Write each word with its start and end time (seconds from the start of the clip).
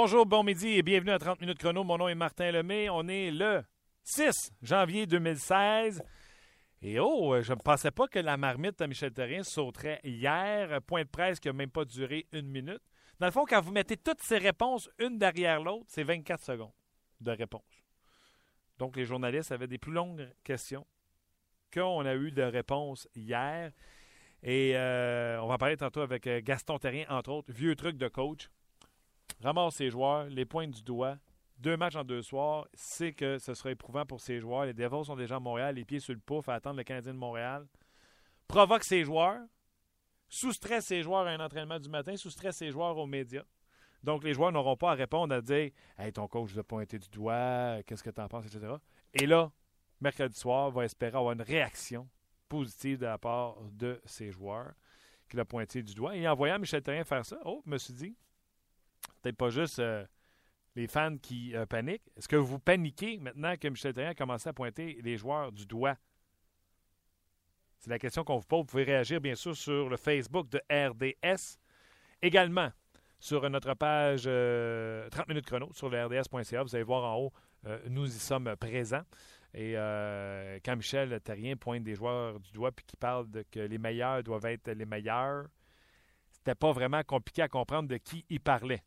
Bonjour, 0.00 0.26
bon 0.26 0.44
midi 0.44 0.68
et 0.68 0.82
bienvenue 0.84 1.10
à 1.10 1.18
30 1.18 1.40
minutes 1.40 1.58
chrono. 1.58 1.82
Mon 1.82 1.98
nom 1.98 2.06
est 2.06 2.14
Martin 2.14 2.52
Lemay. 2.52 2.88
On 2.88 3.08
est 3.08 3.32
le 3.32 3.64
6 4.04 4.52
janvier 4.62 5.06
2016. 5.06 6.04
Et 6.82 7.00
oh, 7.00 7.42
je 7.42 7.52
ne 7.52 7.58
pensais 7.58 7.90
pas 7.90 8.06
que 8.06 8.20
la 8.20 8.36
marmite 8.36 8.80
à 8.80 8.86
Michel 8.86 9.12
Terrien 9.12 9.42
sauterait 9.42 9.98
hier. 10.04 10.80
Point 10.82 11.02
de 11.02 11.08
presse 11.08 11.40
qui 11.40 11.48
n'a 11.48 11.52
même 11.52 11.72
pas 11.72 11.84
duré 11.84 12.28
une 12.30 12.46
minute. 12.46 12.80
Dans 13.18 13.26
le 13.26 13.32
fond, 13.32 13.44
quand 13.44 13.60
vous 13.60 13.72
mettez 13.72 13.96
toutes 13.96 14.20
ces 14.20 14.38
réponses 14.38 14.88
une 15.00 15.18
derrière 15.18 15.60
l'autre, 15.60 15.86
c'est 15.88 16.04
24 16.04 16.44
secondes 16.44 16.70
de 17.20 17.32
réponse. 17.32 17.84
Donc, 18.78 18.94
les 18.94 19.04
journalistes 19.04 19.50
avaient 19.50 19.66
des 19.66 19.78
plus 19.78 19.90
longues 19.90 20.28
questions 20.44 20.86
qu'on 21.74 22.06
a 22.06 22.14
eu 22.14 22.30
de 22.30 22.42
réponses 22.42 23.08
hier. 23.16 23.72
Et 24.44 24.76
euh, 24.76 25.42
on 25.42 25.48
va 25.48 25.58
parler 25.58 25.76
tantôt 25.76 26.02
avec 26.02 26.24
euh, 26.28 26.40
Gaston 26.40 26.78
Terrien, 26.78 27.04
entre 27.08 27.32
autres. 27.32 27.52
Vieux 27.52 27.74
truc 27.74 27.98
de 27.98 28.06
coach 28.06 28.48
ramasse 29.42 29.76
ses 29.76 29.90
joueurs, 29.90 30.24
les 30.24 30.44
pointes 30.44 30.70
du 30.70 30.82
doigt. 30.82 31.16
Deux 31.58 31.76
matchs 31.76 31.96
en 31.96 32.04
deux 32.04 32.22
soirs, 32.22 32.68
c'est 32.72 33.12
que 33.12 33.38
ce 33.38 33.52
sera 33.54 33.72
éprouvant 33.72 34.06
pour 34.06 34.20
ses 34.20 34.38
joueurs. 34.38 34.64
Les 34.66 34.74
Devils 34.74 35.04
sont 35.04 35.16
déjà 35.16 35.36
à 35.36 35.40
Montréal, 35.40 35.74
les 35.74 35.84
pieds 35.84 35.98
sur 35.98 36.14
le 36.14 36.20
pouf 36.20 36.48
à 36.48 36.54
attendre 36.54 36.76
le 36.76 36.84
Canadien 36.84 37.12
de 37.12 37.18
Montréal. 37.18 37.66
Provoque 38.46 38.84
ses 38.84 39.02
joueurs, 39.02 39.40
soustrait 40.28 40.80
ses 40.80 41.02
joueurs 41.02 41.26
à 41.26 41.30
un 41.30 41.40
entraînement 41.40 41.80
du 41.80 41.88
matin, 41.88 42.16
soustrait 42.16 42.52
ses 42.52 42.70
joueurs 42.70 42.96
aux 42.96 43.06
médias. 43.06 43.42
Donc, 44.04 44.22
les 44.22 44.34
joueurs 44.34 44.52
n'auront 44.52 44.76
pas 44.76 44.92
à 44.92 44.94
répondre 44.94 45.34
à 45.34 45.40
dire 45.40 45.70
Hey, 45.98 46.12
ton 46.12 46.28
coach 46.28 46.52
vous 46.52 46.58
a 46.60 46.64
pointé 46.64 46.98
du 46.98 47.08
doigt, 47.08 47.82
qu'est-ce 47.84 48.04
que 48.04 48.10
tu 48.10 48.20
en 48.20 48.28
penses, 48.28 48.46
etc. 48.46 48.74
Et 49.12 49.26
là, 49.26 49.50
mercredi 50.00 50.38
soir, 50.38 50.70
va 50.70 50.84
espérer 50.84 51.16
avoir 51.16 51.32
une 51.32 51.42
réaction 51.42 52.08
positive 52.48 52.98
de 52.98 53.06
la 53.06 53.18
part 53.18 53.56
de 53.72 54.00
ses 54.04 54.30
joueurs 54.30 54.72
qu'il 55.28 55.40
a 55.40 55.44
pointé 55.44 55.82
du 55.82 55.94
doigt. 55.94 56.16
Et 56.16 56.26
en 56.28 56.34
voyant 56.34 56.58
Michel 56.58 56.82
Terrien 56.82 57.04
faire 57.04 57.24
ça, 57.24 57.38
oh, 57.44 57.62
je 57.66 57.70
me 57.70 57.78
suis 57.78 57.94
dit 57.94 58.16
peut-être 59.22 59.36
pas 59.36 59.50
juste 59.50 59.78
euh, 59.78 60.04
les 60.76 60.86
fans 60.86 61.16
qui 61.18 61.54
euh, 61.54 61.66
paniquent. 61.66 62.08
Est-ce 62.16 62.28
que 62.28 62.36
vous 62.36 62.58
paniquez 62.58 63.18
maintenant 63.18 63.56
que 63.56 63.68
Michel 63.68 63.92
Terrien 63.92 64.10
a 64.10 64.14
commencé 64.14 64.48
à 64.48 64.52
pointer 64.52 64.98
les 65.02 65.16
joueurs 65.16 65.52
du 65.52 65.66
doigt? 65.66 65.96
C'est 67.78 67.90
la 67.90 67.98
question 67.98 68.24
qu'on 68.24 68.38
vous 68.38 68.46
pose. 68.46 68.60
Vous 68.60 68.66
pouvez 68.66 68.84
réagir, 68.84 69.20
bien 69.20 69.34
sûr, 69.34 69.56
sur 69.56 69.88
le 69.88 69.96
Facebook 69.96 70.48
de 70.48 70.60
RDS. 70.70 71.58
Également, 72.20 72.70
sur 73.20 73.48
notre 73.48 73.74
page 73.74 74.22
30 74.22 74.28
euh, 74.28 75.08
minutes 75.28 75.46
chrono 75.46 75.72
sur 75.72 75.88
le 75.88 76.04
rds.ca. 76.04 76.62
Vous 76.62 76.74
allez 76.74 76.84
voir 76.84 77.04
en 77.04 77.16
haut, 77.20 77.32
nous 77.88 78.06
y 78.06 78.18
sommes 78.18 78.54
présents. 78.56 79.04
Et 79.54 79.74
quand 80.64 80.76
Michel 80.76 81.20
Terrien 81.20 81.56
pointe 81.56 81.82
des 81.82 81.94
joueurs 81.94 82.38
du 82.40 82.52
doigt 82.52 82.70
puis 82.70 82.84
qui 82.84 82.96
parle 82.96 83.30
de 83.30 83.44
que 83.50 83.60
les 83.60 83.78
meilleurs 83.78 84.22
doivent 84.22 84.46
être 84.46 84.70
les 84.70 84.84
meilleurs, 84.84 85.46
c'était 86.30 86.54
pas 86.54 86.72
vraiment 86.72 87.02
compliqué 87.02 87.42
à 87.42 87.48
comprendre 87.48 87.88
de 87.88 87.96
qui 87.96 88.24
il 88.28 88.40
parlait. 88.40 88.82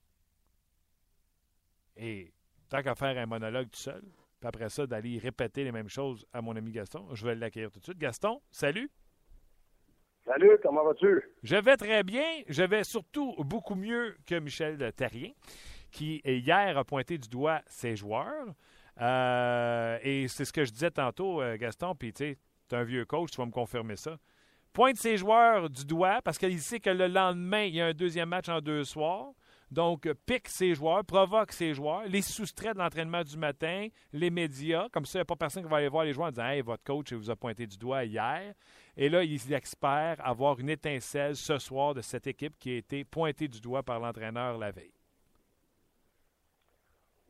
Et 1.95 2.31
tant 2.69 2.81
qu'à 2.81 2.95
faire 2.95 3.17
un 3.17 3.25
monologue 3.25 3.69
tout 3.69 3.79
seul, 3.79 4.01
puis 4.39 4.47
après 4.47 4.69
ça, 4.69 4.87
d'aller 4.87 5.17
répéter 5.17 5.63
les 5.63 5.71
mêmes 5.71 5.89
choses 5.89 6.25
à 6.33 6.41
mon 6.41 6.55
ami 6.55 6.71
Gaston, 6.71 7.07
je 7.13 7.25
vais 7.25 7.35
l'accueillir 7.35 7.71
tout 7.71 7.79
de 7.79 7.83
suite. 7.83 7.97
Gaston, 7.97 8.41
salut! 8.49 8.89
Salut, 10.25 10.51
comment 10.61 10.83
vas-tu? 10.83 11.21
Je 11.41 11.55
vais 11.55 11.75
très 11.77 12.03
bien. 12.03 12.23
Je 12.47 12.61
vais 12.63 12.83
surtout 12.83 13.33
beaucoup 13.39 13.73
mieux 13.73 14.15
que 14.27 14.35
Michel 14.35 14.77
Terrien, 14.93 15.31
qui 15.91 16.21
hier 16.23 16.77
a 16.77 16.83
pointé 16.83 17.17
du 17.17 17.27
doigt 17.27 17.61
ses 17.65 17.95
joueurs. 17.95 18.53
Euh, 18.99 19.97
et 20.03 20.27
c'est 20.27 20.45
ce 20.45 20.53
que 20.53 20.63
je 20.63 20.71
disais 20.71 20.91
tantôt, 20.91 21.41
euh, 21.41 21.57
Gaston, 21.57 21.95
puis 21.95 22.13
tu 22.13 22.23
sais, 22.23 22.37
tu 22.69 22.75
es 22.75 22.77
un 22.77 22.83
vieux 22.83 23.05
coach, 23.05 23.31
tu 23.31 23.37
vas 23.37 23.45
me 23.45 23.51
confirmer 23.51 23.95
ça. 23.95 24.17
Pointe 24.73 24.97
ses 24.97 25.17
joueurs 25.17 25.69
du 25.69 25.85
doigt 25.85 26.21
parce 26.21 26.37
qu'il 26.37 26.59
sait 26.59 26.79
que 26.79 26.89
le 26.89 27.07
lendemain, 27.07 27.63
il 27.63 27.75
y 27.75 27.81
a 27.81 27.87
un 27.87 27.93
deuxième 27.93 28.29
match 28.29 28.47
en 28.47 28.61
deux 28.61 28.83
soirs. 28.83 29.33
Donc, 29.71 30.05
pique 30.25 30.49
ses 30.49 30.75
joueurs, 30.75 31.05
provoque 31.05 31.53
ses 31.53 31.73
joueurs, 31.73 32.03
les 32.05 32.21
soustrait 32.21 32.73
de 32.73 32.79
l'entraînement 32.79 33.23
du 33.23 33.37
matin, 33.37 33.87
les 34.11 34.29
médias. 34.29 34.89
Comme 34.91 35.05
ça, 35.05 35.19
il 35.19 35.21
n'y 35.21 35.23
a 35.23 35.25
pas 35.25 35.37
personne 35.37 35.63
qui 35.63 35.69
va 35.69 35.77
aller 35.77 35.87
voir 35.87 36.03
les 36.03 36.11
joueurs 36.11 36.27
en 36.27 36.31
disant 36.31 36.45
Hey, 36.45 36.61
votre 36.61 36.83
coach 36.83 37.13
vous 37.13 37.29
a 37.29 37.37
pointé 37.37 37.65
du 37.65 37.77
doigt 37.77 38.03
hier. 38.03 38.53
Et 38.97 39.07
là, 39.07 39.23
il 39.23 39.35
espère 39.53 40.17
avoir 40.19 40.59
une 40.59 40.69
étincelle 40.69 41.37
ce 41.37 41.57
soir 41.57 41.93
de 41.93 42.01
cette 42.01 42.27
équipe 42.27 42.59
qui 42.59 42.73
a 42.73 42.77
été 42.77 43.05
pointée 43.05 43.47
du 43.47 43.61
doigt 43.61 43.81
par 43.81 44.01
l'entraîneur 44.01 44.57
la 44.57 44.71
veille. 44.71 44.91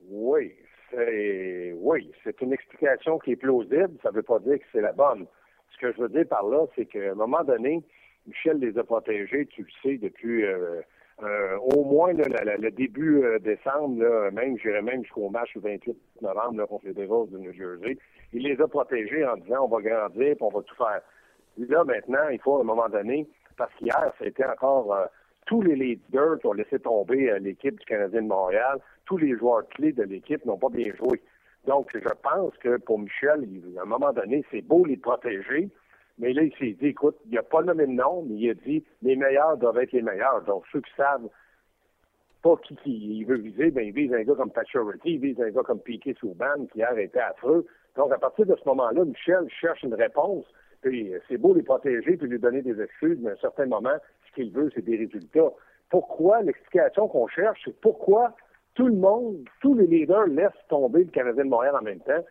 Oui, 0.10 0.56
c'est 0.90 1.74
oui, 1.76 2.12
c'est 2.24 2.42
une 2.42 2.54
explication 2.54 3.20
qui 3.20 3.34
est 3.34 3.36
plausible. 3.36 4.00
Ça 4.02 4.10
ne 4.10 4.16
veut 4.16 4.24
pas 4.24 4.40
dire 4.40 4.58
que 4.58 4.66
c'est 4.72 4.82
la 4.82 4.94
bonne. 4.94 5.28
Ce 5.74 5.78
que 5.78 5.94
je 5.94 6.02
veux 6.02 6.10
dire 6.10 6.28
par 6.28 6.48
là, 6.48 6.66
c'est 6.76 6.88
qu'à 6.88 7.12
un 7.12 7.16
moment 7.16 7.44
donné, 7.44 7.84
Michel 8.26 8.58
les 8.58 8.78
a 8.80 8.84
protégés, 8.84 9.46
tu 9.46 9.62
le 9.62 9.72
sais, 9.84 9.98
depuis 10.00 10.44
euh, 10.44 10.82
euh, 11.24 11.58
au 11.58 11.84
moins 11.84 12.14
le, 12.14 12.72
début 12.72 13.24
euh, 13.24 13.38
décembre, 13.40 14.04
même, 14.32 14.58
j'irais 14.58 14.82
même 14.82 15.04
jusqu'au 15.04 15.30
match 15.30 15.54
du 15.54 15.60
28 15.60 15.96
novembre 16.22 16.66
contre 16.66 16.86
les 16.88 16.94
Devils 16.94 17.32
de 17.32 17.38
New 17.38 17.54
Jersey. 17.54 17.98
Il 18.34 18.44
les 18.44 18.60
a 18.60 18.68
protégés 18.68 19.26
en 19.26 19.38
disant 19.38 19.66
on 19.66 19.68
va 19.68 19.82
grandir 19.82 20.22
et 20.22 20.38
on 20.40 20.50
va 20.50 20.62
tout 20.62 20.76
faire. 20.76 21.02
Là, 21.58 21.84
maintenant, 21.84 22.30
il 22.32 22.40
faut 22.40 22.58
à 22.58 22.62
un 22.62 22.64
moment 22.64 22.90
donné, 22.90 23.28
parce 23.58 23.72
qu'hier, 23.76 24.12
c'était 24.20 24.46
encore 24.46 24.94
euh, 24.94 25.06
tous 25.46 25.62
les 25.62 25.76
leaders 25.76 26.40
qui 26.40 26.48
ont 26.48 26.54
laissé 26.54 26.80
tomber 26.80 27.38
l'équipe 27.40 27.80
du 27.80 27.86
Canadien 27.86 28.24
de 28.24 28.28
Montréal, 28.28 28.80
tous 29.06 29.18
les 29.18 29.38
joueurs 29.38 29.68
clés 29.68 29.92
de 29.92 30.04
l'équipe 30.04 30.44
n'ont 30.46 30.58
pas 30.58 30.70
bien 30.70 30.92
joué. 30.96 31.22
Donc, 31.68 31.90
je 31.94 32.14
pense 32.24 32.58
que 32.58 32.78
pour 32.78 32.98
Michel, 32.98 33.48
à 33.78 33.82
un 33.84 33.86
moment 33.86 34.12
donné, 34.12 34.44
c'est 34.50 34.62
beau 34.62 34.86
les 34.86 34.98
protéger, 34.98 35.70
mais 36.18 36.34
là, 36.34 36.44
il 36.44 36.54
s'est 36.58 36.78
dit, 36.80 36.88
écoute, 36.88 37.18
il 37.26 37.34
n'a 37.34 37.44
pas 37.44 37.64
nommé 37.64 37.86
de 37.86 37.92
nom, 37.92 38.24
mais 38.28 38.36
il 38.36 38.50
a 38.50 38.54
dit, 38.54 38.84
les 39.02 39.16
meilleurs 39.16 39.58
doivent 39.58 39.80
être 39.80 39.92
les 39.92 40.02
meilleurs. 40.02 40.42
Donc, 40.44 40.64
ceux 40.72 40.82
qui 40.82 40.92
savent 40.96 41.30
pas 42.42 42.56
qui, 42.58 42.78
il 42.86 43.26
veut 43.26 43.38
viser, 43.38 43.72
ben, 43.72 43.86
il 43.86 43.94
vise 43.94 44.14
un 44.14 44.24
gars 44.24 44.36
comme 44.36 44.52
Pacioretty, 44.52 45.14
il 45.14 45.20
vise 45.20 45.42
un 45.42 45.52
gars 45.52 45.62
comme 45.64 45.80
Piquet 45.80 46.16
Souban, 46.20 46.66
qui 46.72 46.80
hier 46.80 46.98
était 46.98 47.20
affreux. 47.20 47.66
Donc, 47.96 48.12
à 48.12 48.18
partir 48.18 48.46
de 48.46 48.56
ce 48.56 48.68
moment-là, 48.68 49.06
Michel 49.06 49.48
cherche 49.50 49.84
une 49.84 49.94
réponse. 49.94 50.46
Puis, 50.82 51.14
c'est 51.28 51.38
beau 51.38 51.54
les 51.54 51.64
protéger 51.64 52.18
puis 52.18 52.28
lui 52.28 52.40
donner 52.40 52.62
des 52.62 52.82
excuses, 52.82 53.20
mais 53.22 53.32
à 53.32 53.34
un 53.34 53.38
certain 53.38 53.68
moment, 53.68 53.96
ce 54.28 54.34
qu'il 54.34 54.52
veut, 54.52 54.72
c'est 54.74 54.84
des 54.84 54.98
résultats. 54.98 55.52
Pourquoi 55.90 56.42
l'explication 56.42 57.08
qu'on 57.08 57.28
cherche, 57.28 57.62
c'est 57.66 57.80
pourquoi 57.82 58.36
tout 58.74 58.88
le 58.88 58.96
monde, 58.96 59.46
tous 59.62 59.76
les 59.76 59.86
leaders 59.86 60.28
laissent 60.28 60.52
tomber 60.70 61.04
le 61.04 61.12
Canadien 61.12 61.44
de 61.44 61.50
Montréal 61.50 61.76
en 61.80 61.84
même 61.84 62.00
temps? 62.00 62.24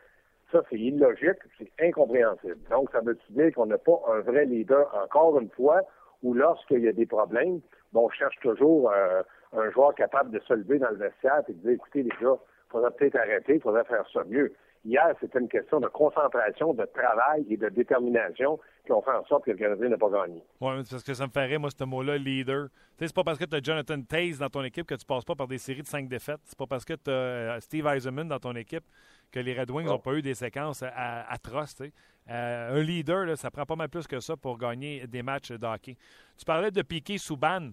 Ça, 0.51 0.61
c'est 0.69 0.77
illogique, 0.77 1.39
c'est 1.57 1.71
incompréhensible. 1.79 2.57
Donc, 2.69 2.91
ça 2.91 2.99
veut 2.99 3.17
dire 3.29 3.53
qu'on 3.53 3.67
n'a 3.67 3.77
pas 3.77 4.01
un 4.09 4.19
vrai 4.19 4.45
leader, 4.45 4.93
encore 5.03 5.39
une 5.39 5.49
fois, 5.49 5.81
ou 6.23 6.33
lorsqu'il 6.33 6.79
y 6.79 6.87
a 6.87 6.93
des 6.93 7.05
problèmes, 7.05 7.61
on 7.93 8.09
cherche 8.09 8.37
toujours 8.41 8.91
euh, 8.91 9.21
un 9.53 9.69
joueur 9.71 9.95
capable 9.95 10.31
de 10.31 10.39
se 10.39 10.53
lever 10.53 10.79
dans 10.79 10.89
le 10.89 10.97
vestiaire 10.97 11.41
et 11.47 11.53
de 11.53 11.57
dire, 11.59 11.71
écoutez, 11.71 12.03
les 12.03 12.09
gars, 12.21 12.37
il 12.37 12.69
faudrait 12.69 12.91
peut-être 12.91 13.15
arrêter, 13.17 13.55
il 13.55 13.61
faudrait 13.61 13.83
faire 13.85 14.05
ça 14.11 14.23
mieux. 14.25 14.53
Hier, 14.83 15.15
c'était 15.19 15.39
une 15.39 15.47
question 15.47 15.79
de 15.79 15.87
concentration, 15.87 16.73
de 16.73 16.85
travail 16.85 17.45
et 17.49 17.57
de 17.57 17.69
détermination 17.69 18.59
qui 18.83 18.91
ont 18.91 19.01
fait 19.03 19.11
en 19.11 19.23
sorte 19.25 19.45
que 19.45 19.51
le 19.51 19.57
Canadien 19.57 19.89
n'a 19.89 19.97
pas 19.97 20.09
gagné. 20.09 20.41
Oui, 20.59 20.73
parce 20.89 21.03
que 21.03 21.13
ça 21.13 21.27
me 21.27 21.47
rire, 21.47 21.59
moi, 21.59 21.69
ce 21.69 21.83
mot-là, 21.83 22.17
leader. 22.17 22.67
Tu 22.67 22.73
sais, 22.97 23.07
c'est 23.07 23.15
pas 23.15 23.23
parce 23.23 23.37
que 23.37 23.45
tu 23.45 23.55
as 23.55 23.61
Jonathan 23.61 24.01
Taze 24.01 24.39
dans 24.39 24.49
ton 24.49 24.63
équipe 24.63 24.87
que 24.87 24.95
tu 24.95 25.05
passes 25.05 25.23
pas 25.23 25.35
par 25.35 25.47
des 25.47 25.59
séries 25.59 25.83
de 25.83 25.87
cinq 25.87 26.09
défaites. 26.09 26.39
C'est 26.45 26.57
pas 26.57 26.65
parce 26.65 26.83
que 26.83 26.93
tu 26.93 27.11
as 27.11 27.13
euh, 27.13 27.59
Steve 27.59 27.85
Eisenman 27.85 28.27
dans 28.27 28.39
ton 28.39 28.55
équipe 28.55 28.83
que 29.31 29.39
les 29.39 29.57
Red 29.57 29.69
Wings 29.69 29.85
n'ont 29.85 29.99
pas 29.99 30.13
eu 30.13 30.23
des 30.23 30.33
séquences 30.33 30.83
atroces. 30.83 31.81
Euh, 32.29 32.79
un 32.79 32.81
leader, 32.81 33.25
là, 33.25 33.35
ça 33.35 33.51
prend 33.51 33.65
pas 33.65 33.75
mal 33.75 33.89
plus 33.89 34.07
que 34.07 34.19
ça 34.19 34.35
pour 34.35 34.57
gagner 34.57 35.05
des 35.05 35.21
matchs 35.21 35.51
de 35.51 35.65
hockey. 35.65 35.95
Tu 36.37 36.43
parlais 36.43 36.71
de 36.71 36.81
Piqué 36.81 37.19
Souban. 37.19 37.69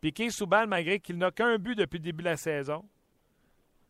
Piqué 0.00 0.30
Souban, 0.30 0.68
malgré 0.68 1.00
qu'il 1.00 1.18
n'a 1.18 1.32
qu'un 1.32 1.58
but 1.58 1.76
depuis 1.76 1.98
le 1.98 2.04
début 2.04 2.22
de 2.22 2.28
la 2.28 2.36
saison, 2.36 2.84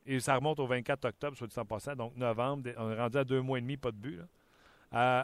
et 0.08 0.20
ça 0.20 0.34
remonte 0.34 0.58
au 0.58 0.66
24 0.66 1.04
octobre, 1.04 1.36
soit 1.36 1.46
dit 1.46 1.58
en 1.58 1.64
passant, 1.64 1.94
donc 1.94 2.16
novembre, 2.16 2.70
on 2.78 2.90
est 2.90 2.98
rendu 2.98 3.18
à 3.18 3.24
deux 3.24 3.40
mois 3.40 3.58
et 3.58 3.60
demi, 3.60 3.76
pas 3.76 3.90
de 3.90 3.96
but. 3.96 4.20
Euh, 4.94 5.22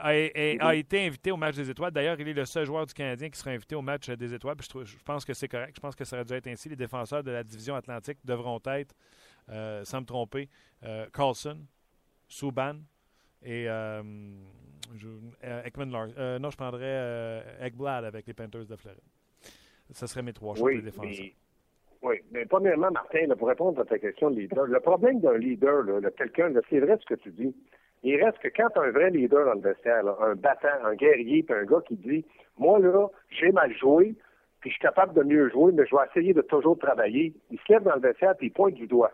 a, 0.61 0.75
été 0.75 1.07
invité 1.07 1.31
au 1.31 1.39
match 1.39 1.57
des 1.57 1.71
étoiles. 1.71 1.91
D'ailleurs, 1.91 2.21
il 2.21 2.29
est 2.29 2.35
le 2.35 2.45
seul 2.45 2.67
joueur 2.67 2.85
du 2.85 2.93
Canadien 2.93 3.31
qui 3.31 3.39
sera 3.39 3.51
invité 3.51 3.75
au 3.75 3.81
match 3.81 4.11
des 4.11 4.35
étoiles. 4.35 4.57
je, 4.61 4.85
je, 4.85 4.97
pense 5.03 5.25
que 5.25 5.33
c'est 5.33 5.49
correct. 5.49 5.73
Je 5.75 5.81
pense 5.81 5.95
que 5.95 6.05
ça 6.05 6.17
aurait 6.17 6.25
dû 6.27 6.35
être 6.35 6.47
ainsi. 6.49 6.69
Les 6.69 6.77
défenseurs 6.77 7.25
de 7.25 7.31
la 7.31 7.43
division 7.43 7.75
atlantique 7.75 8.19
devront 8.25 8.61
être 8.67 8.95
euh, 9.51 9.85
sans 9.85 10.01
me 10.01 10.07
tromper, 10.07 10.49
euh, 10.85 11.07
Carlson, 11.13 11.59
Subban 12.29 12.81
et 13.43 13.67
euh, 13.69 14.03
Ekman 15.65 15.91
Lars. 15.91 16.41
non, 16.41 16.51
je 16.51 16.57
prendrais 16.57 17.45
Ekblad 17.61 18.05
avec 18.05 18.27
les 18.27 18.35
Panthers 18.35 18.67
de 18.67 18.77
Floride. 18.77 19.01
Ce 19.93 20.07
serait 20.07 20.23
mes 20.23 20.33
trois 20.33 20.55
choix 20.55 20.75
de 20.75 20.81
défenseurs. 20.81 21.27
Oui, 22.05 22.17
mais 22.33 22.45
premièrement, 22.45 22.91
Martin, 22.91 23.27
pour 23.39 23.49
répondre 23.49 23.81
à 23.81 23.85
ta 23.87 23.99
question 23.99 24.31
de 24.31 24.39
leader, 24.39 24.67
le 24.67 24.81
problème 24.81 25.21
d'un 25.21 25.39
leader, 25.39 25.83
là, 25.85 26.11
quelqu'un, 26.11 26.53
c'est 26.69 26.81
vrai 26.81 26.99
ce 27.01 27.07
que 27.07 27.15
tu 27.15 27.31
dis. 27.31 27.57
Il 28.03 28.23
reste 28.23 28.39
que 28.41 28.49
quand 28.49 28.77
un 28.77 28.91
vrai 28.91 29.09
leader 29.09 29.47
dans 29.47 29.55
le 29.55 29.63
vestiaire, 29.63 30.05
un 30.21 30.35
battant, 30.35 30.85
un 30.85 30.95
guerrier, 30.97 31.43
puis 31.43 31.55
un 31.55 31.65
gars 31.65 31.81
qui 31.89 31.97
dit 31.97 32.23
Moi, 32.59 32.79
là, 32.79 33.09
j'ai 33.31 33.51
mal 33.53 33.75
joué, 33.75 34.15
puis 34.61 34.69
je 34.69 34.75
suis 34.75 34.83
capable 34.83 35.15
de 35.15 35.23
mieux 35.23 35.49
jouer, 35.49 35.73
mais 35.73 35.87
je 35.87 35.97
vais 35.97 36.03
essayer 36.11 36.35
de 36.35 36.43
toujours 36.43 36.79
travailler. 36.79 37.33
Il 37.51 37.59
se 37.59 37.73
lève 37.73 37.85
dans 37.85 37.95
le 37.95 38.03
vestiaire, 38.03 38.37
puis 38.37 38.49
il 38.49 38.53
pointe 38.53 38.75
du 38.75 38.87
doigt. 38.87 39.13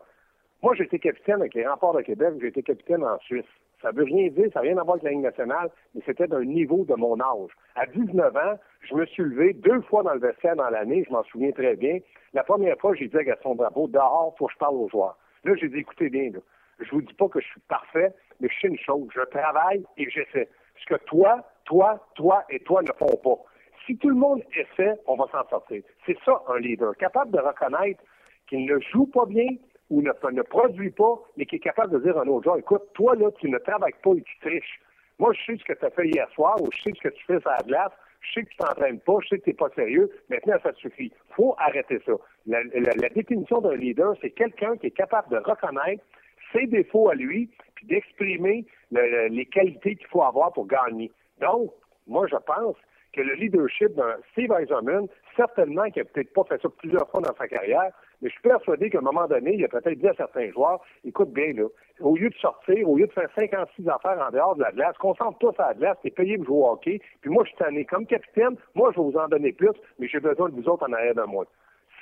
Moi, 0.61 0.75
j'étais 0.75 0.99
capitaine 0.99 1.37
avec 1.37 1.55
les 1.55 1.65
remparts 1.65 1.95
de 1.95 2.03
Québec, 2.03 2.35
j'ai 2.41 2.49
été 2.49 2.65
capitaine 2.65 3.05
en 3.05 3.19
Suisse. 3.21 3.45
Ça 3.83 3.91
veut 3.93 4.05
rien 4.05 4.29
dire, 4.29 4.47
ça 4.53 4.61
n'a 4.61 4.69
rien 4.69 4.79
à 4.79 4.83
voir 4.83 4.97
avec 4.97 5.05
la 5.05 5.11
Ligue 5.11 5.23
nationale, 5.23 5.71
mais 5.95 6.03
c'était 6.05 6.27
d'un 6.27 6.45
niveau 6.45 6.85
de 6.85 6.95
mon 6.95 7.19
âge. 7.21 7.51
À 7.77 7.87
19 7.87 8.37
ans, 8.37 8.59
je 8.83 8.95
me 8.95 9.07
suis 9.07 9.23
levé 9.23 9.55
deux 9.55 9.81
fois 9.83 10.03
dans 10.03 10.13
le 10.13 10.21
vestiaire 10.21 10.57
dans 10.57 10.69
l'année, 10.69 11.05
je 11.07 11.13
m'en 11.13 11.23
souviens 11.25 11.51
très 11.53 11.77
bien. 11.77 11.99
La 12.35 12.45
première 12.45 12.77
fois, 12.79 12.95
j'ai 12.95 13.09
dit 13.09 13.17
à 13.17 13.25
Gaston 13.25 13.55
Bravo, 13.55 13.89
dehors, 13.89 14.35
faut 14.39 14.47
que 14.47 14.53
je 14.53 14.59
parle 14.59 14.77
aux 14.77 14.89
joueurs. 14.89 15.17
Là, 15.45 15.55
j'ai 15.57 15.69
dit, 15.69 15.79
écoutez 15.79 16.11
bien, 16.11 16.31
là, 16.31 16.41
je 16.79 16.91
vous 16.91 17.03
dis 17.03 17.15
pas 17.15 17.29
que 17.29 17.41
je 17.41 17.47
suis 17.47 17.61
parfait, 17.69 18.13
mais 18.41 18.49
je 18.49 18.61
sais 18.61 18.69
une 18.69 18.79
chose, 18.79 19.09
je 19.15 19.23
travaille 19.23 19.85
et 19.97 20.09
j'essaie. 20.11 20.49
Ce 20.79 20.87
que 20.87 21.01
toi, 21.05 21.43
toi, 21.65 22.07
toi 22.15 22.45
et 22.51 22.61
toi 22.61 22.83
ne 22.83 22.93
font 22.99 23.17
pas. 23.17 23.43
Si 23.87 23.97
tout 23.97 24.09
le 24.09 24.15
monde 24.15 24.43
essaie, 24.55 24.95
on 25.07 25.17
va 25.17 25.27
s'en 25.33 25.49
sortir. 25.49 25.83
C'est 26.07 26.19
ça, 26.25 26.43
un 26.49 26.59
leader. 26.59 26.97
Capable 26.97 27.33
de 27.33 27.39
reconnaître 27.39 28.03
qu'il 28.47 28.67
ne 28.67 28.79
joue 28.93 29.07
pas 29.07 29.27
bien 29.27 29.49
ou 29.91 30.03
ne, 30.03 30.13
ne 30.31 30.43
produit 30.43 30.91
pas, 30.91 31.21
mais 31.37 31.47
qui 31.47 31.57
est 31.57 31.61
capable 31.61 31.93
de 31.93 31.99
dire 31.99 32.17
à 32.17 32.23
un 32.23 32.29
autre 32.29 32.45
genre, 32.45 32.57
écoute, 32.57 32.83
toi, 32.95 33.15
là, 33.17 33.31
tu 33.39 33.51
ne 33.51 33.59
travailles 33.59 33.95
pas 34.03 34.13
et 34.13 34.23
tu 34.23 34.39
triches. 34.41 34.81
Moi, 35.19 35.33
je 35.35 35.45
sais 35.45 35.59
ce 35.59 35.65
que 35.65 35.79
tu 35.79 35.85
as 35.85 35.91
fait 35.91 36.09
hier 36.09 36.29
soir, 36.31 36.61
ou 36.63 36.69
je 36.73 36.83
sais 36.83 36.93
ce 36.97 37.09
que 37.09 37.15
tu 37.15 37.25
fais 37.27 37.41
sur 37.41 37.51
la 37.51 37.59
glace, 37.59 37.93
je 38.21 38.33
sais 38.33 38.43
que 38.45 38.51
tu 38.51 38.57
t'entraînes 38.57 39.01
pas, 39.01 39.15
je 39.23 39.29
sais 39.29 39.39
que 39.39 39.45
tu 39.45 39.51
n'es 39.51 39.57
pas 39.57 39.69
sérieux, 39.75 40.11
maintenant, 40.29 40.57
ça 40.63 40.73
suffit. 40.75 41.13
faut 41.37 41.55
arrêter 41.59 42.01
ça. 42.07 42.13
La, 42.47 43.09
définition 43.11 43.61
d'un 43.61 43.77
leader, 43.77 44.15
c'est 44.21 44.31
quelqu'un 44.31 44.77
qui 44.77 44.87
est 44.87 44.97
capable 44.97 45.31
de 45.31 45.39
reconnaître 45.39 46.05
ses 46.53 46.67
défauts 46.67 47.09
à 47.09 47.15
lui, 47.15 47.51
puis 47.75 47.87
d'exprimer 47.87 48.65
les 48.91 49.47
qualités 49.47 49.97
qu'il 49.97 50.07
faut 50.07 50.23
avoir 50.23 50.53
pour 50.53 50.67
gagner. 50.67 51.11
Donc, 51.41 51.73
moi, 52.07 52.27
je 52.27 52.37
pense 52.37 52.77
que 53.13 53.21
le 53.21 53.35
leadership 53.35 53.93
d'un 53.95 54.17
Steve 54.33 54.53
Eisenman, 54.53 55.09
certainement 55.37 55.91
qu'il 55.91 56.03
n'a 56.03 56.09
peut-être 56.09 56.33
pas 56.33 56.45
fait 56.45 56.61
ça 56.63 56.69
plusieurs 56.79 57.09
fois 57.11 57.21
dans 57.21 57.35
sa 57.35 57.49
carrière, 57.49 57.93
mais 58.21 58.29
je 58.29 58.35
suis 58.35 58.43
persuadé 58.43 58.91
qu'à 58.91 58.99
un 58.99 59.03
moment 59.03 59.27
donné, 59.27 59.55
il 59.55 59.65
a 59.65 59.69
peut-être 59.69 59.99
dit 59.99 60.09
à 60.09 60.15
certains 60.15 60.51
joueurs, 60.51 60.81
écoute 61.05 61.33
bien, 61.33 61.53
là, 61.53 61.67
au 62.01 62.17
lieu 62.17 62.29
de 62.29 62.35
sortir, 62.35 62.89
au 62.89 62.97
lieu 62.97 63.07
de 63.07 63.13
faire 63.13 63.29
56 63.35 63.89
affaires 63.89 64.25
en 64.27 64.31
dehors 64.31 64.57
de 64.57 64.63
la 64.63 64.73
glace, 64.73 64.97
concentre-toi 64.99 65.53
sur 65.53 65.63
la 65.63 65.75
glace, 65.75 65.97
t'es 66.03 66.11
payé 66.11 66.37
pour 66.37 66.47
jouer 66.47 66.57
au 66.57 66.71
hockey, 66.71 67.01
puis 67.21 67.31
moi, 67.31 67.45
je 67.45 67.51
suis 67.51 67.59
tanné 67.59 67.85
comme 67.85 68.07
capitaine, 68.07 68.57
moi, 68.75 68.91
je 68.93 69.01
vais 69.01 69.11
vous 69.11 69.19
en 69.19 69.29
donner 69.29 69.53
plus, 69.53 69.73
mais 69.99 70.09
j'ai 70.09 70.21
besoin 70.21 70.49
de 70.49 70.55
vous 70.55 70.69
autres 70.69 70.89
en 70.89 70.93
arrière 70.93 71.15
de 71.15 71.23
moi. 71.23 71.47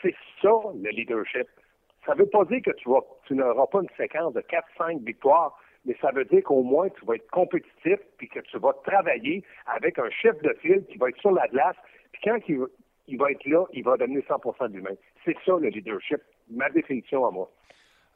C'est 0.03 0.15
ça, 0.43 0.51
le 0.75 0.91
leadership. 0.91 1.47
Ça 2.07 2.15
ne 2.15 2.21
veut 2.21 2.27
pas 2.27 2.45
dire 2.45 2.63
que 2.65 2.71
tu, 2.71 2.89
tu 3.27 3.35
n'auras 3.35 3.67
pas 3.67 3.81
une 3.81 3.89
séquence 3.97 4.33
de 4.33 4.41
4-5 4.41 5.05
victoires, 5.05 5.59
mais 5.85 5.97
ça 6.01 6.11
veut 6.13 6.25
dire 6.25 6.43
qu'au 6.43 6.63
moins 6.63 6.89
tu 6.91 7.05
vas 7.05 7.15
être 7.15 7.31
compétitif 7.31 7.99
puis 8.17 8.29
que 8.29 8.41
tu 8.41 8.59
vas 8.59 8.73
travailler 8.85 9.43
avec 9.67 9.99
un 9.99 10.11
chef 10.11 10.41
de 10.43 10.55
file 10.61 10.85
qui 10.91 10.99
va 10.99 11.09
être 11.09 11.19
sur 11.19 11.33
la 11.33 11.47
glace. 11.49 11.77
Puis 12.13 12.23
quand 12.25 12.39
il, 12.49 13.19
va 13.19 13.31
être 13.31 13.45
là, 13.47 13.65
il 13.73 13.85
va 13.85 13.97
donner 13.97 14.25
100 14.29 14.69
de 14.69 14.75
lui-même. 14.75 14.97
C'est 15.25 15.37
ça 15.45 15.53
le 15.61 15.69
leadership, 15.69 16.21
ma 16.51 16.71
définition 16.71 17.27
à 17.27 17.31
moi. 17.31 17.51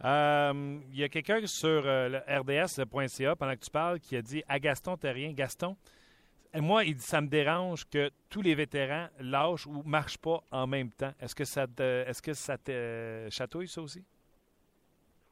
Euh, 0.04 0.78
il 0.92 0.98
y 0.98 1.04
a 1.04 1.08
quelqu'un 1.08 1.46
sur 1.46 1.68
euh, 1.86 2.08
le 2.08 2.18
RDS.ca 2.18 3.36
pendant 3.36 3.54
que 3.54 3.60
tu 3.60 3.70
parles 3.70 4.00
qui 4.00 4.16
a 4.16 4.22
dit 4.22 4.42
à 4.48 4.58
Gaston 4.58 4.96
rien, 5.02 5.32
Gaston, 5.32 5.76
moi, 6.60 6.84
il 6.84 6.94
dit, 6.94 7.02
ça 7.02 7.20
me 7.20 7.28
dérange 7.28 7.88
que 7.88 8.10
tous 8.28 8.42
les 8.42 8.54
vétérans 8.54 9.06
lâchent 9.20 9.66
ou 9.66 9.82
marchent 9.86 10.18
pas 10.18 10.40
en 10.50 10.66
même 10.66 10.90
temps. 10.90 11.12
Est-ce 11.20 11.34
que 11.34 11.44
ça 11.44 11.66
te, 11.66 12.06
est-ce 12.06 12.20
que 12.20 12.34
ça 12.34 12.58
te 12.58 13.28
chatouille, 13.30 13.68
ça 13.68 13.80
aussi? 13.80 14.04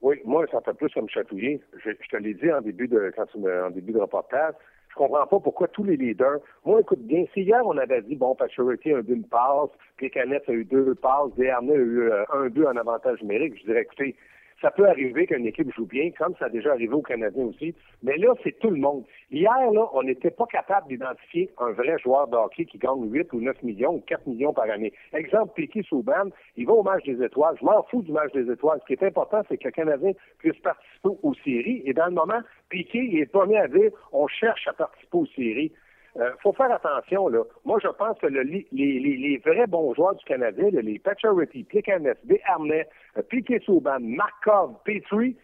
Oui, 0.01 0.19
moi, 0.25 0.47
ça 0.51 0.63
fait 0.63 0.73
plus 0.73 0.89
que 0.89 1.01
me 1.01 1.09
chatouiller. 1.09 1.61
Je, 1.85 1.91
te 1.91 2.17
l'ai 2.17 2.33
dit 2.33 2.51
en 2.51 2.63
début 2.63 2.89
de 2.89 3.13
quand 3.15 3.27
tu 3.27 3.39
me, 3.39 3.65
en 3.65 3.71
début 3.71 3.93
de 3.93 3.99
reportage. 3.99 4.55
Je 4.91 4.95
comprends 4.97 5.27
pas 5.27 5.39
pourquoi 5.39 5.69
tous 5.69 5.85
les 5.85 5.97
leaders. 5.97 6.39
Moi, 6.65 6.81
écoute 6.81 7.01
bien, 7.01 7.25
si 7.33 7.43
hier 7.43 7.63
on 7.65 7.79
avait 7.79 8.03
dit 8.03 8.17
bon, 8.17 8.35
Pacioretty 8.35 8.93
a 8.93 8.99
eu 8.99 9.05
une 9.09 9.25
passe, 9.25 9.71
puis 9.97 10.11
Canette 10.11 10.49
a 10.49 10.53
eu 10.53 10.65
deux 10.65 10.95
passes, 10.97 11.33
Desharnais 11.37 11.75
a 11.75 11.77
eu 11.77 12.11
euh, 12.11 12.25
un, 12.33 12.49
deux 12.49 12.65
en 12.65 12.77
avantage 12.77 13.23
numérique, 13.23 13.57
je 13.61 13.67
dirais 13.67 13.83
écoutez, 13.83 14.17
ça 14.61 14.71
peut 14.71 14.87
arriver 14.87 15.27
qu'une 15.27 15.47
équipe 15.47 15.73
joue 15.75 15.87
bien, 15.87 16.11
comme 16.17 16.35
ça 16.39 16.47
a 16.47 16.49
déjà 16.49 16.73
arrivé 16.73 16.93
aux 16.93 17.03
Canadiens 17.03 17.45
aussi. 17.45 17.75
Mais 18.03 18.17
là, 18.19 18.35
c'est 18.43 18.59
tout 18.59 18.71
le 18.71 18.77
monde. 18.77 19.05
Hier, 19.31 19.71
là, 19.73 19.89
on 19.93 20.03
n'était 20.03 20.31
pas 20.31 20.47
capable 20.47 20.89
d'identifier 20.89 21.51
un 21.59 21.73
vrai 21.73 21.99
joueur 21.99 22.29
de 22.29 22.37
hockey 22.37 22.67
qui 22.67 22.79
gagne 22.79 23.11
8 23.11 23.33
ou 23.33 23.41
9 23.41 23.63
millions 23.63 23.95
ou 23.95 24.01
4 24.01 24.27
millions 24.27 24.53
par 24.53 24.69
année. 24.71 24.93
Exemple, 25.13 25.53
Piquet 25.55 25.83
Souban, 25.83 26.31
il 26.57 26.67
va 26.67 26.73
au 26.75 26.83
match 26.83 27.05
des 27.05 27.23
étoiles. 27.23 27.57
Je 27.59 27.65
m'en 27.65 27.83
fous 27.85 28.03
du 28.03 28.13
match 28.13 28.33
des 28.33 28.51
étoiles. 28.51 28.81
Ce 28.83 28.87
qui 28.87 28.93
est 28.93 29.07
important, 29.07 29.43
c'est 29.49 29.57
que 29.57 29.65
le 29.65 29.71
Canadien 29.71 30.13
puisse 30.39 30.59
participer 30.59 31.09
aux 31.23 31.35
séries. 31.45 31.83
Et 31.85 31.95
dans 31.95 32.07
le 32.07 32.13
moment, 32.13 32.41
Piquet 32.69 33.11
est 33.15 33.21
le 33.21 33.27
premier 33.27 33.59
à 33.59 33.69
dire 33.69 33.91
on 34.13 34.27
cherche 34.29 34.67
à 34.69 34.73
participer 34.73 35.17
aux 35.17 35.27
séries. 35.27 35.73
Euh, 36.17 36.33
faut 36.43 36.53
faire 36.53 36.73
attention, 36.73 37.29
là. 37.29 37.43
Moi, 37.65 37.79
je 37.83 37.89
pense 37.89 38.19
que 38.19 38.27
les, 38.27 39.43
vrais 39.45 39.67
bons 39.67 39.95
joueurs 39.95 40.17
du 40.17 40.25
Canada, 40.25 40.63
les 40.71 40.99
Pacioretty, 40.99 41.65
Plekanec, 41.65 42.19
Desharnais, 42.25 42.89
euh, 43.17 43.23
Piquet 43.23 43.61
Souban, 43.65 44.01
Markov, 44.01 44.75
Petrie, 44.85 45.37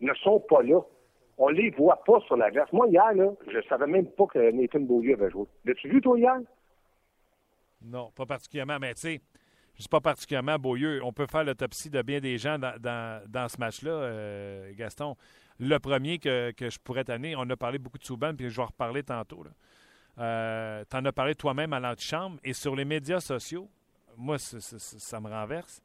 ne 0.00 0.12
sont 0.14 0.40
pas 0.40 0.62
là. 0.62 0.80
On 1.38 1.48
les 1.48 1.70
voit 1.70 2.02
pas 2.04 2.20
sur 2.26 2.36
la 2.36 2.50
glace. 2.50 2.70
Moi, 2.72 2.88
hier, 2.88 3.14
là, 3.14 3.30
je 3.48 3.60
savais 3.68 3.86
même 3.86 4.06
pas 4.06 4.26
que 4.26 4.50
Nathan 4.50 4.80
Beaulieu 4.80 5.14
avait 5.14 5.30
joué. 5.30 5.46
L'as-tu 5.64 5.88
vu, 5.88 6.00
toi, 6.02 6.18
hier? 6.18 6.38
Non, 7.82 8.10
pas 8.14 8.26
particulièrement, 8.26 8.78
mais 8.78 8.92
tu 8.92 9.00
sais, 9.00 9.20
je 9.74 9.82
suis 9.82 9.88
pas 9.88 10.02
particulièrement 10.02 10.58
Beaulieu. 10.58 11.00
On 11.02 11.14
peut 11.14 11.26
faire 11.26 11.44
l'autopsie 11.44 11.88
de 11.88 12.02
bien 12.02 12.20
des 12.20 12.36
gens 12.36 12.58
dans, 12.58 13.48
ce 13.48 13.58
match-là, 13.58 13.90
euh, 13.90 14.72
Gaston. 14.76 15.16
Le 15.58 15.78
premier 15.78 16.18
que, 16.18 16.52
je 16.58 16.78
pourrais 16.78 17.04
t'amener, 17.04 17.34
on 17.36 17.48
a 17.48 17.56
parlé 17.56 17.78
beaucoup 17.78 17.96
de 17.96 18.04
Souban, 18.04 18.34
puis 18.34 18.50
je 18.50 18.56
vais 18.56 18.62
en 18.62 18.66
reparler 18.66 19.02
tantôt. 19.02 19.42
Là. 19.42 19.50
Euh, 20.20 20.84
tu 20.88 20.96
en 20.96 21.04
as 21.04 21.12
parlé 21.12 21.34
toi-même 21.34 21.72
à 21.72 21.80
l'antichambre. 21.80 22.38
Et 22.44 22.52
sur 22.52 22.76
les 22.76 22.84
médias 22.84 23.20
sociaux, 23.20 23.68
moi, 24.16 24.38
ça 24.38 25.20
me 25.20 25.28
renverse. 25.28 25.80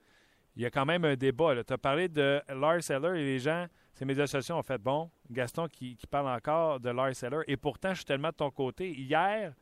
Il 0.56 0.62
y 0.62 0.66
a 0.66 0.72
quand 0.72 0.86
même 0.86 1.06
un 1.06 1.16
débat. 1.16 1.64
Tu 1.64 1.74
as 1.74 1.78
parlé 1.78 2.08
de 2.08 2.42
Lars 2.50 2.90
Eller 2.90 3.22
et 3.22 3.26
les 3.26 3.40
gens, 3.40 3.66
ces 3.94 4.06
médias 4.06 4.28
sociaux 4.28 4.56
ont 4.56 4.64
fait 4.64 4.78
bon. 4.78 5.10
Gaston 5.30 5.68
qui, 5.68 5.98
parle 6.10 6.28
encore 6.28 6.80
de 6.80 6.90
Lars 6.90 7.24
Eller. 7.24 7.42
Et 7.48 7.58
pourtant, 7.58 7.90
je 7.90 7.96
suis 7.96 8.06
tellement 8.06 8.30
de 8.30 8.36
ton 8.36 8.52
côté. 8.52 8.92
Hier, 8.92 9.54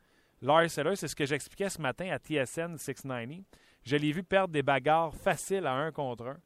Lars 0.42 0.78
Eller, 0.78 0.96
c'est 0.96 1.08
ce 1.08 1.16
que 1.16 1.26
j'expliquais 1.26 1.68
ce 1.68 1.80
matin 1.80 2.10
à 2.10 2.18
TSN 2.18 2.76
690. 2.76 3.44
Je 3.84 3.96
l'ai 3.96 4.12
vu 4.12 4.22
perdre 4.22 4.52
des 4.52 4.62
bagarres 4.62 5.14
faciles 5.14 5.66
à 5.66 5.74
un 5.74 5.92
contre 5.92 6.26
un, 6.26 6.38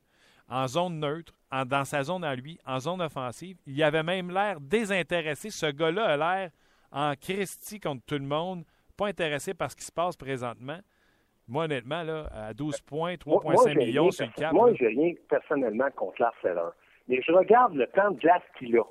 en 0.48 0.66
zone 0.66 0.98
neutre, 0.98 1.34
dans 1.66 1.84
sa 1.84 2.02
zone 2.02 2.24
à 2.24 2.34
lui, 2.34 2.58
en 2.66 2.80
zone 2.80 3.00
offensive. 3.00 3.58
Il 3.66 3.82
avait 3.82 4.02
même 4.02 4.30
l'air 4.30 4.60
désintéressé. 4.60 5.50
Ce 5.50 5.66
gars-là 5.66 6.04
a 6.04 6.16
l'air 6.16 6.50
en 6.92 7.14
Christie 7.14 7.80
contre 7.80 8.02
tout 8.06 8.18
le 8.18 8.24
monde, 8.24 8.64
pas 8.96 9.06
intéressé 9.06 9.54
par 9.54 9.70
ce 9.70 9.76
qui 9.76 9.84
se 9.84 9.92
passe 9.92 10.16
présentement. 10.16 10.78
Moi, 11.46 11.64
honnêtement, 11.64 12.02
là, 12.02 12.28
à 12.32 12.52
12 12.52 12.80
points, 12.82 13.14
3,5 13.14 13.76
millions 13.76 14.10
sur 14.10 14.26
le 14.26 14.32
cap. 14.32 14.52
Moi, 14.52 14.74
j'ai 14.74 14.88
rien 14.88 15.14
personnellement 15.28 15.88
contre 15.96 16.20
l'harceleur. 16.20 16.74
Mais 17.08 17.22
je 17.22 17.32
regarde 17.32 17.74
le 17.74 17.86
temps 17.86 18.10
de 18.10 18.18
glace 18.18 18.42
qu'il 18.58 18.76
a. 18.76 18.84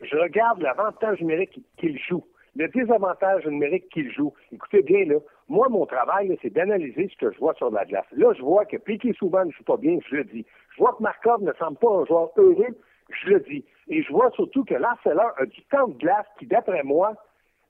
Je 0.00 0.16
regarde 0.16 0.60
l'avantage 0.60 1.20
numérique 1.20 1.58
qu'il 1.76 1.98
joue, 1.98 2.24
le 2.54 2.68
désavantage 2.68 3.46
numérique 3.46 3.88
qu'il 3.88 4.12
joue. 4.12 4.32
Écoutez 4.52 4.82
bien, 4.82 5.06
là, 5.06 5.16
moi, 5.48 5.68
mon 5.68 5.86
travail, 5.86 6.36
c'est 6.40 6.50
d'analyser 6.50 7.08
ce 7.12 7.16
que 7.16 7.32
je 7.32 7.38
vois 7.38 7.54
sur 7.54 7.70
la 7.70 7.84
glace. 7.84 8.06
Là, 8.12 8.32
je 8.36 8.42
vois 8.42 8.64
que 8.64 8.76
Piquet 8.76 9.12
souvent 9.14 9.44
ne 9.44 9.50
joue 9.50 9.64
pas 9.64 9.76
bien, 9.76 9.98
je 10.08 10.16
le 10.16 10.24
dis. 10.24 10.46
Je 10.72 10.78
vois 10.78 10.94
que 10.94 11.02
Markov 11.02 11.42
ne 11.42 11.52
semble 11.54 11.78
pas 11.78 11.90
un 11.90 12.04
joueur 12.04 12.30
heureux, 12.36 12.78
je 13.08 13.30
le 13.30 13.40
dis. 13.40 13.64
Et 13.88 14.02
je 14.02 14.12
vois 14.12 14.30
surtout 14.32 14.64
que 14.64 14.74
l'harceleur 14.74 15.32
a 15.38 15.46
du 15.46 15.62
temps 15.64 15.88
de 15.88 15.98
glace 15.98 16.26
qui, 16.38 16.46
d'après 16.46 16.82
moi, 16.82 17.14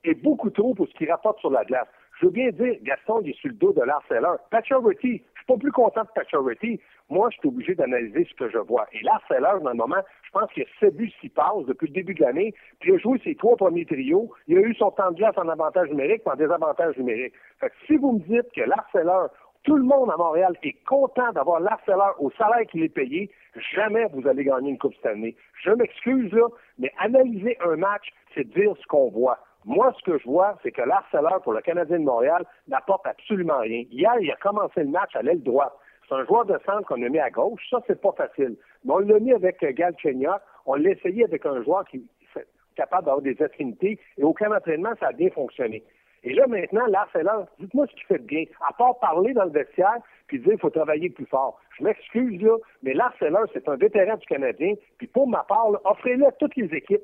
est 0.09 0.21
beaucoup 0.21 0.49
trop 0.49 0.73
pour 0.73 0.87
ce 0.87 0.93
qu'il 0.93 1.09
rapporte 1.09 1.39
sur 1.39 1.49
la 1.49 1.63
glace. 1.63 1.87
Je 2.19 2.27
veux 2.27 2.31
bien 2.31 2.49
dire, 2.51 2.75
Gaston, 2.83 3.21
il 3.23 3.31
est 3.31 3.39
sur 3.39 3.49
le 3.49 3.55
dos 3.55 3.73
de 3.73 3.81
l'harceleur. 3.81 4.37
Pacioretty, 4.49 5.17
je 5.33 5.39
suis 5.39 5.45
pas 5.47 5.57
plus 5.57 5.71
content 5.71 6.03
de 6.03 6.09
Pacioretty. 6.15 6.79
Moi, 7.09 7.29
je 7.31 7.37
suis 7.37 7.47
obligé 7.49 7.75
d'analyser 7.75 8.25
ce 8.29 8.33
que 8.35 8.49
je 8.49 8.57
vois. 8.57 8.87
Et 8.93 9.01
l'harceleur, 9.03 9.59
dans 9.59 9.71
le 9.71 9.75
moment, 9.75 10.01
je 10.23 10.31
pense 10.31 10.49
qu'il 10.53 10.63
a 10.63 10.65
7 10.79 10.95
buts, 10.95 11.11
6 11.19 11.29
passes 11.29 11.65
depuis 11.67 11.87
le 11.87 11.93
début 11.93 12.13
de 12.13 12.23
l'année, 12.23 12.53
puis 12.79 12.91
il 12.91 12.95
a 12.95 12.97
joué 12.99 13.19
ses 13.23 13.35
trois 13.35 13.57
premiers 13.57 13.85
trios. 13.85 14.31
Il 14.47 14.57
a 14.57 14.61
eu 14.61 14.73
son 14.75 14.91
temps 14.91 15.11
de 15.11 15.17
glace 15.17 15.37
en 15.37 15.49
avantage 15.49 15.89
numérique, 15.89 16.21
en 16.25 16.35
désavantage 16.35 16.97
numérique. 16.97 17.33
Fait 17.59 17.69
que 17.69 17.75
si 17.85 17.97
vous 17.97 18.13
me 18.13 18.19
dites 18.19 18.49
que 18.55 18.61
l'harceleur, 18.61 19.29
tout 19.63 19.75
le 19.75 19.83
monde 19.83 20.09
à 20.11 20.17
Montréal 20.17 20.55
est 20.63 20.77
content 20.85 21.31
d'avoir 21.33 21.59
l'harceleur 21.59 22.15
au 22.19 22.31
salaire 22.31 22.65
qu'il 22.67 22.83
est 22.83 22.89
payé, 22.89 23.29
jamais 23.75 24.05
vous 24.13 24.27
allez 24.27 24.45
gagner 24.45 24.69
une 24.69 24.77
Coupe 24.77 24.93
cette 24.95 25.07
année. 25.07 25.35
Je 25.63 25.71
m'excuse, 25.71 26.31
là, 26.31 26.47
mais 26.79 26.91
analyser 26.99 27.57
un 27.65 27.75
match, 27.75 28.13
c'est 28.33 28.47
dire 28.47 28.73
ce 28.79 28.87
qu'on 28.87 29.09
voit. 29.09 29.39
Moi, 29.65 29.91
ce 29.97 30.03
que 30.03 30.17
je 30.19 30.25
vois, 30.25 30.57
c'est 30.61 30.71
que 30.71 30.81
l'harceleur 30.83 31.41
pour 31.41 31.53
le 31.53 31.61
Canadien 31.61 31.99
de 31.99 32.03
Montréal 32.03 32.45
n'apporte 32.67 33.07
absolument 33.07 33.59
rien. 33.59 33.83
Hier, 33.89 34.13
il 34.21 34.31
a 34.31 34.35
commencé 34.35 34.83
le 34.83 34.89
match 34.89 35.15
à 35.15 35.23
l'aile 35.23 35.41
droite. 35.41 35.73
C'est 36.07 36.13
un 36.13 36.23
joueur 36.25 36.45
de 36.45 36.55
centre 36.65 36.87
qu'on 36.87 37.01
a 37.01 37.09
mis 37.09 37.19
à 37.19 37.31
gauche. 37.31 37.61
Ça, 37.71 37.79
c'est 37.87 37.99
pas 37.99 38.11
facile. 38.11 38.57
Mais 38.83 38.93
on 38.93 38.99
l'a 38.99 39.19
mis 39.19 39.33
avec 39.33 39.63
euh, 39.63 39.71
Gal 39.71 39.95
Kenya. 39.95 40.39
On 40.67 40.75
l'a 40.75 40.91
essayé 40.91 41.23
avec 41.23 41.47
un 41.47 41.63
joueur 41.63 41.83
qui 41.85 41.97
est 41.97 42.45
capable 42.75 43.05
d'avoir 43.05 43.23
des 43.23 43.41
affinités. 43.41 43.99
Et 44.19 44.23
aucun 44.23 44.55
entraînement, 44.55 44.91
ça 44.99 45.07
a 45.07 45.11
bien 45.13 45.31
fonctionné. 45.31 45.83
Et 46.23 46.33
là, 46.33 46.45
maintenant, 46.47 46.85
l'harceleur, 46.87 47.47
dites-moi 47.59 47.87
ce 47.87 47.93
qu'il 47.93 48.05
fait 48.05 48.17
de 48.17 48.23
bien. 48.23 48.43
À 48.67 48.73
part 48.73 48.99
parler 48.99 49.33
dans 49.33 49.45
le 49.45 49.51
vestiaire, 49.51 49.97
puis 50.27 50.39
dire 50.39 50.51
qu'il 50.51 50.59
faut 50.59 50.71
travailler 50.71 51.09
plus 51.09 51.25
fort. 51.27 51.59
Je 51.77 51.83
m'excuse, 51.83 52.41
là, 52.41 52.57
mais 52.81 52.93
l'harceleur, 52.93 53.45
c'est 53.53 53.67
un 53.69 53.75
vétéran 53.75 54.17
du 54.17 54.25
Canadien. 54.25 54.73
Puis 54.97 55.07
pour 55.07 55.27
ma 55.27 55.43
part, 55.43 55.67
offrez-le 55.85 56.25
à 56.25 56.31
toutes 56.33 56.55
les 56.55 56.73
équipes 56.75 57.03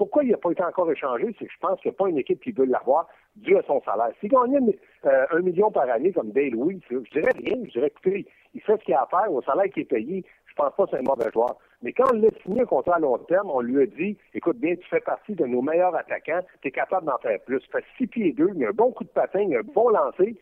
Pourquoi 0.00 0.24
il 0.24 0.30
n'a 0.30 0.38
pas 0.38 0.50
été 0.50 0.64
encore 0.64 0.90
échangé? 0.90 1.26
C'est 1.38 1.44
que 1.44 1.52
je 1.52 1.58
pense 1.58 1.78
qu'il 1.82 1.90
n'y 1.90 1.94
a 1.94 1.98
pas 1.98 2.08
une 2.08 2.16
équipe 2.16 2.42
qui 2.42 2.52
veut 2.52 2.64
l'avoir 2.64 3.06
dû 3.36 3.54
à 3.54 3.62
son 3.64 3.82
salaire. 3.82 4.08
S'il 4.18 4.30
gagnait 4.30 4.78
euh, 5.04 5.26
un 5.30 5.40
million 5.40 5.70
par 5.70 5.90
année 5.90 6.10
comme 6.10 6.30
Dale 6.30 6.52
Louis, 6.52 6.80
je 6.88 6.96
dirais 7.10 7.28
rien. 7.36 7.56
Je 7.66 7.72
dirais, 7.72 7.88
écoutez, 7.88 8.26
il 8.54 8.62
fait 8.62 8.78
ce 8.78 8.84
qu'il 8.86 8.94
a 8.94 9.02
à 9.02 9.06
faire 9.08 9.30
au 9.30 9.42
salaire 9.42 9.70
qui 9.70 9.80
est 9.80 9.84
payé. 9.84 10.24
Je 10.46 10.54
pense 10.54 10.74
pas 10.74 10.86
que 10.86 10.92
c'est 10.92 11.00
un 11.00 11.02
mauvais 11.02 11.30
joueur. 11.30 11.54
Mais 11.82 11.92
quand 11.92 12.06
on 12.14 12.16
l'a 12.16 12.30
signé 12.42 12.62
un 12.62 12.64
contrat 12.64 12.96
à 12.96 12.98
long 12.98 13.18
terme, 13.18 13.50
on 13.50 13.60
lui 13.60 13.82
a 13.82 13.84
dit, 13.84 14.16
écoute 14.32 14.56
bien, 14.56 14.74
tu 14.74 14.88
fais 14.88 15.00
partie 15.00 15.34
de 15.34 15.44
nos 15.44 15.60
meilleurs 15.60 15.94
attaquants, 15.94 16.40
tu 16.62 16.68
es 16.68 16.70
capable 16.70 17.04
d'en 17.04 17.18
faire 17.18 17.38
plus. 17.44 17.60
Tu 17.60 17.68
fais 17.70 17.84
six 17.98 18.06
pieds 18.06 18.32
deux, 18.32 18.52
il 18.56 18.64
a 18.64 18.68
un 18.68 18.72
bon 18.72 18.92
coup 18.92 19.04
de 19.04 19.10
patin, 19.10 19.42
il 19.42 19.54
a 19.54 19.58
un 19.58 19.74
bon 19.74 19.90
lancer. 19.90 20.34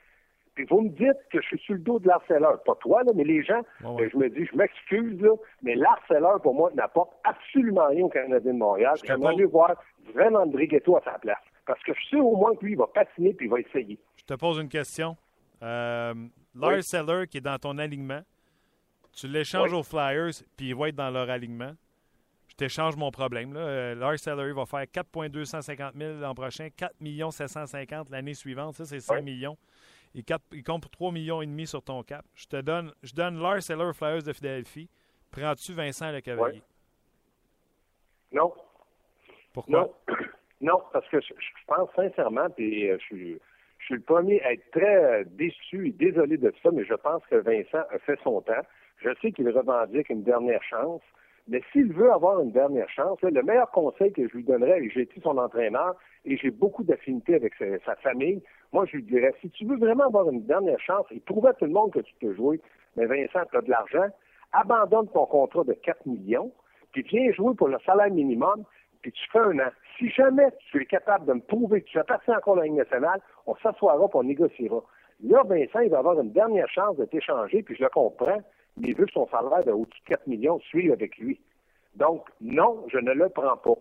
Puis 0.59 0.67
vous 0.69 0.81
me 0.81 0.89
dites 0.89 1.21
que 1.31 1.41
je 1.41 1.47
suis 1.47 1.59
sur 1.61 1.75
le 1.75 1.81
dos 1.81 2.01
de 2.01 2.09
l'harceleur. 2.09 2.61
Pas 2.65 2.75
toi, 2.81 3.05
là, 3.05 3.13
mais 3.15 3.23
les 3.23 3.45
gens, 3.45 3.61
ben, 3.81 4.11
je 4.13 4.17
me 4.17 4.29
dis, 4.29 4.45
je 4.45 4.57
m'excuse, 4.57 5.21
là, 5.21 5.31
mais 5.63 5.77
l'harceleur, 5.77 6.43
pour 6.43 6.53
moi, 6.53 6.73
n'apporte 6.75 7.13
absolument 7.23 7.87
rien 7.87 8.07
au 8.07 8.09
Canadien 8.09 8.53
de 8.55 8.59
Montréal. 8.59 8.97
J'aimerais 9.05 9.37
mieux 9.37 9.47
voir 9.47 9.77
vraiment 10.13 10.41
André 10.41 10.67
Ghetto 10.67 10.97
à 10.97 11.03
sa 11.03 11.13
place. 11.21 11.39
Parce 11.65 11.81
que 11.85 11.95
je 11.95 12.01
suis 12.01 12.09
sûr 12.09 12.27
au 12.27 12.37
moins 12.37 12.57
que 12.57 12.65
lui, 12.65 12.73
il 12.73 12.77
va 12.77 12.89
patiner 12.89 13.35
puis 13.35 13.47
il 13.47 13.51
va 13.51 13.61
essayer. 13.61 14.01
Je 14.17 14.25
te 14.25 14.35
pose 14.35 14.59
une 14.59 14.69
question. 14.69 15.17
Euh, 15.63 16.13
qui 17.31 17.39
est 17.39 17.41
dans 17.41 17.59
ton 17.59 17.79
alignement, 17.79 18.23
tu 19.13 19.29
l'échanges 19.29 19.73
aux 19.73 19.85
Flyers 19.85 20.43
puis 20.57 20.71
il 20.71 20.75
va 20.75 20.89
être 20.89 20.97
dans 20.97 21.11
leur 21.11 21.31
alignement. 21.31 21.71
Je 22.49 22.57
t'échange 22.57 22.97
mon 22.97 23.13
problème. 23.13 23.55
Là. 23.55 23.61
Euh, 23.61 24.17
Seller 24.17 24.53
va 24.53 24.67
faire 24.67 24.91
4,250 24.91 25.95
000 25.95 26.15
l'an 26.19 26.35
prochain, 26.35 26.69
4 26.77 26.95
750 27.31 28.11
l'année 28.11 28.35
suivante. 28.35 28.75
Ça, 28.75 28.85
c'est 28.85 28.99
5 28.99 29.23
millions 29.23 29.57
il, 30.15 30.25
il 30.53 30.65
compte 30.65 30.83
pour 30.83 30.91
3 30.91 31.13
millions 31.13 31.43
et 31.43 31.47
demi 31.47 31.67
sur 31.67 31.83
ton 31.83 32.03
cap. 32.03 32.25
Je 32.35 32.47
te 32.47 32.61
donne, 32.61 32.93
je 33.03 33.15
donne 33.15 33.41
Lars 33.41 33.63
Seller 33.63 33.93
Flyers 33.95 34.23
de 34.23 34.33
Philadelphie. 34.33 34.89
Prends-tu 35.31 35.73
Vincent 35.73 36.11
Le 36.13 36.21
Cavalier? 36.21 36.63
Non. 38.33 38.53
Pourquoi? 39.53 39.81
Non. 39.81 39.95
non, 40.61 40.83
parce 40.93 41.09
que 41.09 41.21
je, 41.21 41.33
pense 41.67 41.89
sincèrement, 41.95 42.49
puis 42.51 42.91
euh, 42.91 42.99
je 43.01 43.05
suis, 43.05 43.41
je 43.79 43.85
suis 43.85 43.95
le 43.95 44.01
premier 44.01 44.43
à 44.43 44.53
être 44.53 44.71
très 44.71 45.05
euh, 45.05 45.25
déçu 45.27 45.89
et 45.89 45.93
désolé 45.93 46.37
de 46.37 46.53
ça, 46.63 46.71
mais 46.73 46.85
je 46.85 46.95
pense 46.95 47.23
que 47.31 47.37
Vincent 47.37 47.85
a 47.91 47.99
fait 47.99 48.19
son 48.23 48.41
temps. 48.43 48.65
Je 48.99 49.11
sais 49.23 49.33
qu'il 49.33 49.49
revendique 49.49 50.09
une 50.09 50.25
dernière 50.25 50.63
chance, 50.65 51.03
mais 51.49 51.63
s'il 51.73 51.93
veut 51.93 52.13
avoir 52.13 52.41
une 52.41 52.53
dernière 52.53 52.89
chance, 52.91 53.19
le 53.23 53.43
meilleur 53.43 53.71
conseil 53.71 54.13
que 54.13 54.29
je 54.29 54.37
lui 54.37 54.45
donnerais, 54.45 54.83
et 54.83 54.91
j'ai 54.91 55.03
été 55.03 55.21
son 55.21 55.39
entraîneur, 55.39 55.97
et 56.25 56.37
j'ai 56.37 56.51
beaucoup 56.51 56.85
d'affinité 56.85 57.35
avec 57.35 57.55
sa, 57.85 57.97
famille, 57.97 58.43
moi, 58.73 58.85
je 58.85 58.97
lui 58.97 59.03
dirais, 59.05 59.35
si 59.41 59.49
tu 59.51 59.65
veux 59.65 59.79
vraiment 59.79 60.05
avoir 60.05 60.29
une 60.29 60.45
dernière 60.45 60.79
chance 60.81 61.07
et 61.11 61.21
prouver 61.21 61.49
à 61.49 61.55
tout 61.55 61.65
le 61.65 61.73
monde 61.73 61.93
que 61.93 62.01
tu 62.01 62.15
peux 62.21 62.35
jouer, 62.35 62.61
mais 62.97 63.07
Vincent, 63.07 63.41
tu 63.51 63.57
as 63.57 63.63
de 63.63 63.71
l'argent, 63.71 64.09
abandonne 64.53 65.09
ton 65.09 65.25
contrat 65.25 65.65
de 65.65 65.73
4 65.73 66.07
millions, 66.07 66.53
puis 66.93 67.03
viens 67.03 67.33
jouer 67.33 67.55
pour 67.55 67.69
le 67.69 67.79
salaire 67.87 68.11
minimum, 68.11 68.65
puis 69.01 69.13
tu 69.13 69.23
fais 69.31 69.39
un 69.39 69.59
an. 69.59 69.71
Si 69.97 70.11
jamais 70.11 70.49
tu 70.71 70.83
es 70.83 70.85
capable 70.85 71.27
de 71.27 71.33
me 71.35 71.41
prouver 71.41 71.83
que 71.83 71.89
tu 71.89 71.99
passé 72.05 72.31
encore 72.33 72.57
la 72.57 72.65
Ligue 72.65 72.75
nationale, 72.75 73.21
on 73.47 73.57
s'assoira 73.57 73.97
et 73.97 74.09
on 74.13 74.23
négociera. 74.23 74.83
Là, 75.25 75.43
Vincent, 75.45 75.81
il 75.81 75.91
va 75.91 75.99
avoir 75.99 76.21
une 76.21 76.33
dernière 76.33 76.69
chance 76.69 76.97
de 76.97 77.05
t'échanger, 77.07 77.63
puis 77.63 77.75
je 77.75 77.83
le 77.83 77.89
comprends, 77.89 78.39
mais 78.81 78.89
il 78.89 78.97
veut 78.97 79.07
son 79.13 79.27
salaire 79.29 79.65
de 79.65 79.73
au-dessus 79.73 80.01
de 80.03 80.09
4 80.09 80.27
millions 80.27 80.61
suive 80.61 80.93
avec 80.93 81.17
lui. 81.19 81.41
Donc, 81.97 82.27
non, 82.41 82.85
je 82.89 82.99
ne 82.99 83.13
le 83.13 83.29
prends 83.29 83.57
pas. 83.57 83.79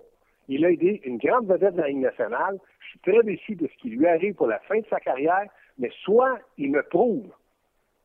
Il 0.49 0.65
a 0.65 0.71
aidé 0.71 1.01
une 1.03 1.17
grande 1.17 1.47
vedette 1.47 1.75
de 1.75 1.81
la 1.81 1.87
Ligue 1.89 1.99
nationale. 1.99 2.57
Je 2.79 2.87
suis 2.89 2.99
très 2.99 3.23
déçu 3.23 3.55
de 3.55 3.67
ce 3.67 3.77
qui 3.81 3.89
lui 3.89 4.07
arrive 4.07 4.35
pour 4.35 4.47
la 4.47 4.59
fin 4.59 4.79
de 4.79 4.85
sa 4.89 4.99
carrière, 4.99 5.47
mais 5.77 5.91
soit 6.03 6.39
il 6.57 6.71
me 6.71 6.81
prouve 6.83 7.27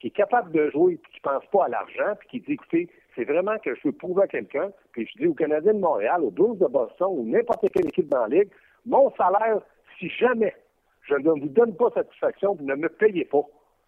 qu'il 0.01 0.09
est 0.09 0.11
capable 0.11 0.51
de 0.51 0.69
jouer 0.71 0.95
et 0.95 0.99
qu'il 0.99 1.21
ne 1.25 1.39
pense 1.39 1.47
pas 1.51 1.67
à 1.67 1.69
l'argent, 1.69 2.17
puis 2.19 2.29
qu'il 2.29 2.43
dit, 2.43 2.53
écoutez, 2.53 2.89
c'est 3.15 3.25
vraiment 3.25 3.57
que 3.59 3.75
je 3.75 3.81
veux 3.85 3.93
prouver 3.93 4.25
à 4.25 4.27
quelqu'un, 4.27 4.73
puis 4.91 5.07
je 5.07 5.19
dis 5.19 5.27
aux 5.29 5.35
Canadiens 5.35 5.75
de 5.75 5.79
Montréal, 5.79 6.23
aux 6.25 6.31
Blues 6.31 6.59
de 6.59 6.67
Boston, 6.67 7.09
ou 7.11 7.25
n'importe 7.25 7.71
quelle 7.71 7.87
équipe 7.87 8.09
dans 8.09 8.27
la 8.27 8.41
Ligue, 8.41 8.51
mon 8.85 9.13
salaire, 9.15 9.61
si 9.99 10.09
jamais 10.09 10.55
je 11.03 11.15
ne 11.15 11.31
vous 11.31 11.49
donne 11.49 11.77
pas 11.77 11.91
satisfaction, 11.91 12.55
vous 12.55 12.65
ne 12.65 12.75
me 12.75 12.89
payez 12.89 13.25
pas. 13.25 13.43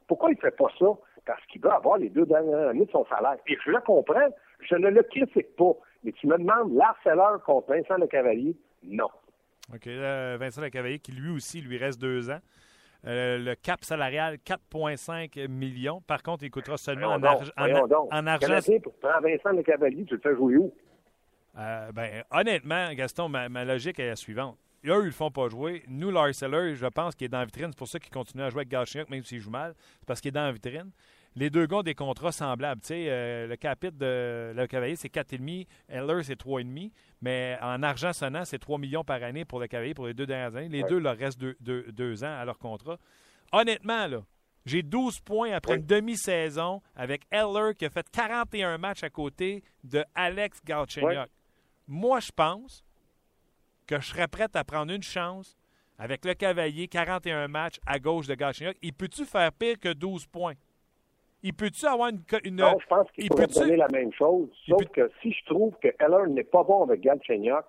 Pourquoi 0.06 0.30
il 0.30 0.36
ne 0.36 0.40
fait 0.40 0.56
pas 0.56 0.68
ça? 0.78 0.86
Parce 1.26 1.44
qu'il 1.46 1.60
veut 1.60 1.70
avoir 1.70 1.98
les 1.98 2.10
deux 2.10 2.26
dernières 2.26 2.68
années 2.68 2.84
de 2.84 2.90
son 2.90 3.04
salaire. 3.06 3.36
Et 3.46 3.56
je 3.64 3.70
le 3.70 3.80
comprends, 3.80 4.28
je 4.60 4.74
ne 4.76 4.88
le 4.88 5.02
critique 5.02 5.56
pas. 5.56 5.72
Mais 6.02 6.12
tu 6.12 6.26
me 6.26 6.36
demandes 6.36 6.74
l'harceleur 6.74 7.42
contre 7.42 7.72
Vincent 7.72 7.96
Le 7.96 8.06
Cavalier? 8.06 8.56
Non. 8.82 9.08
OK. 9.72 9.86
Vincent 9.86 10.60
Le 10.60 10.70
Cavalier, 10.70 10.98
qui 10.98 11.12
lui 11.12 11.30
aussi, 11.30 11.60
lui 11.60 11.78
reste 11.78 12.00
deux 12.00 12.30
ans. 12.30 12.40
Euh, 13.06 13.38
le 13.38 13.54
cap 13.54 13.84
salarial, 13.84 14.36
4,5 14.36 15.48
millions. 15.48 16.00
Par 16.06 16.22
contre, 16.22 16.44
il 16.44 16.50
coûtera 16.50 16.78
seulement 16.78 17.08
en, 17.08 17.22
argent. 17.22 17.50
en, 17.56 18.26
argent. 18.26 18.46
Canadien, 18.46 18.80
pour 18.80 18.94
prendre 18.94 19.22
Vincent 19.22 19.50
Le 19.50 19.62
Cavalier, 19.62 20.04
tu 20.06 20.14
le 20.14 20.20
fais 20.20 20.34
jouer 20.34 20.56
où? 20.56 20.72
Euh, 21.58 21.92
ben, 21.92 22.24
honnêtement, 22.30 22.92
Gaston, 22.94 23.28
ma, 23.28 23.64
logique 23.64 23.98
est 23.98 24.08
la 24.08 24.16
suivante. 24.16 24.56
Eux, 24.84 24.90
ils 24.90 24.98
ne 24.98 25.02
le 25.04 25.10
font 25.10 25.30
pas 25.30 25.48
jouer. 25.48 25.82
Nous, 25.88 26.10
l'Arcelor, 26.10 26.74
je 26.74 26.86
pense 26.86 27.14
qu'il 27.14 27.26
est 27.26 27.28
dans 27.28 27.38
la 27.38 27.46
vitrine. 27.46 27.68
C'est 27.70 27.78
pour 27.78 27.88
ça 27.88 27.98
qu'il 27.98 28.12
continue 28.12 28.42
à 28.42 28.50
jouer 28.50 28.60
avec 28.60 28.68
Galchenyuk, 28.68 29.08
même 29.10 29.24
s'il 29.24 29.40
joue 29.40 29.50
mal. 29.50 29.74
C'est 30.00 30.06
parce 30.06 30.20
qu'il 30.20 30.28
est 30.28 30.32
dans 30.32 30.44
la 30.44 30.52
vitrine 30.52 30.90
les 31.36 31.50
deux 31.50 31.66
gars 31.66 31.78
ont 31.78 31.82
des 31.82 31.94
contrats 31.94 32.32
semblables. 32.32 32.80
Euh, 32.90 33.46
le 33.46 33.56
capite 33.56 33.96
de 33.96 34.52
le 34.54 34.66
Cavalier, 34.66 34.96
c'est 34.96 35.12
4,5. 35.12 35.66
Eller, 35.88 36.22
c'est 36.22 36.40
3,5. 36.40 36.90
Mais 37.22 37.58
en 37.60 37.82
argent 37.82 38.12
sonnant, 38.12 38.44
c'est 38.44 38.58
3 38.58 38.78
millions 38.78 39.04
par 39.04 39.22
année 39.22 39.44
pour 39.44 39.60
le 39.60 39.66
Cavalier 39.66 39.94
pour 39.94 40.06
les 40.06 40.14
deux 40.14 40.26
dernières 40.26 40.54
années. 40.56 40.68
Les 40.68 40.82
deux 40.84 40.98
leur 40.98 41.16
restent 41.16 41.40
deux, 41.40 42.24
ans 42.24 42.38
à 42.38 42.44
leur 42.44 42.58
contrat. 42.58 42.98
Honnêtement, 43.52 44.06
là, 44.06 44.22
j'ai 44.66 44.82
12 44.82 45.20
points 45.20 45.52
après 45.52 45.76
une 45.76 45.86
demi-saison 45.86 46.80
avec 46.96 47.22
Eller 47.30 47.74
qui 47.76 47.84
a 47.84 47.90
fait 47.90 48.08
41 48.10 48.78
matchs 48.78 49.02
à 49.02 49.10
côté 49.10 49.62
de 49.82 50.04
Alex 50.14 50.60
Galchenyuk. 50.64 51.28
Moi, 51.86 52.20
je 52.20 52.30
pense 52.34 52.83
que 53.86 54.00
je 54.00 54.06
serais 54.06 54.28
prêt 54.28 54.48
à 54.54 54.64
prendre 54.64 54.92
une 54.92 55.02
chance 55.02 55.56
avec 55.98 56.24
le 56.24 56.34
Cavalier, 56.34 56.88
41 56.88 57.48
matchs 57.48 57.78
à 57.86 57.98
gauche 57.98 58.26
de 58.26 58.34
Galchenyuk. 58.34 58.76
Il 58.82 58.92
peut-tu 58.92 59.24
faire 59.24 59.52
pire 59.52 59.78
que 59.78 59.92
12 59.92 60.26
points? 60.26 60.54
Il 61.42 61.52
peut-tu 61.52 61.86
avoir 61.86 62.08
une, 62.08 62.56
Non, 62.56 62.78
je 62.80 62.86
pense 62.86 63.10
qu'il 63.12 63.28
pourrait 63.28 63.46
donner 63.46 63.76
la 63.76 63.88
même 63.88 64.12
chose. 64.12 64.48
Sauf 64.66 64.84
que 64.86 65.10
si 65.20 65.32
je 65.32 65.44
trouve 65.44 65.74
que 65.82 65.88
Heller 66.00 66.26
n'est 66.28 66.42
pas 66.42 66.64
bon 66.64 66.82
avec 66.84 67.02
Galchenyuk, 67.02 67.64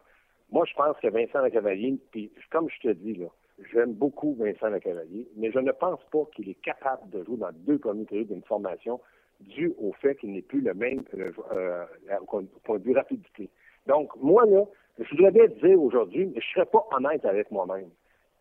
moi, 0.52 0.66
je 0.66 0.74
pense 0.76 0.96
que 1.02 1.08
Vincent 1.08 1.42
Lecavalier, 1.42 1.98
puis 2.12 2.32
comme 2.52 2.70
je 2.70 2.88
te 2.88 2.94
dis, 2.94 3.16
là, 3.16 3.28
j'aime 3.74 3.94
beaucoup 3.94 4.36
Vincent 4.36 4.70
Lecavalier, 4.70 5.28
mais 5.36 5.52
je 5.52 5.60
ne 5.60 5.72
pense 5.72 6.00
pas 6.12 6.24
qu'il 6.36 6.50
est 6.50 6.62
capable 6.62 7.10
de 7.10 7.24
jouer 7.26 7.38
dans 7.38 7.52
deux 7.52 7.78
premiers 7.78 8.06
périodes 8.06 8.28
d'une 8.28 8.44
formation 8.44 9.02
dû 9.42 9.74
au 9.78 9.92
fait 9.94 10.16
qu'il 10.16 10.32
n'est 10.32 10.42
plus 10.42 10.62
le 10.62 10.74
même 10.74 11.04
euh, 11.16 11.32
euh, 11.52 11.86
point 12.64 12.80
de 12.80 12.84
vue 12.84 12.96
rapidité. 12.96 13.50
Donc, 13.88 14.16
moi, 14.22 14.46
là, 14.46 14.64
je 15.00 15.10
voudrais 15.12 15.32
bien 15.32 15.48
dire 15.48 15.82
aujourd'hui, 15.82 16.26
mais 16.26 16.42
je 16.42 16.48
ne 16.48 16.54
serais 16.54 16.66
pas 16.66 16.86
honnête 16.92 17.26
avec 17.26 17.52
moi-même 17.52 17.90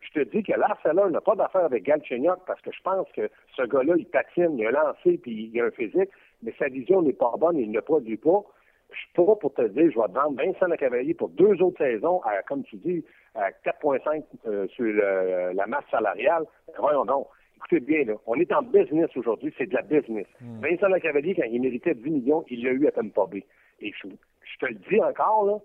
je 0.05 0.21
te 0.21 0.29
dis 0.29 0.43
que 0.43 0.53
l'Arsenal 0.53 1.11
n'a 1.11 1.21
pas 1.21 1.35
d'affaire 1.35 1.65
avec 1.65 1.83
Galchenyuk 1.83 2.39
parce 2.45 2.61
que 2.61 2.71
je 2.71 2.81
pense 2.81 3.07
que 3.13 3.29
ce 3.55 3.63
gars-là, 3.63 3.95
il 3.97 4.05
patine, 4.05 4.57
il 4.57 4.67
a 4.67 4.71
lancé, 4.71 5.17
puis 5.17 5.49
il 5.51 5.61
a 5.61 5.65
un 5.65 5.71
physique, 5.71 6.09
mais 6.43 6.53
sa 6.59 6.67
vision 6.67 7.01
n'est 7.01 7.13
pas 7.13 7.31
bonne, 7.37 7.57
il 7.57 7.71
ne 7.71 7.79
produit 7.79 8.17
pas. 8.17 8.43
Je 8.91 8.99
suis 8.99 9.09
pas 9.13 9.35
pour 9.35 9.53
te 9.53 9.63
dire, 9.63 9.91
je 9.91 9.99
vais 9.99 10.07
te 10.07 10.13
vendre 10.13 10.37
Vincent 10.37 10.73
Cavalier 10.77 11.13
pour 11.13 11.29
deux 11.29 11.61
autres 11.61 11.77
saisons, 11.79 12.21
à, 12.21 12.41
comme 12.43 12.63
tu 12.63 12.77
dis, 12.77 13.03
à 13.33 13.49
4,5 13.51 14.23
euh, 14.47 14.67
sur 14.67 14.85
la 14.85 15.67
masse 15.67 15.85
salariale. 15.89 16.43
Voyons 16.77 17.05
donc. 17.05 17.27
Écoutez 17.57 17.79
bien, 17.79 18.03
là, 18.05 18.13
on 18.27 18.35
est 18.35 18.53
en 18.53 18.61
business 18.61 19.09
aujourd'hui, 19.15 19.53
c'est 19.57 19.65
de 19.65 19.73
la 19.73 19.81
business. 19.81 20.27
Hmm. 20.39 20.59
Vincent 20.59 20.99
Cavalier, 20.99 21.33
quand 21.33 21.47
il 21.49 21.61
méritait 21.61 21.95
10 21.95 22.09
millions, 22.09 22.45
il 22.49 22.63
l'a 22.63 22.71
eu 22.71 22.85
à 22.87 22.91
Tampa 22.91 23.25
Bay. 23.25 23.43
Et 23.79 23.91
je, 23.91 24.07
je 24.07 24.57
te 24.59 24.65
le 24.67 24.75
dis 24.87 25.01
encore, 25.01 25.45
là, 25.45 25.57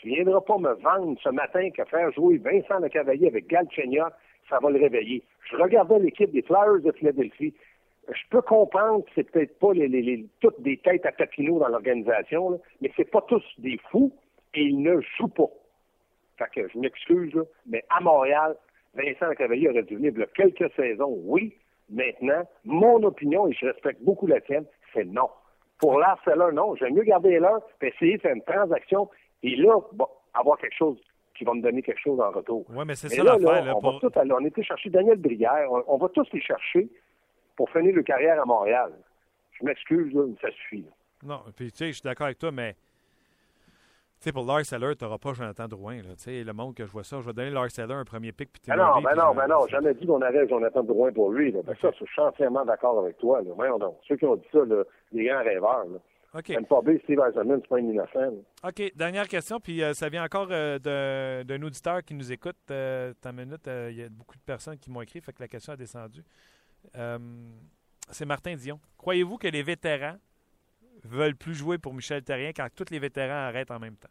tu 0.00 0.10
ne 0.10 0.14
viendras 0.14 0.40
pas 0.40 0.58
me 0.58 0.74
vendre 0.74 1.18
ce 1.22 1.28
matin 1.28 1.70
que 1.70 1.84
faire 1.84 2.12
jouer 2.12 2.38
Vincent 2.38 2.78
Le 2.78 2.88
Cavalier 2.88 3.26
avec 3.26 3.48
Galchenyuk, 3.48 4.12
ça 4.48 4.58
va 4.60 4.70
le 4.70 4.78
réveiller. 4.78 5.24
Je 5.50 5.56
regardais 5.56 5.98
l'équipe 5.98 6.30
des 6.30 6.42
Flyers 6.42 6.80
de 6.82 6.92
Philadelphie. 6.92 7.54
Je 8.08 8.22
peux 8.30 8.40
comprendre 8.40 9.04
que 9.04 9.10
c'est 9.14 9.30
peut-être 9.30 9.58
pas 9.58 9.72
toutes 10.40 10.62
des 10.62 10.78
têtes 10.78 11.04
à 11.04 11.12
Papineau 11.12 11.58
dans 11.58 11.68
l'organisation, 11.68 12.60
mais 12.80 12.90
c'est 12.96 13.10
pas 13.10 13.22
tous 13.22 13.44
des 13.58 13.78
fous 13.90 14.12
et 14.54 14.62
ils 14.62 14.80
ne 14.80 15.00
jouent 15.16 15.28
pas. 15.28 15.50
Fait 16.38 16.50
que 16.54 16.68
je 16.68 16.78
m'excuse, 16.78 17.34
mais 17.66 17.84
à 17.90 18.00
Montréal, 18.00 18.56
Vincent 18.94 19.34
Cavalier 19.34 19.68
aurait 19.68 19.82
dû 19.82 19.96
venir 19.96 20.12
quelques 20.34 20.72
saisons, 20.74 21.18
oui. 21.24 21.54
Maintenant, 21.90 22.46
mon 22.64 23.02
opinion, 23.02 23.48
et 23.48 23.52
je 23.54 23.66
respecte 23.66 24.02
beaucoup 24.02 24.26
la 24.26 24.40
tienne, 24.42 24.66
c'est 24.92 25.04
non. 25.04 25.28
Pour 25.78 25.98
l'Arcelor, 25.98 26.52
non. 26.52 26.74
J'aime 26.76 26.94
mieux 26.94 27.02
garder 27.02 27.38
l'heure 27.38 27.62
et 27.80 27.88
essayer 27.88 28.16
de 28.16 28.22
faire 28.22 28.34
une 28.34 28.42
transaction 28.42 29.08
et 29.42 29.56
là, 29.56 29.78
bon, 29.92 30.08
avoir 30.34 30.58
quelque 30.58 30.76
chose 30.76 30.98
qui 31.36 31.44
va 31.44 31.54
me 31.54 31.62
donner 31.62 31.82
quelque 31.82 32.00
chose 32.00 32.20
en 32.20 32.30
retour. 32.30 32.64
Oui, 32.70 32.84
mais 32.86 32.96
c'est 32.96 33.08
ça 33.08 33.22
l'affaire. 33.22 33.76
on, 33.76 33.90
va 33.90 33.98
tous 34.00 34.18
aller, 34.18 34.32
on 34.32 34.44
était 34.44 34.62
chercher 34.62 34.90
Daniel 34.90 35.18
Brière. 35.18 35.68
On, 35.86 35.96
va 35.96 36.08
tous 36.08 36.26
les 36.32 36.40
chercher 36.40 36.88
pour 37.56 37.70
finir 37.70 37.94
le 37.94 38.02
carrière 38.02 38.42
à 38.42 38.44
Montréal. 38.44 38.92
Je 39.52 39.64
m'excuse, 39.64 40.12
mais 40.14 40.34
ça 40.40 40.50
suffit. 40.50 40.84
Non, 41.24 41.40
puis 41.56 41.70
tu 41.70 41.78
sais, 41.78 41.86
je 41.88 41.92
suis 41.92 42.02
d'accord 42.02 42.26
avec 42.26 42.38
toi, 42.38 42.50
mais 42.50 42.74
tu 44.20 44.24
sais, 44.24 44.32
pour 44.32 44.44
Lars 44.44 44.64
Seller, 44.64 44.96
tu 44.96 45.04
n'auras 45.04 45.18
pas 45.18 45.32
Jonathan 45.32 45.68
Drouin. 45.68 46.00
Tu 46.00 46.08
sais, 46.16 46.42
le 46.42 46.52
monde 46.52 46.74
que 46.74 46.84
je 46.84 46.90
vois 46.90 47.04
ça, 47.04 47.20
je 47.20 47.26
vais 47.26 47.32
donner 47.32 47.50
Lars 47.50 47.70
Seller 47.70 47.94
un 47.94 48.04
premier 48.04 48.32
pic. 48.32 48.50
Puis 48.52 48.62
ah 48.68 48.76
non, 48.76 49.00
ben 49.00 49.14
non, 49.14 49.32
ben 49.32 49.46
non, 49.46 49.66
jamais 49.68 49.94
dit 49.94 50.06
qu'on 50.06 50.22
avait 50.22 50.48
Jonathan 50.48 50.82
Drouin 50.82 51.12
pour 51.12 51.30
lui. 51.30 51.52
Là. 51.52 51.60
Ben 51.64 51.76
ça, 51.80 51.90
je 51.92 52.04
suis 52.04 52.20
entièrement 52.20 52.64
d'accord 52.64 52.98
avec 52.98 53.16
toi. 53.18 53.42
Là. 53.42 53.50
Voyons 53.54 53.78
donc. 53.78 53.96
Ceux 54.08 54.16
qui 54.16 54.24
ont 54.24 54.34
dit 54.34 54.46
ça, 54.52 54.64
là, 54.64 54.82
les 55.12 55.24
grands 55.24 55.44
rêveurs. 55.44 55.84
Là. 55.84 55.98
OK. 56.38 56.48
Même 56.50 56.66
pas 56.66 56.80
B, 56.82 56.98
Steve 57.02 57.18
Eisenman, 57.20 57.60
c'est 57.60 57.68
pas 57.68 57.76
un 57.76 57.80
innocent. 57.80 58.32
OK. 58.64 58.92
Dernière 58.94 59.26
question, 59.26 59.58
puis 59.58 59.82
euh, 59.82 59.92
ça 59.92 60.08
vient 60.08 60.24
encore 60.24 60.48
euh, 60.50 60.78
d'un 61.42 61.62
auditeur 61.62 62.02
qui 62.04 62.14
nous 62.14 62.32
écoute. 62.32 62.56
Euh, 62.70 63.12
T'as 63.20 63.32
minute, 63.32 63.68
il 63.90 63.96
y 63.96 64.02
a 64.02 64.08
beaucoup 64.08 64.36
de 64.36 64.42
personnes 64.42 64.78
qui 64.78 64.90
m'ont 64.90 65.02
écrit, 65.02 65.20
fait 65.20 65.32
que 65.32 65.42
la 65.42 65.48
question 65.48 65.72
a 65.72 65.76
descendu. 65.76 66.22
c'est 68.10 68.26
Martin 68.26 68.54
Dion. 68.54 68.78
Croyez-vous 68.96 69.36
que 69.36 69.48
les 69.48 69.62
vétérans 69.62 70.16
veulent 71.04 71.36
plus 71.36 71.54
jouer 71.54 71.78
pour 71.78 71.92
Michel 71.92 72.22
Terrien 72.22 72.52
quand 72.54 72.68
tous 72.74 72.90
les 72.90 72.98
vétérans 72.98 73.48
arrêtent 73.48 73.70
en 73.70 73.78
même 73.80 73.96
temps? 73.96 74.08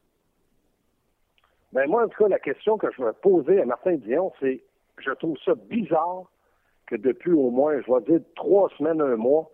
Ben 1.74 1.88
moi, 1.90 2.06
en 2.06 2.08
tout 2.08 2.24
cas, 2.24 2.30
la 2.30 2.40
question 2.40 2.78
que 2.78 2.88
je 2.98 3.04
vais 3.04 3.14
poser 3.22 3.62
à 3.62 3.66
Martin 3.66 3.96
Dion, 3.96 4.34
c'est 4.40 4.64
je 4.98 5.12
trouve 5.12 5.38
ça 5.46 5.54
bizarre 5.56 6.24
que 6.88 6.96
depuis 6.96 7.34
au 7.34 7.52
moins, 7.52 7.80
je 7.82 7.92
vais 7.92 8.02
dire, 8.02 8.26
trois 8.36 8.70
semaines, 8.78 9.02
un 9.02 9.18
mois, 9.18 9.50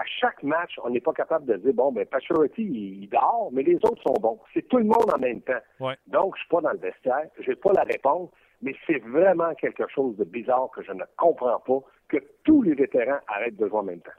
à 0.00 0.04
chaque 0.18 0.42
match, 0.42 0.72
on 0.82 0.90
n'est 0.90 1.00
pas 1.00 1.12
capable 1.12 1.44
de 1.44 1.56
dire, 1.56 1.74
bon, 1.74 1.92
ben, 1.92 2.06
Pacioretty, 2.06 2.62
il, 2.62 3.08
dort, 3.10 3.50
mais 3.52 3.62
les 3.62 3.76
autres 3.76 4.02
sont 4.02 4.14
bons. 4.14 4.38
C'est 4.54 4.66
tout 4.66 4.78
le 4.78 4.84
monde 4.84 5.12
en 5.14 5.18
même 5.18 5.42
temps. 5.42 5.92
Donc, 6.06 6.36
je 6.36 6.40
suis 6.40 6.48
pas 6.48 6.62
dans 6.62 6.72
le 6.72 6.78
vestiaire, 6.78 7.26
je 7.38 7.50
n'ai 7.50 7.56
pas 7.56 7.72
la 7.74 7.82
réponse, 7.82 8.30
mais 8.62 8.74
c'est 8.86 8.98
vraiment 8.98 9.54
quelque 9.54 9.86
chose 9.88 10.16
de 10.16 10.24
bizarre 10.24 10.70
que 10.74 10.82
je 10.82 10.92
ne 10.92 11.04
comprends 11.18 11.60
pas, 11.60 11.80
que 12.08 12.16
tous 12.44 12.62
les 12.62 12.74
vétérans 12.74 13.18
arrêtent 13.28 13.56
de 13.56 13.68
jouer 13.68 13.78
en 13.78 13.82
même 13.82 14.00
temps. 14.00 14.10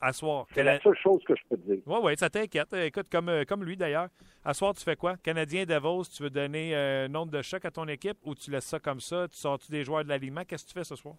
À 0.00 0.12
soir. 0.12 0.46
C'est 0.52 0.64
la 0.64 0.80
seule 0.80 0.96
chose 0.96 1.22
que 1.24 1.34
je 1.36 1.42
peux 1.48 1.56
te 1.56 1.70
dire. 1.70 1.82
Oui, 1.86 1.98
oui, 2.02 2.16
ça 2.16 2.28
t'inquiète. 2.28 2.72
Écoute, 2.72 3.06
comme, 3.10 3.28
euh, 3.28 3.44
comme 3.46 3.62
lui 3.62 3.76
d'ailleurs. 3.76 4.08
À 4.44 4.54
soir, 4.54 4.74
tu 4.74 4.82
fais 4.82 4.96
quoi? 4.96 5.16
Canadien 5.22 5.64
Devos, 5.64 6.04
tu 6.04 6.22
veux 6.22 6.30
donner 6.30 6.74
un 6.74 6.78
euh, 6.78 7.08
nombre 7.08 7.30
de 7.30 7.42
chocs 7.42 7.64
à 7.64 7.70
ton 7.70 7.86
équipe 7.86 8.18
ou 8.24 8.34
tu 8.34 8.50
laisses 8.50 8.64
ça 8.64 8.80
comme 8.80 9.00
ça? 9.00 9.28
Tu 9.28 9.36
sors-tu 9.36 9.70
des 9.70 9.84
joueurs 9.84 10.02
de 10.02 10.08
l'alignement? 10.08 10.42
Qu'est-ce 10.46 10.64
que 10.64 10.70
tu 10.70 10.78
fais 10.78 10.84
ce 10.84 10.96
soir? 10.96 11.14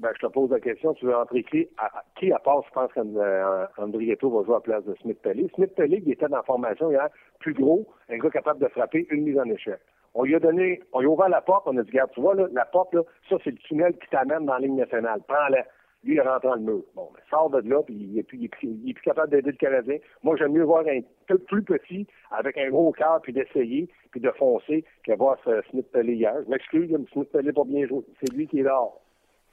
Ben, 0.00 0.08
je 0.14 0.26
te 0.26 0.32
pose 0.32 0.50
la 0.50 0.60
question, 0.60 0.94
tu 0.94 1.04
veux 1.04 1.14
entrer 1.14 1.44
qui 1.44 1.68
à, 1.76 2.02
qui 2.18 2.32
à 2.32 2.38
part, 2.38 2.64
je 2.66 2.72
pense 2.72 2.90
qu'Andrietto 2.94 4.30
va 4.30 4.44
jouer 4.44 4.54
à 4.54 4.56
la 4.56 4.60
place 4.62 4.84
de 4.86 4.94
Smith-Pelly. 5.02 5.50
Smith-Pelly, 5.54 6.02
il 6.06 6.12
était 6.12 6.26
dans 6.26 6.38
la 6.38 6.42
formation 6.42 6.90
hier, 6.90 7.06
plus 7.38 7.52
gros, 7.52 7.86
un 8.08 8.16
gars 8.16 8.30
capable 8.30 8.60
de 8.60 8.68
frapper, 8.68 9.06
une 9.10 9.24
mise 9.24 9.38
en 9.38 9.44
échec. 9.44 9.78
On 10.14 10.24
lui 10.24 10.34
a 10.34 10.40
donné, 10.40 10.80
on 10.94 11.00
lui 11.00 11.06
a 11.06 11.10
ouvert 11.10 11.28
la 11.28 11.42
porte, 11.42 11.64
on 11.66 11.76
a 11.76 11.82
dit, 11.82 11.90
regarde, 11.90 12.12
tu 12.12 12.20
vois, 12.22 12.34
là, 12.34 12.48
la 12.50 12.64
porte, 12.64 12.94
là, 12.94 13.02
ça, 13.28 13.36
c'est 13.44 13.50
le 13.50 13.58
tunnel 13.58 13.92
qui 13.98 14.08
t'amène 14.08 14.46
dans 14.46 14.54
la 14.54 14.60
ligne 14.60 14.76
nationale. 14.76 15.20
Prends-la. 15.28 15.66
Lui, 16.02 16.14
il 16.14 16.20
rentre 16.22 16.46
dans 16.46 16.54
le 16.54 16.62
mur. 16.62 16.82
Bon, 16.94 17.10
ben, 17.12 17.20
sort 17.28 17.50
de 17.50 17.58
là, 17.68 17.82
puis 17.82 17.94
il 17.94 18.18
est 18.18 18.22
plus, 18.22 18.38
il 18.38 18.90
est 18.90 18.94
plus, 18.94 19.02
capable 19.02 19.30
d'aider 19.30 19.50
le 19.50 19.56
Canadien. 19.58 19.98
Moi, 20.22 20.34
j'aime 20.38 20.52
mieux 20.52 20.64
voir 20.64 20.82
un 20.86 21.00
peu 21.26 21.36
plus 21.36 21.62
petit, 21.62 22.06
avec 22.30 22.56
un 22.56 22.70
gros 22.70 22.90
cœur, 22.92 23.20
puis 23.22 23.34
d'essayer, 23.34 23.86
puis 24.10 24.20
de 24.22 24.30
foncer, 24.30 24.82
que 25.04 25.12
voir 25.12 25.36
Smith-Pelly 25.68 26.14
hier. 26.14 26.36
Je 26.42 26.48
m'excuse, 26.48 26.96
Smith-Pelly 27.12 27.52
pas 27.52 27.64
bien 27.64 27.86
joué. 27.86 28.02
C'est 28.18 28.32
lui 28.32 28.46
qui 28.46 28.60
est 28.60 28.62
là. 28.62 28.82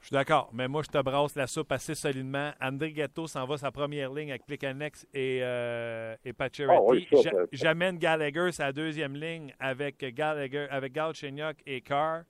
Je 0.00 0.06
suis 0.06 0.14
d'accord, 0.14 0.48
mais 0.52 0.68
moi, 0.68 0.82
je 0.82 0.88
te 0.88 1.02
brasse 1.02 1.34
la 1.34 1.46
soupe 1.46 1.72
assez 1.72 1.94
solidement. 1.94 2.52
André 2.60 2.92
Gatto 2.92 3.26
s'en 3.26 3.44
va 3.46 3.58
sa 3.58 3.70
première 3.70 4.12
ligne 4.12 4.30
avec 4.30 4.46
Plekanex 4.46 5.06
et, 5.12 5.40
euh, 5.42 6.14
et. 6.24 6.32
Ah 6.38 6.48
j'amène 7.52 7.98
Gallagher 7.98 8.52
sa 8.52 8.72
deuxième 8.72 9.14
ligne 9.14 9.52
avec 9.58 9.98
Gallagher, 10.14 10.66
avec 10.70 10.92
Galchenyuk 10.92 11.56
et 11.66 11.80
Carr. 11.80 12.22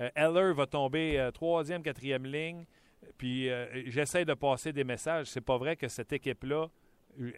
Euh, 0.00 0.08
Eller 0.14 0.52
va 0.52 0.66
tomber 0.66 1.18
euh, 1.18 1.30
troisième, 1.30 1.82
quatrième 1.82 2.24
ligne. 2.24 2.64
Puis 3.16 3.50
euh, 3.50 3.66
j'essaie 3.86 4.24
de 4.24 4.34
passer 4.34 4.72
des 4.72 4.84
messages. 4.84 5.26
C'est 5.26 5.44
pas 5.44 5.58
vrai 5.58 5.76
que 5.76 5.88
cette 5.88 6.12
équipe-là 6.12 6.66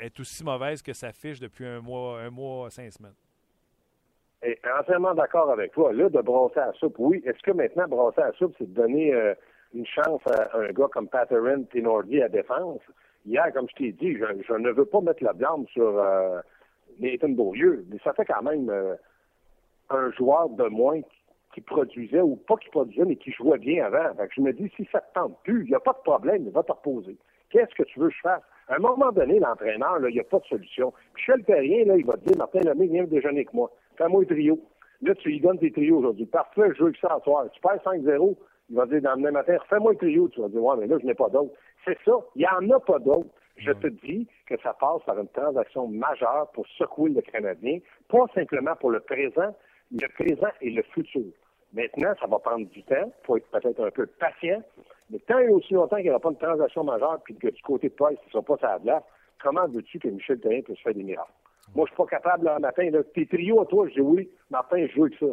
est 0.01 0.21
aussi 0.21 0.45
mauvaise 0.45 0.83
que 0.83 0.93
sa 0.93 1.11
fiche 1.13 1.41
depuis 1.41 1.67
un 1.67 1.81
mois, 1.81 2.21
un 2.21 2.31
mois, 2.31 2.69
cinq 2.71 2.93
semaines. 2.93 3.15
Et 4.43 4.59
entièrement 4.79 5.15
d'accord 5.15 5.51
avec 5.51 5.73
toi. 5.73 5.93
Là, 5.93 6.09
de 6.09 6.21
brasser 6.21 6.61
à 6.61 6.67
la 6.67 6.73
soupe, 6.75 6.97
oui. 6.99 7.23
Est-ce 7.25 7.43
que 7.43 7.51
maintenant, 7.51 7.87
brasser 7.89 8.21
à 8.21 8.27
la 8.27 8.33
soupe, 8.33 8.55
c'est 8.59 8.67
de 8.67 8.75
donner 8.75 9.13
une 9.75 9.87
chance 9.87 10.21
à 10.27 10.57
un 10.57 10.71
gars 10.73 10.89
comme 10.93 11.09
Patterin 11.09 11.63
Tenordi 11.65 12.23
à 12.23 12.29
défense. 12.29 12.81
Hier, 13.27 13.53
comme 13.53 13.69
je 13.71 13.75
t'ai 13.77 13.93
dit, 13.93 14.17
je, 14.17 14.55
ne 14.55 14.71
veux 14.71 14.85
pas 14.85 15.01
mettre 15.01 15.23
la 15.23 15.33
blâme 15.33 15.67
sur 15.69 15.99
euh, 15.99 16.41
Nathan 16.99 17.29
Beaulieu, 17.31 17.85
mais 17.91 17.99
ça 18.03 18.13
fait 18.15 18.25
quand 18.25 18.43
même 18.43 18.71
euh, 18.71 18.95
un 19.91 20.11
joueur 20.13 20.49
de 20.49 20.65
moins 20.65 21.01
qui, 21.55 21.61
produisait, 21.61 22.21
ou 22.21 22.37
pas 22.37 22.57
qui 22.57 22.69
produisait, 22.71 23.05
mais 23.05 23.17
qui 23.17 23.33
jouait 23.33 23.59
bien 23.59 23.85
avant. 23.85 24.15
je 24.35 24.41
me 24.41 24.53
dis, 24.53 24.71
si 24.77 24.89
ça 24.91 25.01
te 25.01 25.15
tente 25.15 25.37
plus, 25.43 25.65
il 25.65 25.69
n'y 25.69 25.75
a 25.75 25.81
pas 25.81 25.93
de 25.93 26.03
problème, 26.03 26.45
il 26.47 26.53
va 26.53 26.63
te 26.63 26.73
reposer. 26.73 27.17
Qu'est-ce 27.51 27.75
que 27.75 27.83
tu 27.83 27.99
veux 27.99 28.09
que 28.09 28.15
je 28.15 28.21
fasse? 28.21 28.43
À 28.69 28.77
un 28.77 28.79
moment 28.79 29.11
donné, 29.11 29.41
l'entraîneur, 29.41 29.99
il 30.09 30.15
n'y 30.15 30.21
a 30.21 30.25
pas 30.25 30.39
de 30.39 30.45
solution. 30.45 30.93
Michel 31.17 31.43
Perrien, 31.43 31.85
là, 31.87 31.97
il 31.97 32.07
va 32.07 32.15
te 32.15 32.25
dire, 32.25 32.39
Martin 32.39 32.61
Lemay, 32.61 32.87
viens 32.87 33.05
déjeuner 33.05 33.41
avec 33.41 33.53
moi. 33.53 33.71
Fais-moi 33.97 34.23
un 34.23 34.25
trio. 34.25 34.61
Là, 35.03 35.15
tu 35.17 35.29
lui 35.31 35.41
donnes 35.41 35.59
tes 35.59 35.73
trios 35.73 35.99
aujourd'hui. 35.99 36.27
Parfait, 36.27 36.71
je 36.77 36.85
veux 36.85 36.93
que 36.93 36.99
ça 36.99 37.17
en 37.17 37.21
soir. 37.21 37.47
Tu 37.53 37.61
perds 37.61 37.83
5-0, 37.85 38.37
il 38.71 38.77
va 38.77 38.87
dire 38.87 39.03
dans 39.03 39.15
le 39.15 39.23
même 39.23 39.35
matin, 39.35 39.57
fais-moi 39.69 39.93
un 39.93 39.97
trio. 39.97 40.29
Tu 40.29 40.41
vas 40.41 40.49
dire, 40.49 40.63
ouais, 40.63 40.77
mais 40.79 40.87
là, 40.87 40.97
je 41.01 41.07
n'ai 41.07 41.15
pas 41.15 41.29
d'autre. 41.29 41.53
C'est 41.85 41.99
ça. 42.05 42.13
Il 42.37 42.41
n'y 42.41 42.47
en 42.47 42.77
a 42.77 42.81
pas 42.81 42.99
d'autre. 43.01 43.29
Je 43.57 43.73
te 43.73 43.89
dis 43.89 44.27
que 44.47 44.55
ça 44.63 44.73
passe 44.73 45.03
par 45.05 45.19
une 45.19 45.29
transaction 45.29 45.87
majeure 45.89 46.51
pour 46.55 46.67
secouer 46.79 47.11
le 47.11 47.21
Canadien, 47.21 47.79
pas 48.09 48.25
simplement 48.35 48.75
pour 48.77 48.91
le 48.91 49.01
présent, 49.01 49.55
le 49.93 50.09
présent 50.15 50.49
et 50.63 50.71
le 50.71 50.83
futur. 50.83 51.27
Maintenant, 51.75 52.15
ça 52.19 52.27
va 52.27 52.39
prendre 52.39 52.67
du 52.67 52.83
temps. 52.85 52.95
Il 53.05 53.27
faut 53.27 53.37
être 53.37 53.51
peut-être 53.51 53.85
un 53.85 53.91
peu 53.91 54.07
patient. 54.07 54.63
Mais 55.11 55.19
tant 55.19 55.39
et 55.39 55.49
aussi 55.49 55.75
longtemps 55.75 55.97
qu'il 55.97 56.07
n'y 56.07 56.11
aura 56.11 56.21
pas 56.21 56.31
de 56.31 56.39
transaction 56.39 56.85
majeure 56.85 57.21
puis 57.25 57.35
que 57.35 57.49
du 57.49 57.63
côté 57.63 57.89
de 57.89 57.95
Price, 57.95 58.19
ce 58.23 58.27
ne 58.27 58.31
sera 58.31 58.43
pas 58.43 58.57
sa 58.61 58.79
place, 58.79 59.03
comment 59.43 59.67
veux-tu 59.69 59.99
que 59.99 60.09
Michel 60.09 60.41
Therrien 60.41 60.63
puisse 60.63 60.81
faire 60.81 60.95
des 60.95 61.03
miracles? 61.03 61.33
Moi, 61.75 61.87
je 61.87 61.93
ne 61.93 61.95
suis 61.95 61.97
pas 61.97 62.19
capable, 62.19 62.51
le 62.53 62.61
matin, 62.61 62.91
là, 62.91 63.03
tes 63.15 63.27
trios 63.27 63.61
à 63.61 63.67
toi, 63.67 63.87
je 63.89 63.95
dis 63.95 64.01
oui, 64.01 64.31
Martin, 64.51 64.87
je 64.87 64.93
joue 64.93 65.05
avec 65.05 65.19
ça. 65.19 65.27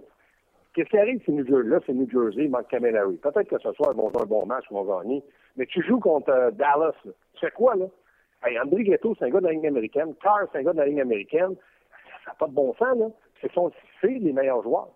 Qu'est-ce 0.77 0.89
qui 0.89 0.97
arrive, 0.99 1.19
c'est 1.25 1.31
New 1.31 1.43
Jersey, 1.43 1.69
là, 1.69 1.79
c'est 1.87 1.93
New 1.93 2.07
Jersey, 2.07 2.51
Camilleri. 2.69 3.17
Peut-être 3.17 3.49
que 3.49 3.57
ce 3.57 3.71
soir, 3.71 3.93
ils 3.93 3.97
vont 3.97 4.11
jouer 4.11 4.21
un 4.21 4.25
bon 4.27 4.45
match, 4.45 4.65
ils 4.69 4.75
vont 4.75 4.85
gagner. 4.85 5.23
Mais 5.55 5.65
tu 5.65 5.81
joues 5.81 5.99
contre 5.99 6.29
euh, 6.29 6.51
Dallas, 6.51 6.93
là. 7.03 7.11
Tu 7.33 7.39
fais 7.39 7.49
quoi, 7.49 7.75
là? 7.75 7.85
Hey, 8.43 8.59
André 8.59 8.83
Ghetto, 8.83 9.15
c'est 9.17 9.25
un 9.25 9.29
gars 9.29 9.39
de 9.39 9.45
la 9.45 9.53
ligne 9.53 9.65
américaine. 9.65 10.13
Carr, 10.21 10.41
c'est 10.51 10.59
un 10.59 10.61
gars 10.61 10.73
de 10.73 10.77
la 10.77 10.85
ligne 10.85 11.01
américaine. 11.01 11.55
Ça 12.23 12.29
n'a 12.29 12.35
pas 12.37 12.45
de 12.45 12.51
bon 12.51 12.75
sens, 12.75 12.95
là. 12.95 13.07
Ce 13.41 13.47
sont 13.55 13.71
les 14.03 14.31
meilleurs 14.31 14.61
joueurs. 14.61 14.89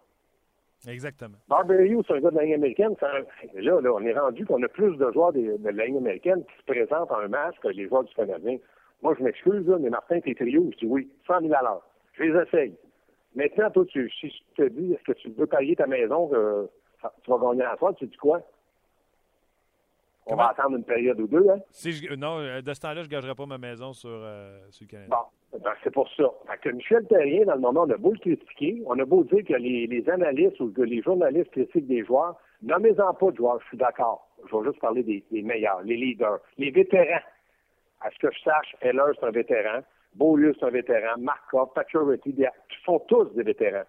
Exactement. 0.88 1.38
Barberio, 1.48 2.04
c'est 2.06 2.14
un 2.14 2.20
gars 2.20 2.30
de 2.30 2.36
la 2.36 2.44
ligne 2.44 2.54
américaine. 2.54 2.94
Là, 3.02 3.82
là, 3.82 3.92
on 3.92 4.02
est 4.02 4.14
rendu 4.14 4.46
qu'on 4.46 4.62
a 4.62 4.68
plus 4.68 4.96
de 4.98 5.12
joueurs 5.12 5.34
de, 5.34 5.58
la 5.64 5.86
ligne 5.88 5.98
américaine 5.98 6.44
qui 6.44 6.58
se 6.60 6.64
présentent 6.64 7.12
en 7.12 7.22
un 7.22 7.28
match 7.28 7.56
que 7.60 7.70
les 7.70 7.88
joueurs 7.88 8.04
du 8.04 8.14
Canadien. 8.14 8.58
Moi, 9.02 9.16
je 9.18 9.24
m'excuse, 9.24 9.66
mais 9.80 9.90
Martin, 9.90 10.20
tes 10.20 10.36
trios, 10.36 10.70
je 10.74 10.78
dis 10.78 10.86
oui, 10.86 11.10
100 11.26 11.42
000 11.42 11.54
à 11.56 11.64
l'heure. 11.64 11.82
Je 12.14 12.24
les 12.26 12.40
essaye. 12.40 12.76
Maintenant, 13.36 13.70
toi, 13.72 13.86
tu, 13.86 14.10
si 14.10 14.30
je 14.30 14.64
te 14.64 14.70
dis, 14.70 14.94
est-ce 14.94 15.04
que 15.04 15.18
tu 15.18 15.30
veux 15.30 15.48
payer 15.48 15.76
ta 15.76 15.88
maison, 15.88 16.28
que 16.28 16.70
tu 17.24 17.32
vas 17.32 17.38
gagner 17.38 17.64
à 17.64 17.78
toi, 17.78 17.94
tu 17.94 18.06
dis 18.06 18.18
quoi? 18.18 18.42
On 20.28 20.36
va 20.36 20.50
attendre 20.50 20.78
une 20.78 20.84
période 20.84 21.20
ou 21.20 21.28
deux, 21.28 21.50
hein? 21.50 21.60
Si 21.72 21.92
je, 21.94 22.14
non, 22.14 22.38
euh, 22.40 22.62
de 22.62 22.74
ce 22.74 22.80
temps-là, 22.82 23.02
je 23.02 23.08
ne 23.08 23.12
gagerai 23.12 23.34
pas 23.34 23.46
ma 23.46 23.58
maison 23.58 23.92
sur, 23.92 24.10
euh, 24.12 24.60
sur 24.70 24.86
le 24.86 24.92
Canada. 24.92 25.18
Bon, 25.52 25.60
ben, 25.60 25.74
c'est 25.84 25.92
pour 25.92 26.08
ça. 26.16 26.26
Fait 26.48 26.58
que 26.60 26.70
Michel 26.70 27.06
Terrien, 27.08 27.46
dans 27.46 27.56
le 27.56 27.62
moment, 27.62 27.82
on 27.82 27.90
a 27.90 27.98
beau 27.98 28.12
le 28.12 28.20
critiquer, 28.20 28.84
on 28.86 29.00
a 29.00 29.06
beau 29.06 29.24
dire 29.24 29.44
que 29.44 29.54
les, 29.54 29.88
les 29.88 30.10
analystes 30.10 30.60
ou 30.60 30.72
que 30.72 30.84
les 30.84 31.02
journalistes 31.02 31.52
critiquent 31.52 31.88
des 31.88 32.06
joueurs, 32.06 32.36
nommez-en 32.62 33.14
pas 33.16 33.32
de 33.32 33.38
joueurs, 33.38 33.60
je 33.62 33.68
suis 33.68 33.78
d'accord. 33.78 34.28
Je 34.50 34.56
vais 34.56 34.64
juste 34.66 34.80
parler 34.80 35.04
des, 35.04 35.24
des, 35.32 35.42
meilleurs, 35.42 35.82
les 35.82 35.98
leaders, 35.98 36.40
les 36.58 36.70
vétérans. 36.70 37.24
À 38.02 38.12
ce 38.12 38.20
que 38.20 38.32
je 38.32 38.40
sache, 38.42 38.76
Heller, 38.82 39.14
c'est 39.20 39.26
un 39.26 39.32
vétéran. 39.32 39.82
Beaulieu, 40.16 40.54
c'est 40.60 40.66
un 40.66 40.72
vétéran. 40.72 41.18
Markov, 41.20 41.70
Pacioretty, 41.74 42.36
ils 42.38 42.50
sont 42.86 43.00
tous 43.08 43.26
des 43.36 43.44
vétérans. 43.44 43.86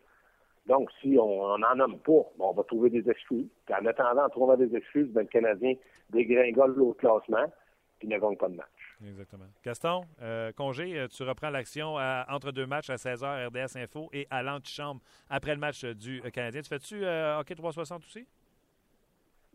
Donc, 0.66 0.90
si 1.00 1.16
on 1.18 1.58
n'en 1.58 1.74
nomme 1.74 1.98
pas, 1.98 2.22
on 2.38 2.52
va 2.52 2.62
trouver 2.62 2.90
des 2.90 3.08
excuses. 3.10 3.48
en 3.70 3.86
attendant, 3.86 4.24
en 4.24 4.28
trouvant 4.28 4.56
des 4.56 4.74
excuses, 4.76 5.08
ben, 5.08 5.22
le 5.22 5.26
Canadien 5.26 5.74
dégringole 6.10 6.80
au 6.80 6.92
classement, 6.92 7.52
puis 7.98 8.06
ne 8.06 8.18
gagne 8.18 8.36
pas 8.36 8.48
de 8.48 8.54
match. 8.54 8.68
Exactement. 9.04 9.46
Gaston, 9.64 10.02
euh, 10.20 10.52
congé, 10.52 10.96
euh, 10.96 11.08
tu 11.08 11.24
reprends 11.24 11.50
l'action 11.50 11.96
entre 12.28 12.52
deux 12.52 12.66
matchs 12.66 12.90
à 12.90 12.96
16h, 12.96 13.48
RDS 13.48 13.76
Info, 13.76 14.08
et 14.12 14.28
à 14.30 14.44
l'antichambre 14.44 15.00
après 15.28 15.54
le 15.54 15.60
match 15.60 15.84
du 15.84 16.22
Canadien. 16.32 16.62
Tu 16.62 16.68
fais-tu 16.68 17.04
euh, 17.04 17.40
hockey 17.40 17.56
360 17.56 18.04
aussi? 18.04 18.26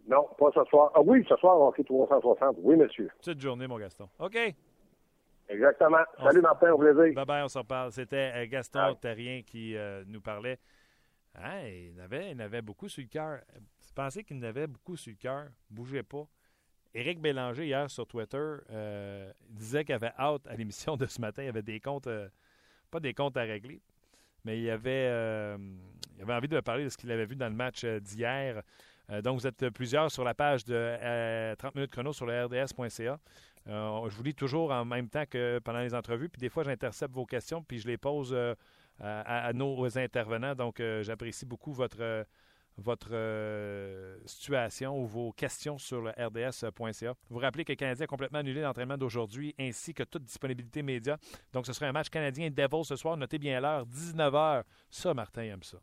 Non, 0.09 0.27
pas 0.37 0.49
ce 0.53 0.63
soir. 0.65 0.91
Ah 0.95 1.01
oui, 1.01 1.25
ce 1.27 1.35
soir, 1.37 1.59
hockey 1.59 1.83
360. 1.83 2.57
Oui, 2.59 2.75
monsieur. 2.75 3.09
Petite 3.19 3.39
journée, 3.39 3.67
mon 3.67 3.77
Gaston. 3.77 4.09
OK. 4.19 4.37
Exactement. 5.49 6.03
Salut 6.21 6.41
Martin, 6.41 6.71
au 6.73 6.77
plaisir. 6.77 7.13
Bye 7.13 7.25
bye, 7.25 7.43
on 7.43 7.47
s'en 7.47 7.63
parle. 7.63 7.91
C'était 7.91 8.31
euh, 8.35 8.47
Gaston 8.47 8.95
Terrien 8.95 9.41
qui 9.43 9.75
euh, 9.77 10.03
nous 10.07 10.21
parlait. 10.21 10.59
Hein, 11.35 11.61
il, 11.67 11.99
avait, 12.01 12.31
il 12.31 12.41
avait 12.41 12.61
beaucoup 12.61 12.89
sur 12.89 13.01
le 13.01 13.07
cœur. 13.07 13.39
Pensez 13.95 14.23
qu'il 14.23 14.43
avait 14.43 14.67
beaucoup 14.67 14.97
sur 14.97 15.11
le 15.11 15.17
cœur? 15.17 15.47
Bougez 15.69 16.03
pas. 16.03 16.27
Éric 16.93 17.21
Bélanger, 17.21 17.65
hier 17.65 17.89
sur 17.89 18.07
Twitter, 18.07 18.37
euh, 18.71 19.31
disait 19.49 19.85
qu'il 19.85 19.95
avait 19.95 20.13
hâte 20.17 20.47
à 20.47 20.55
l'émission 20.55 20.97
de 20.97 21.05
ce 21.05 21.21
matin. 21.21 21.43
Il 21.43 21.49
avait 21.49 21.61
des 21.61 21.79
comptes, 21.79 22.09
pas 22.89 22.99
des 22.99 23.13
comptes 23.13 23.37
à 23.37 23.41
régler, 23.41 23.81
mais 24.43 24.59
il 24.59 24.69
avait, 24.69 25.05
il 26.15 26.21
avait 26.23 26.33
envie 26.33 26.47
de 26.47 26.59
parler 26.59 26.85
de 26.85 26.89
ce 26.89 26.97
qu'il 26.97 27.11
avait 27.11 27.25
vu 27.25 27.35
dans 27.35 27.49
le 27.49 27.55
match 27.55 27.85
d'hier. 27.85 28.63
donc, 29.21 29.39
vous 29.39 29.45
êtes 29.45 29.69
plusieurs 29.69 30.09
sur 30.09 30.23
la 30.23 30.33
page 30.33 30.65
de 30.65 31.53
30 31.55 31.75
minutes 31.75 31.91
chrono 31.91 32.13
sur 32.13 32.25
le 32.25 32.45
rds.ca. 32.45 33.19
Euh, 33.69 34.09
je 34.09 34.15
vous 34.15 34.23
lis 34.23 34.35
toujours 34.35 34.71
en 34.71 34.85
même 34.85 35.09
temps 35.09 35.25
que 35.29 35.59
pendant 35.59 35.79
les 35.79 35.93
entrevues, 35.93 36.29
puis 36.29 36.39
des 36.39 36.49
fois, 36.49 36.63
j'intercepte 36.63 37.13
vos 37.13 37.25
questions, 37.25 37.63
puis 37.63 37.79
je 37.79 37.87
les 37.87 37.97
pose 37.97 38.33
euh, 38.33 38.55
à, 38.99 39.51
nos 39.53 39.97
intervenants. 39.97 40.55
Donc, 40.55 40.79
euh, 40.79 41.03
j'apprécie 41.03 41.45
beaucoup 41.45 41.73
votre, 41.73 42.25
votre 42.77 43.11
situation 44.25 44.97
ou 44.97 45.05
vos 45.05 45.31
questions 45.33 45.77
sur 45.77 46.01
le 46.01 46.11
rds.ca. 46.11 47.13
Vous 47.29 47.39
rappelez 47.39 47.65
que 47.65 47.73
le 47.73 47.75
Canadien 47.75 48.05
a 48.05 48.07
complètement 48.07 48.39
annulé 48.39 48.61
l'entraînement 48.61 48.97
d'aujourd'hui 48.97 49.53
ainsi 49.59 49.93
que 49.93 50.03
toute 50.03 50.23
disponibilité 50.23 50.81
média. 50.81 51.17
Donc, 51.51 51.65
ce 51.65 51.73
sera 51.73 51.87
un 51.87 51.91
match 51.91 52.09
canadien 52.09 52.49
Devil 52.49 52.85
ce 52.85 52.95
soir. 52.95 53.17
Notez 53.17 53.39
bien 53.39 53.59
l'heure, 53.59 53.85
19h. 53.85 54.63
Ça, 54.89 55.13
Martin 55.13 55.43
aime 55.43 55.63
ça. 55.63 55.77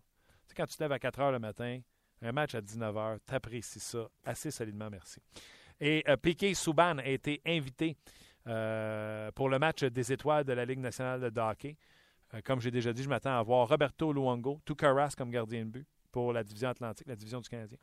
Tu 0.49 0.55
quand 0.55 0.67
tu 0.67 0.77
te 0.77 0.83
lèves 0.83 0.93
à 0.93 0.99
4 0.99 1.21
h 1.21 1.33
le 1.33 1.39
matin, 1.39 1.81
un 2.23 2.33
match 2.33 2.55
à 2.55 2.61
19h, 2.61 3.19
tu 3.27 3.35
apprécies 3.35 3.81
ça 3.81 4.09
assez 4.25 4.51
solidement, 4.51 4.89
merci. 4.91 5.21
Et 5.81 6.05
euh, 6.09 6.17
Piquet 6.17 6.55
Souban 6.55 6.99
a 6.99 7.07
été 7.07 7.41
invité 7.47 7.97
euh, 8.47 9.31
pour 9.33 9.49
le 9.49 9.59
match 9.59 9.85
des 9.85 10.13
étoiles 10.13 10.45
de 10.45 10.53
la 10.53 10.65
Ligue 10.65 10.81
nationale 10.81 11.31
de 11.31 11.41
hockey. 11.41 11.77
comme 12.45 12.61
j'ai 12.61 12.71
déjà 12.71 12.93
dit, 12.93 13.03
je 13.03 13.09
m'attends 13.09 13.39
à 13.39 13.43
voir 13.43 13.69
Roberto 13.69 14.13
Luongo, 14.13 14.61
Tukaras 14.65 15.15
comme 15.17 15.31
gardien 15.31 15.65
de 15.65 15.71
but 15.71 15.87
pour 16.13 16.33
la 16.33 16.45
division 16.45 16.69
Atlantique, 16.69 17.07
la 17.07 17.17
division 17.17 17.41
du 17.41 17.49
Canadien. 17.49 17.79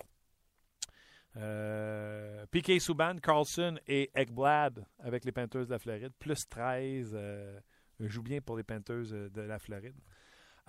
Euh, 1.38 2.46
Piquet 2.52 2.80
Souban, 2.80 3.16
Carlson 3.22 3.78
et 3.88 4.12
Ekblad 4.14 4.86
avec 5.00 5.24
les 5.26 5.32
Panthers 5.32 5.66
de 5.66 5.72
la 5.72 5.80
Floride, 5.80 6.12
plus 6.20 6.48
13. 6.48 7.12
Euh, 7.14 7.60
joue 8.00 8.24
bien 8.24 8.42
pour 8.42 8.58
les 8.58 8.64
Panthers 8.64 9.30
de 9.32 9.42
la 9.42 9.60
Floride. 9.60 9.96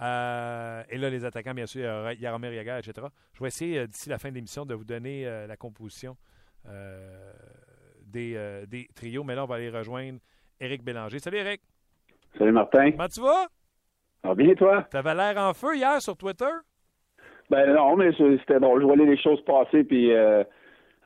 Euh, 0.01 0.85
et 0.89 0.99
là, 0.99 1.11
les 1.11 1.25
attaquants, 1.25 1.55
bien 1.55 1.67
sûr, 1.67 2.13
Yaromir 2.13 2.53
Yagar, 2.53 2.79
etc. 2.79 3.07
Je 3.33 3.41
vais 3.41 3.49
essayer 3.49 3.79
euh, 3.79 3.87
d'ici 3.87 4.09
la 4.09 4.19
fin 4.19 4.31
de 4.31 4.35
l'émission 4.35 4.65
de 4.65 4.75
vous 4.75 4.85
donner 4.85 5.25
la 5.47 5.57
composition 5.57 6.17
des, 8.07 8.65
des, 8.69 8.87
trios. 8.95 9.25
Mais 9.25 9.35
là, 9.35 9.45
on 9.45 9.47
va 9.47 9.57
aller 9.57 9.71
rejoindre 9.71 10.19
Éric 10.61 10.83
Bélanger. 10.83 11.19
Salut, 11.19 11.39
Éric. 11.39 11.61
Salut, 12.39 12.53
Martin. 12.53 12.93
Comment 12.93 13.09
tu 13.09 13.21
vas? 13.21 13.47
Ah, 14.23 14.35
bien, 14.35 14.55
toi? 14.55 14.87
Tu 14.91 14.97
avais 14.97 15.15
l'air 15.15 15.37
en 15.39 15.53
feu 15.53 15.77
hier 15.77 16.01
sur 16.01 16.17
Twitter? 16.17 16.51
Ben 17.51 17.75
non, 17.75 17.97
mais 17.97 18.13
c'était 18.13 18.61
bon. 18.61 18.79
Je 18.81 18.85
voyais 18.85 19.05
les 19.05 19.21
choses 19.21 19.45
passer, 19.45 19.85
puis 19.85 20.13
euh, 20.13 20.43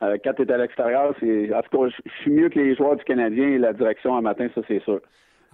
euh, 0.01 0.17
quand 0.23 0.33
tu 0.33 0.49
à 0.49 0.57
l'extérieur, 0.57 1.13
c'est. 1.19 1.53
En 1.53 1.61
tout 1.61 1.77
cas, 1.77 1.93
je 2.05 2.11
suis 2.21 2.31
mieux 2.31 2.49
que 2.49 2.59
les 2.59 2.75
joueurs 2.75 2.95
du 2.95 3.03
Canadien 3.03 3.49
et 3.49 3.57
la 3.57 3.73
direction 3.73 4.15
un 4.15 4.21
matin, 4.21 4.47
ça 4.55 4.61
c'est 4.67 4.81
sûr. 4.83 5.01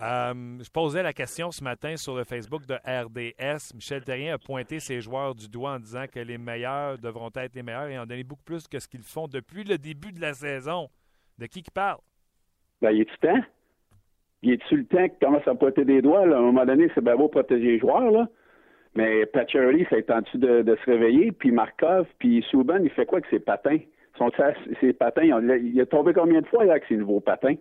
Euh, 0.01 0.33
je 0.59 0.69
posais 0.71 1.03
la 1.03 1.13
question 1.13 1.51
ce 1.51 1.63
matin 1.63 1.95
sur 1.97 2.15
le 2.15 2.23
Facebook 2.23 2.65
de 2.65 2.73
RDS. 2.73 3.75
Michel 3.75 4.03
Terrien 4.03 4.33
a 4.33 4.37
pointé 4.37 4.79
ses 4.79 5.01
joueurs 5.01 5.35
du 5.35 5.47
doigt 5.47 5.73
en 5.73 5.79
disant 5.79 6.05
que 6.11 6.19
les 6.19 6.37
meilleurs 6.37 6.97
devront 6.97 7.29
être 7.35 7.55
les 7.55 7.63
meilleurs 7.63 7.87
et 7.87 7.99
en 7.99 8.05
donner 8.05 8.23
beaucoup 8.23 8.43
plus 8.43 8.67
que 8.67 8.79
ce 8.79 8.87
qu'ils 8.87 9.03
font 9.03 9.27
depuis 9.27 9.63
le 9.63 9.77
début 9.77 10.11
de 10.11 10.19
la 10.19 10.33
saison. 10.33 10.89
De 11.37 11.45
qui 11.45 11.61
qui 11.61 11.71
parle? 11.71 11.99
Ben, 12.81 12.91
il 12.91 13.01
est-tu 13.01 13.17
temps? 13.19 13.41
Il 14.41 14.51
est-tu 14.53 14.77
le 14.77 14.85
temps 14.85 15.07
qu'il 15.07 15.19
commence 15.19 15.47
à 15.47 15.55
pointer 15.55 15.85
des 15.85 16.01
doigts? 16.01 16.21
À 16.21 16.37
un 16.37 16.41
moment 16.41 16.65
donné, 16.65 16.89
c'est 16.93 17.03
bien 17.03 17.15
beau 17.15 17.27
protéger 17.27 17.73
les 17.73 17.79
joueurs, 17.79 18.11
là. 18.11 18.27
Mais 18.95 19.25
Pacioretty, 19.25 19.85
ça 19.89 20.15
a 20.15 20.21
de, 20.21 20.61
de 20.61 20.75
se 20.75 20.85
réveiller, 20.85 21.31
puis 21.31 21.51
Markov, 21.51 22.05
puis 22.19 22.45
Souban, 22.51 22.77
il 22.83 22.91
fait 22.91 23.05
quoi 23.05 23.19
avec 23.19 23.29
ses 23.29 23.39
patins? 23.39 23.79
Son, 24.17 24.29
ses 24.79 24.93
patins, 24.93 25.23
il 25.23 25.81
a, 25.81 25.85
tombé 25.87 26.13
combien 26.13 26.41
de 26.41 26.45
fois 26.45 26.63
avec 26.63 26.83
ses 26.87 26.97
nouveaux 26.97 27.19
patins? 27.19 27.55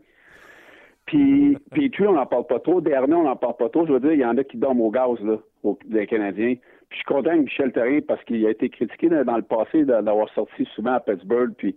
Puis, 1.07 1.57
puis 1.73 1.91
tu, 1.91 2.07
on 2.07 2.13
n'en 2.13 2.27
parle 2.27 2.47
pas 2.47 2.61
trop. 2.61 2.81
Dernier, 2.81 3.15
on 3.15 3.25
n'en 3.25 3.37
parle 3.37 3.57
pas 3.57 3.69
trop. 3.69 3.87
Je 3.87 3.93
veux 3.93 4.01
dire, 4.01 4.13
il 4.13 4.21
y 4.21 4.25
en 4.25 4.37
a 4.37 4.45
qui 4.45 4.57
dorment 4.57 4.83
au 4.83 4.91
gaz, 4.91 5.21
là, 5.23 5.39
aux, 5.63 5.79
les 5.89 6.07
Canadiens. 6.07 6.55
Puis 6.55 6.91
je 6.91 6.97
suis 6.97 7.05
content 7.05 7.31
avec 7.31 7.43
Michel 7.43 7.73
Terrien 7.73 8.01
parce 8.07 8.23
qu'il 8.25 8.45
a 8.47 8.51
été 8.51 8.69
critiqué 8.69 9.09
dans 9.09 9.37
le 9.37 9.43
passé 9.43 9.85
d'avoir 9.85 10.29
sorti 10.35 10.65
souvent 10.75 10.93
à 10.93 11.01
Pittsburgh, 11.01 11.53
puis 11.57 11.77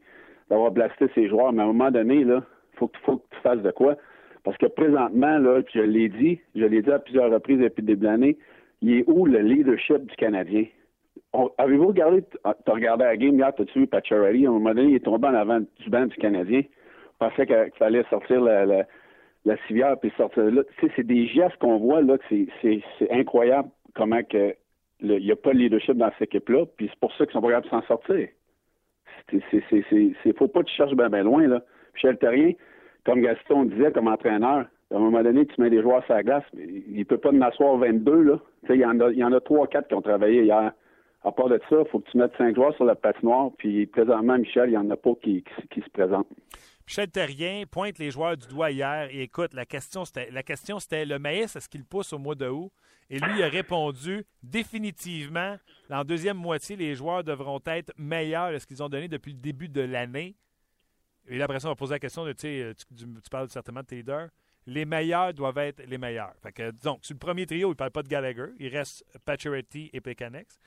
d'avoir 0.50 0.72
blasté 0.72 1.08
ses 1.16 1.28
joueurs. 1.28 1.54
Mais 1.54 1.62
à 1.62 1.66
un 1.66 1.68
moment 1.68 1.92
donné, 1.92 2.24
là, 2.24 2.44
faut 2.76 2.88
que, 2.88 2.98
faut 3.00 3.18
que 3.18 3.24
tu 3.32 3.42
fasses 3.42 3.62
de 3.62 3.72
quoi? 3.72 3.96
Parce 4.44 4.58
que 4.58 4.68
présentement, 4.68 5.40
là, 5.40 5.62
je 5.74 5.82
l'ai 5.82 6.08
dit, 6.08 6.40
je 6.56 6.66
l'ai 6.66 6.82
dit 6.82 6.92
à 6.92 7.00
plusieurs 7.00 7.32
reprises 7.32 7.60
depuis 7.60 7.82
le 7.82 7.88
début 7.88 8.02
de 8.02 8.06
l'année, 8.06 8.38
il 8.82 9.00
est 9.00 9.04
où 9.08 9.26
le 9.26 9.40
leadership 9.40 10.06
du 10.06 10.16
Canadien? 10.16 10.66
Avez-vous 11.58 11.88
regardé, 11.88 12.24
ah, 12.44 12.56
tu 12.64 12.72
as 12.72 12.76
regardé 12.76 13.04
la 13.06 13.18
game 13.18 13.36
hier, 13.36 13.52
t'as-tu 13.56 13.80
vu 13.80 13.88
Pacioretty? 13.88 14.46
À 14.46 14.50
un 14.50 14.54
moment 14.54 14.74
donné, 14.74 14.90
il 14.90 14.96
est 14.96 15.04
tombé 15.04 15.28
en 15.28 15.34
avant 15.34 15.60
du 15.60 15.90
banc 15.90 16.06
du 16.06 16.16
Canadien. 16.18 16.60
Il 16.60 17.18
pensait 17.18 17.48
qu'il 17.48 17.72
fallait 17.78 18.04
sortir 18.10 18.42
la, 18.42 18.66
la, 18.66 18.86
la 19.46 19.58
civière 19.68 19.98
puis 20.00 20.12
sortir 20.18 20.44
là. 20.44 20.64
Tu 20.80 20.88
sais, 20.88 20.94
c'est 20.96 21.08
des 21.08 21.28
gestes 21.28 21.58
qu'on 21.58 21.78
voit 21.78 22.02
là 22.02 22.18
que 22.18 22.24
c'est 22.62 23.12
incroyable 23.12 23.70
comment 23.96 24.24
que 24.24 24.56
il 25.02 25.18
n'y 25.18 25.32
a 25.32 25.36
pas 25.36 25.52
de 25.52 25.58
leadership 25.58 25.98
dans 25.98 26.10
cette 26.18 26.34
équipe-là, 26.34 26.66
puis 26.78 26.88
c'est 26.90 27.00
pour 27.00 27.12
ça 27.14 27.26
qu'ils 27.26 27.34
sont 27.34 27.42
pas 27.42 27.50
capables 27.50 27.66
de 27.66 27.70
s'en 27.70 27.82
sortir. 27.84 28.30
C'est 29.30 30.38
faut 30.38 30.48
pas 30.48 30.62
que 30.62 30.68
tu 30.68 30.76
cherches 30.76 30.94
bien 30.94 31.10
ben 31.10 31.24
loin, 31.24 31.48
là. 31.48 31.62
Michel 31.94 32.18
Terrien, 32.18 32.54
comme 33.06 33.22
Gaston 33.22 33.66
disait, 33.66 33.92
comme 33.92 34.08
entraîneur, 34.08 34.66
à 34.92 34.96
un 34.96 35.00
moment 35.00 35.24
donné, 35.24 35.46
tu 35.46 35.62
mets 35.62 35.70
des 35.70 35.82
joueurs 35.82 36.04
sur 36.06 36.14
la 36.14 36.24
glace, 36.24 36.44
mais 36.54 36.64
il 36.66 37.00
ne 37.00 37.04
peut 37.04 37.18
pas 37.18 37.32
en 37.32 37.42
asseoir 37.42 37.78
22, 37.78 38.22
là. 38.22 38.40
Il 38.70 38.76
y 38.76 38.86
en 38.86 39.00
a, 39.00 39.12
il 39.12 39.18
y 39.18 39.24
en 39.24 39.34
a 39.34 39.40
3 39.40 39.68
4 39.68 39.88
qui 39.88 39.94
ont 39.96 40.02
travaillé 40.02 40.44
hier. 40.44 40.72
À 41.24 41.32
part 41.32 41.50
de 41.50 41.60
ça, 41.70 41.78
il 41.80 41.90
faut 41.90 42.00
que 42.00 42.10
tu 42.12 42.18
mettes 42.18 42.36
5 42.38 42.56
joueurs 42.56 42.76
sur 42.76 42.86
la 42.86 42.96
patinoire, 42.96 43.50
puis 43.58 43.88
présentement, 43.88 44.38
Michel, 44.38 44.70
il 44.70 44.72
n'y 44.72 44.78
en 44.78 44.90
a 44.92 44.96
pas 44.96 45.14
qui, 45.22 45.44
qui, 45.72 45.82
se 45.82 45.90
présentent. 45.90 46.28
Michel 46.88 47.10
Terrien 47.10 47.64
pointe 47.70 47.98
les 47.98 48.12
joueurs 48.12 48.38
du 48.38 48.48
doigt 48.48 48.72
hier 48.72 49.10
et 49.10 49.24
écoute, 49.24 49.54
la 49.54 49.66
question 49.66 50.06
c'était 50.06 51.06
le 51.06 51.18
maïs, 51.18 51.56
est-ce 51.56 51.68
qu'il 51.68 51.84
pousse 51.84 52.14
au 52.14 52.20
mois 52.20 52.36
de? 52.36 52.50
Et 53.10 53.20
lui 53.20 53.38
il 53.38 53.44
a 53.44 53.50
répondu 53.50 54.26
définitivement, 54.44 55.58
en 55.90 56.04
deuxième 56.04 56.38
moitié, 56.38 56.76
les 56.76 56.96
joueurs 56.96 57.24
devront 57.24 57.62
être 57.66 57.92
meilleurs 57.98 58.52
de 58.52 58.60
ce 58.60 58.68
qu'ils 58.68 58.84
ont 58.84 58.90
donné 58.90 59.08
depuis 59.08 59.34
le 59.34 59.40
début 59.40 59.70
de 59.70 59.82
l'année. 59.82 60.36
Et 61.28 61.40
là, 61.40 61.46
après 61.46 61.60
ça, 61.60 61.68
on 61.68 61.72
va 61.72 61.76
poser 61.76 61.96
la 61.96 62.00
question 62.00 62.24
de 62.24 62.34
tu, 62.34 62.72
tu, 62.76 62.96
tu 62.96 63.30
parles 63.32 63.50
certainement 63.50 63.82
de 63.82 63.88
tes 63.88 64.04
les 64.68 64.86
meilleurs 64.86 65.34
doivent 65.34 65.58
être 65.60 65.84
les 65.86 65.98
meilleurs. 65.98 66.34
Fait 66.42 66.52
que, 66.52 66.72
donc, 66.72 67.06
sur 67.06 67.14
le 67.14 67.20
premier 67.20 67.46
trio, 67.46 67.68
il 67.68 67.72
ne 67.72 67.76
parle 67.76 67.92
pas 67.92 68.04
de 68.04 68.08
Gallagher. 68.08 68.48
Il 68.60 68.76
reste 68.76 69.06
Pacioretty 69.24 69.90
et 69.94 70.02
Pekanex. 70.02 70.60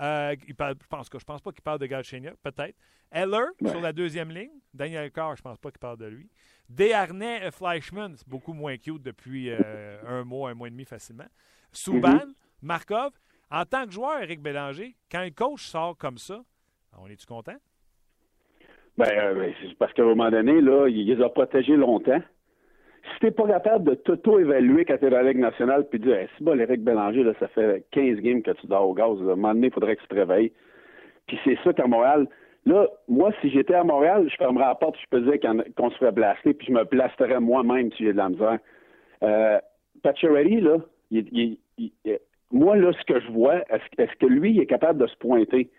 Euh, 0.00 0.34
il 0.48 0.54
parle, 0.54 0.74
je 0.80 0.86
pense 0.88 1.08
que 1.08 1.18
je 1.18 1.24
pense 1.24 1.40
pas 1.40 1.52
qu'il 1.52 1.62
parle 1.62 1.78
de 1.78 1.86
Galchenyuk, 1.86 2.36
peut-être. 2.42 2.76
Eller 3.10 3.46
sur 3.66 3.80
la 3.80 3.92
deuxième 3.92 4.30
ligne. 4.30 4.50
Daniel 4.72 5.10
Carr, 5.12 5.36
je 5.36 5.42
pense 5.42 5.58
pas 5.58 5.70
qu'il 5.70 5.78
parle 5.78 5.98
de 5.98 6.06
lui. 6.06 6.28
Desharnais 6.68 7.46
et 7.46 7.50
Fleischmann, 7.50 8.14
c'est 8.16 8.28
beaucoup 8.28 8.52
moins 8.52 8.76
cute 8.76 9.02
depuis 9.02 9.50
euh, 9.50 9.96
un 10.06 10.24
mois, 10.24 10.50
un 10.50 10.54
mois 10.54 10.68
et 10.68 10.70
demi 10.70 10.84
facilement. 10.84 11.28
Souban, 11.70 12.14
mm-hmm. 12.16 12.34
Markov. 12.62 13.12
En 13.50 13.64
tant 13.64 13.84
que 13.84 13.92
joueur, 13.92 14.20
Eric 14.20 14.40
Bélanger, 14.40 14.96
quand 15.10 15.20
un 15.20 15.30
coach 15.30 15.62
sort 15.62 15.96
comme 15.96 16.18
ça, 16.18 16.42
on 16.98 17.06
est-tu 17.06 17.26
content? 17.26 17.56
Ben, 18.96 19.08
euh, 19.10 19.52
c'est 19.62 19.76
parce 19.76 19.92
qu'à 19.92 20.02
un 20.02 20.06
moment 20.06 20.30
donné, 20.30 20.60
là, 20.60 20.88
il 20.88 21.06
les 21.06 21.22
a 21.22 21.28
protégés 21.28 21.76
longtemps 21.76 22.22
si 23.14 23.20
t'es 23.20 23.30
pas 23.30 23.46
capable 23.46 23.90
de 23.90 23.94
t'auto-évaluer 23.94 24.84
quand 24.84 24.98
t'es 24.98 25.10
dans 25.10 25.16
la 25.16 25.32
Ligue 25.32 25.40
nationale 25.40 25.86
puis 25.88 25.98
dire, 25.98 26.16
hey, 26.16 26.28
c'est 26.36 26.44
bon, 26.44 26.58
Eric 26.58 26.82
Bélanger, 26.82 27.22
là, 27.22 27.32
ça 27.40 27.48
fait 27.48 27.84
15 27.92 28.18
games 28.20 28.42
que 28.42 28.50
tu 28.52 28.66
dors 28.66 28.88
au 28.88 28.94
gaz, 28.94 29.18
à 29.20 29.22
un 29.22 29.36
moment 29.36 29.54
donné, 29.54 29.68
il 29.68 29.72
faudrait 29.72 29.96
que 29.96 30.02
tu 30.02 30.08
te 30.08 30.14
réveilles. 30.14 30.52
Puis 31.26 31.38
c'est 31.44 31.58
ça 31.64 31.72
qu'à 31.72 31.86
Montréal, 31.86 32.26
là, 32.66 32.88
moi, 33.08 33.30
si 33.40 33.50
j'étais 33.50 33.74
à 33.74 33.84
Montréal, 33.84 34.28
je 34.30 34.36
fermerais 34.36 34.66
la 34.66 34.74
porte, 34.74 34.96
je 35.00 35.06
peux 35.10 35.20
dire 35.20 35.38
qu'on 35.76 35.90
se 35.90 35.96
ferait 35.96 36.12
blaster, 36.12 36.54
puis 36.54 36.68
je 36.68 36.72
me 36.72 36.84
blasterais 36.84 37.40
moi-même 37.40 37.90
si 37.92 38.04
j'ai 38.04 38.12
de 38.12 38.18
la 38.18 38.28
misère. 38.28 38.58
Euh, 39.22 39.58
Pacioretty, 40.02 40.60
là, 40.60 40.78
il, 41.10 41.58
moi, 42.50 42.76
là, 42.76 42.92
ce 42.92 43.04
que 43.04 43.20
je 43.20 43.30
vois, 43.32 43.56
est-ce, 43.70 44.16
que 44.18 44.26
lui, 44.26 44.52
il 44.52 44.60
est 44.60 44.66
capable 44.66 45.00
de 45.00 45.06
se 45.06 45.16
pointer 45.16 45.70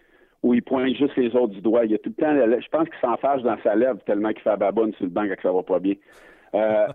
ou 0.44 0.54
il 0.54 0.62
pointe 0.62 0.96
juste 0.96 1.16
les 1.16 1.36
autres 1.36 1.54
du 1.54 1.62
doigt? 1.62 1.86
Il 1.86 1.92
y 1.92 1.96
a 1.96 1.98
tout 2.00 2.14
le 2.18 2.22
temps, 2.22 2.36
je 2.36 2.68
pense 2.70 2.90
qu'il 2.90 3.00
s'en 3.02 3.18
fâche 3.18 3.42
dans 3.44 3.58
sa 3.64 3.76
lèvre 3.76 4.00
tellement 4.06 4.30
qu'il 4.30 4.42
fait 4.42 4.50
la 4.50 4.58
baboune 4.58 4.94
sur 4.96 5.06
le 5.06 5.10
banc 5.10 5.24
quand 5.24 5.42
ça 5.42 5.52
va 5.52 5.64
pas 5.64 5.80
bien. 5.80 5.96
Euh, 6.54 6.88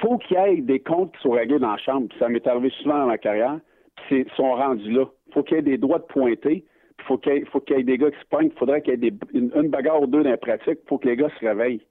faut 0.00 0.18
qu'il 0.18 0.36
y 0.36 0.40
ait 0.40 0.60
des 0.60 0.80
comptes 0.80 1.14
qui 1.14 1.22
soient 1.22 1.36
réglés 1.36 1.58
dans 1.58 1.72
la 1.72 1.78
chambre. 1.78 2.08
ça 2.18 2.28
m'est 2.28 2.46
arrivé 2.46 2.70
souvent 2.82 2.98
dans 2.98 3.06
ma 3.06 3.18
carrière. 3.18 3.58
Puis 4.06 4.20
ils 4.20 4.36
sont 4.36 4.52
rendus 4.52 4.90
là. 4.90 5.06
faut 5.32 5.42
qu'il 5.42 5.56
y 5.56 5.60
ait 5.60 5.62
des 5.62 5.78
droits 5.78 5.98
de 5.98 6.04
pointer. 6.04 6.64
Puis 6.96 7.06
faut 7.06 7.18
qu'il 7.18 7.46
faut 7.46 7.62
y 7.68 7.72
ait 7.74 7.82
des 7.82 7.98
gars 7.98 8.10
qui 8.10 8.18
se 8.18 8.26
pointent. 8.26 8.52
Il 8.52 8.58
faudrait 8.58 8.82
qu'il 8.82 9.02
y 9.02 9.06
ait 9.06 9.12
une, 9.32 9.68
bagarre 9.68 10.02
ou 10.02 10.06
deux 10.06 10.22
dans 10.22 10.30
la 10.30 10.36
pratique. 10.36 10.78
faut 10.88 10.98
que 10.98 11.08
les 11.08 11.16
gars 11.16 11.30
se 11.38 11.44
réveillent. 11.44 11.82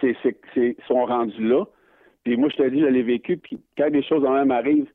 Puis 0.00 0.16
ils 0.56 0.74
sont 0.86 1.04
rendus 1.04 1.46
là. 1.46 1.64
Puis 2.24 2.36
moi, 2.36 2.48
je 2.48 2.56
te 2.56 2.68
dis, 2.68 2.80
je 2.80 2.86
l'ai 2.86 3.02
vécu. 3.02 3.36
Puis 3.36 3.60
quand 3.76 3.90
des 3.90 4.02
choses 4.02 4.24
en 4.24 4.32
même 4.32 4.50
arrivent, 4.50 4.90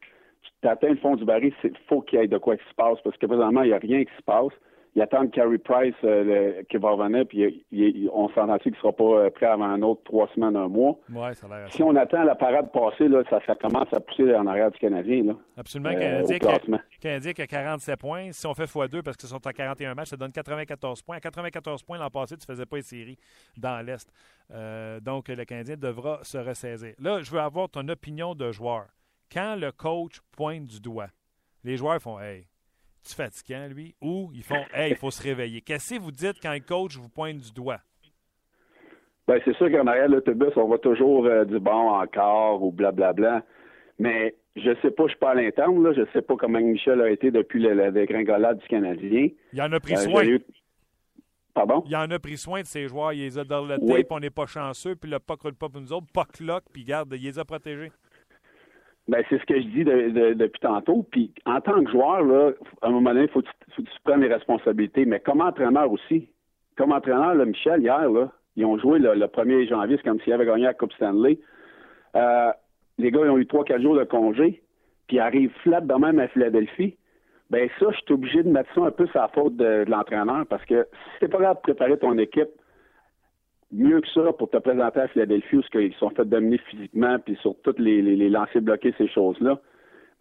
tu 0.61 0.67
atteins 0.67 0.89
le 0.89 0.97
fond 0.97 1.15
du 1.15 1.25
baril, 1.25 1.53
il 1.63 1.71
faut 1.87 2.01
qu'il 2.01 2.19
y 2.19 2.23
ait 2.23 2.27
de 2.27 2.37
quoi 2.37 2.57
qui 2.57 2.67
se 2.69 2.75
passe. 2.75 2.99
Parce 3.03 3.17
que 3.17 3.25
présentement, 3.25 3.63
il 3.63 3.69
n'y 3.69 3.73
a 3.73 3.79
rien 3.79 4.03
qui 4.03 4.13
se 4.17 4.23
passe 4.23 4.53
il 4.93 5.01
attend 5.01 5.25
Carey 5.27 5.57
Price 5.57 5.95
euh, 6.03 6.63
qui 6.69 6.77
va 6.77 6.91
revenir, 6.91 7.25
puis 7.25 7.65
on 8.11 8.27
s'entend 8.29 8.57
qu'il 8.57 8.73
ne 8.73 8.77
sera 8.77 8.91
pas 8.91 9.03
euh, 9.03 9.29
prêt 9.29 9.45
avant 9.45 9.65
un 9.65 9.81
autre 9.81 10.01
trois 10.03 10.27
semaines, 10.35 10.57
un 10.57 10.67
mois? 10.67 10.99
Ouais, 11.09 11.33
ça 11.33 11.47
a 11.47 11.69
si 11.69 11.81
on 11.81 11.95
attend 11.95 12.23
la 12.23 12.35
parade 12.35 12.71
passée, 12.73 13.07
là, 13.07 13.23
ça, 13.29 13.39
ça, 13.47 13.55
commence 13.55 13.91
à 13.93 14.01
pousser 14.01 14.35
en 14.35 14.45
arrière 14.47 14.69
du 14.69 14.77
Canadien. 14.79 15.23
Là, 15.23 15.33
Absolument. 15.55 15.91
Euh, 15.91 16.25
Canadien, 16.39 16.79
Canadien 16.99 17.33
qui 17.33 17.41
a 17.41 17.47
47 17.47 17.99
points. 17.99 18.31
Si 18.33 18.45
on 18.45 18.53
fait 18.53 18.65
x2 18.65 19.01
parce 19.01 19.17
ce 19.21 19.27
sont 19.27 19.45
à 19.47 19.53
41 19.53 19.95
matchs, 19.95 20.09
ça 20.09 20.17
donne 20.17 20.31
94 20.31 21.01
points. 21.03 21.17
À 21.17 21.21
94 21.21 21.83
points 21.83 21.97
l'an 21.97 22.09
passé, 22.09 22.35
tu 22.35 22.45
ne 22.49 22.53
faisais 22.53 22.65
pas 22.65 22.77
une 22.77 22.83
série 22.83 23.17
dans 23.57 23.85
l'Est. 23.85 24.11
donc, 25.01 25.29
le 25.29 25.45
Canadien 25.45 25.77
devra 25.77 26.19
se 26.23 26.37
ressaisir. 26.37 26.93
Là, 26.99 27.21
je 27.21 27.31
veux 27.31 27.39
avoir 27.39 27.69
ton 27.69 27.87
opinion 27.87 28.35
de 28.35 28.51
joueur. 28.51 28.87
Quand 29.31 29.55
le 29.55 29.71
coach 29.71 30.19
pointe 30.35 30.65
du 30.65 30.81
doigt, 30.81 31.07
les 31.63 31.77
joueurs 31.77 32.01
font 32.01 32.19
Hey, 32.19 32.47
tu 33.03 33.15
fatigant, 33.15 33.67
lui, 33.67 33.95
ou 34.01 34.29
ils 34.33 34.43
font 34.43 34.63
Hey, 34.73 34.91
il 34.91 34.97
faut 34.97 35.11
se 35.11 35.21
réveiller. 35.23 35.61
Qu'est-ce 35.61 35.95
que 35.95 35.99
vous 35.99 36.11
dites 36.11 36.37
quand 36.41 36.51
un 36.51 36.59
coach 36.59 36.97
vous 36.97 37.09
pointe 37.09 37.37
du 37.37 37.51
doigt? 37.51 37.79
Ben, 39.27 39.39
c'est 39.45 39.55
sûr 39.55 39.71
qu'en 39.71 39.87
arrière 39.87 40.09
de 40.09 40.15
l'autobus, 40.15 40.51
on 40.55 40.67
va 40.67 40.77
toujours 40.77 41.25
euh, 41.25 41.45
du 41.45 41.59
bon 41.59 41.89
encore 41.89 42.63
ou 42.63 42.71
blablabla. 42.71 43.43
Mais 43.99 44.35
je 44.55 44.71
sais 44.81 44.91
pas, 44.91 45.03
je 45.05 45.09
suis 45.11 45.19
pas 45.19 45.31
à 45.31 45.35
l'interne, 45.35 45.81
là. 45.83 45.93
Je 45.93 46.01
sais 46.11 46.21
pas 46.21 46.35
comment 46.35 46.59
Michel 46.59 47.01
a 47.01 47.09
été 47.09 47.31
depuis 47.31 47.61
la, 47.61 47.73
la 47.75 47.91
dégringolade 47.91 48.57
du 48.59 48.67
Canadien. 48.67 49.29
Il 49.53 49.61
en 49.61 49.71
a 49.71 49.79
pris 49.79 49.93
Euh, 49.93 49.97
soin. 49.97 50.23
eu- 50.25 50.43
Pardon? 51.53 51.83
Il 51.85 51.95
en 51.95 52.09
a 52.09 52.17
pris 52.19 52.37
soin 52.37 52.61
de 52.61 52.65
ses 52.65 52.87
joueurs. 52.87 53.13
Il 53.13 53.19
les 53.19 53.37
a 53.37 53.43
dans 53.43 53.65
le 53.65 53.77
tape, 53.77 54.07
on 54.11 54.19
n'est 54.19 54.29
pas 54.29 54.45
chanceux, 54.47 54.95
puis 54.95 55.09
le 55.11 55.19
puck 55.19 55.41
roule 55.41 55.53
pas 55.53 55.69
pour 55.69 55.81
nous 55.81 55.91
autres. 55.93 56.07
Puck 56.13 56.39
lock, 56.39 56.63
puis 56.73 56.83
garde, 56.83 57.13
il 57.13 57.21
les 57.23 57.37
a 57.37 57.45
protégés. 57.45 57.91
Ben, 59.11 59.23
c'est 59.29 59.39
ce 59.39 59.45
que 59.45 59.59
je 59.59 59.67
dis 59.67 59.83
de- 59.83 60.09
de- 60.09 60.33
depuis 60.33 60.61
tantôt. 60.61 61.05
Puis, 61.11 61.33
en 61.45 61.59
tant 61.59 61.83
que 61.83 61.91
joueur, 61.91 62.23
là, 62.23 62.51
à 62.81 62.87
un 62.87 62.91
moment 62.91 63.09
donné, 63.13 63.23
il 63.25 63.29
faut, 63.29 63.41
faut 63.75 63.81
que 63.83 63.87
tu 63.89 63.99
prennes 64.05 64.21
les 64.21 64.33
responsabilités. 64.33 65.03
Mais 65.05 65.19
comme 65.19 65.41
entraîneur 65.41 65.91
aussi. 65.91 66.29
Comme 66.77 66.93
entraîneur, 66.93 67.35
là, 67.35 67.43
Michel, 67.45 67.81
hier, 67.81 68.09
là, 68.09 68.31
ils 68.55 68.65
ont 68.65 68.79
joué 68.79 68.99
le, 68.99 69.13
le 69.13 69.27
1er 69.27 69.67
janvier, 69.67 69.97
c'est 69.97 70.03
comme 70.09 70.19
s'ils 70.21 70.31
avaient 70.33 70.45
gagné 70.45 70.63
la 70.63 70.73
Coupe 70.73 70.93
Stanley. 70.93 71.37
Euh, 72.15 72.51
les 72.97 73.11
gars, 73.11 73.19
ils 73.25 73.29
ont 73.29 73.37
eu 73.37 73.43
3-4 73.45 73.81
jours 73.81 73.95
de 73.97 74.05
congé, 74.05 74.63
puis 75.07 75.17
ils 75.17 75.19
arrivent 75.19 75.51
flat 75.63 75.81
de 75.81 75.93
même 75.93 76.17
à 76.19 76.29
Philadelphie. 76.29 76.95
Ben 77.49 77.67
ça, 77.79 77.87
je 77.91 77.97
suis 77.97 78.13
obligé 78.13 78.43
de 78.43 78.49
mettre 78.49 78.73
ça 78.73 78.81
un 78.81 78.91
peu 78.91 79.05
sur 79.07 79.19
la 79.19 79.27
faute 79.27 79.57
de, 79.57 79.83
de 79.83 79.91
l'entraîneur 79.91 80.45
parce 80.49 80.63
que 80.63 80.87
si 80.93 81.19
t'es 81.19 81.27
pas 81.27 81.37
capable 81.39 81.57
de 81.57 81.61
préparer 81.73 81.97
ton 81.97 82.17
équipe 82.17 82.49
mieux 83.71 84.01
que 84.01 84.07
ça 84.09 84.33
pour 84.33 84.49
te 84.49 84.57
présenter 84.57 84.99
à 84.99 85.07
Philadelphie 85.07 85.57
où 85.57 85.79
ils 85.79 85.93
sont 85.95 86.09
fait 86.11 86.25
dominer 86.25 86.57
physiquement 86.69 87.17
puis 87.19 87.35
sur 87.41 87.55
tous 87.63 87.75
les, 87.77 88.01
les, 88.01 88.29
lancers 88.29 88.61
bloqués, 88.61 88.93
ces 88.97 89.07
choses-là, 89.07 89.59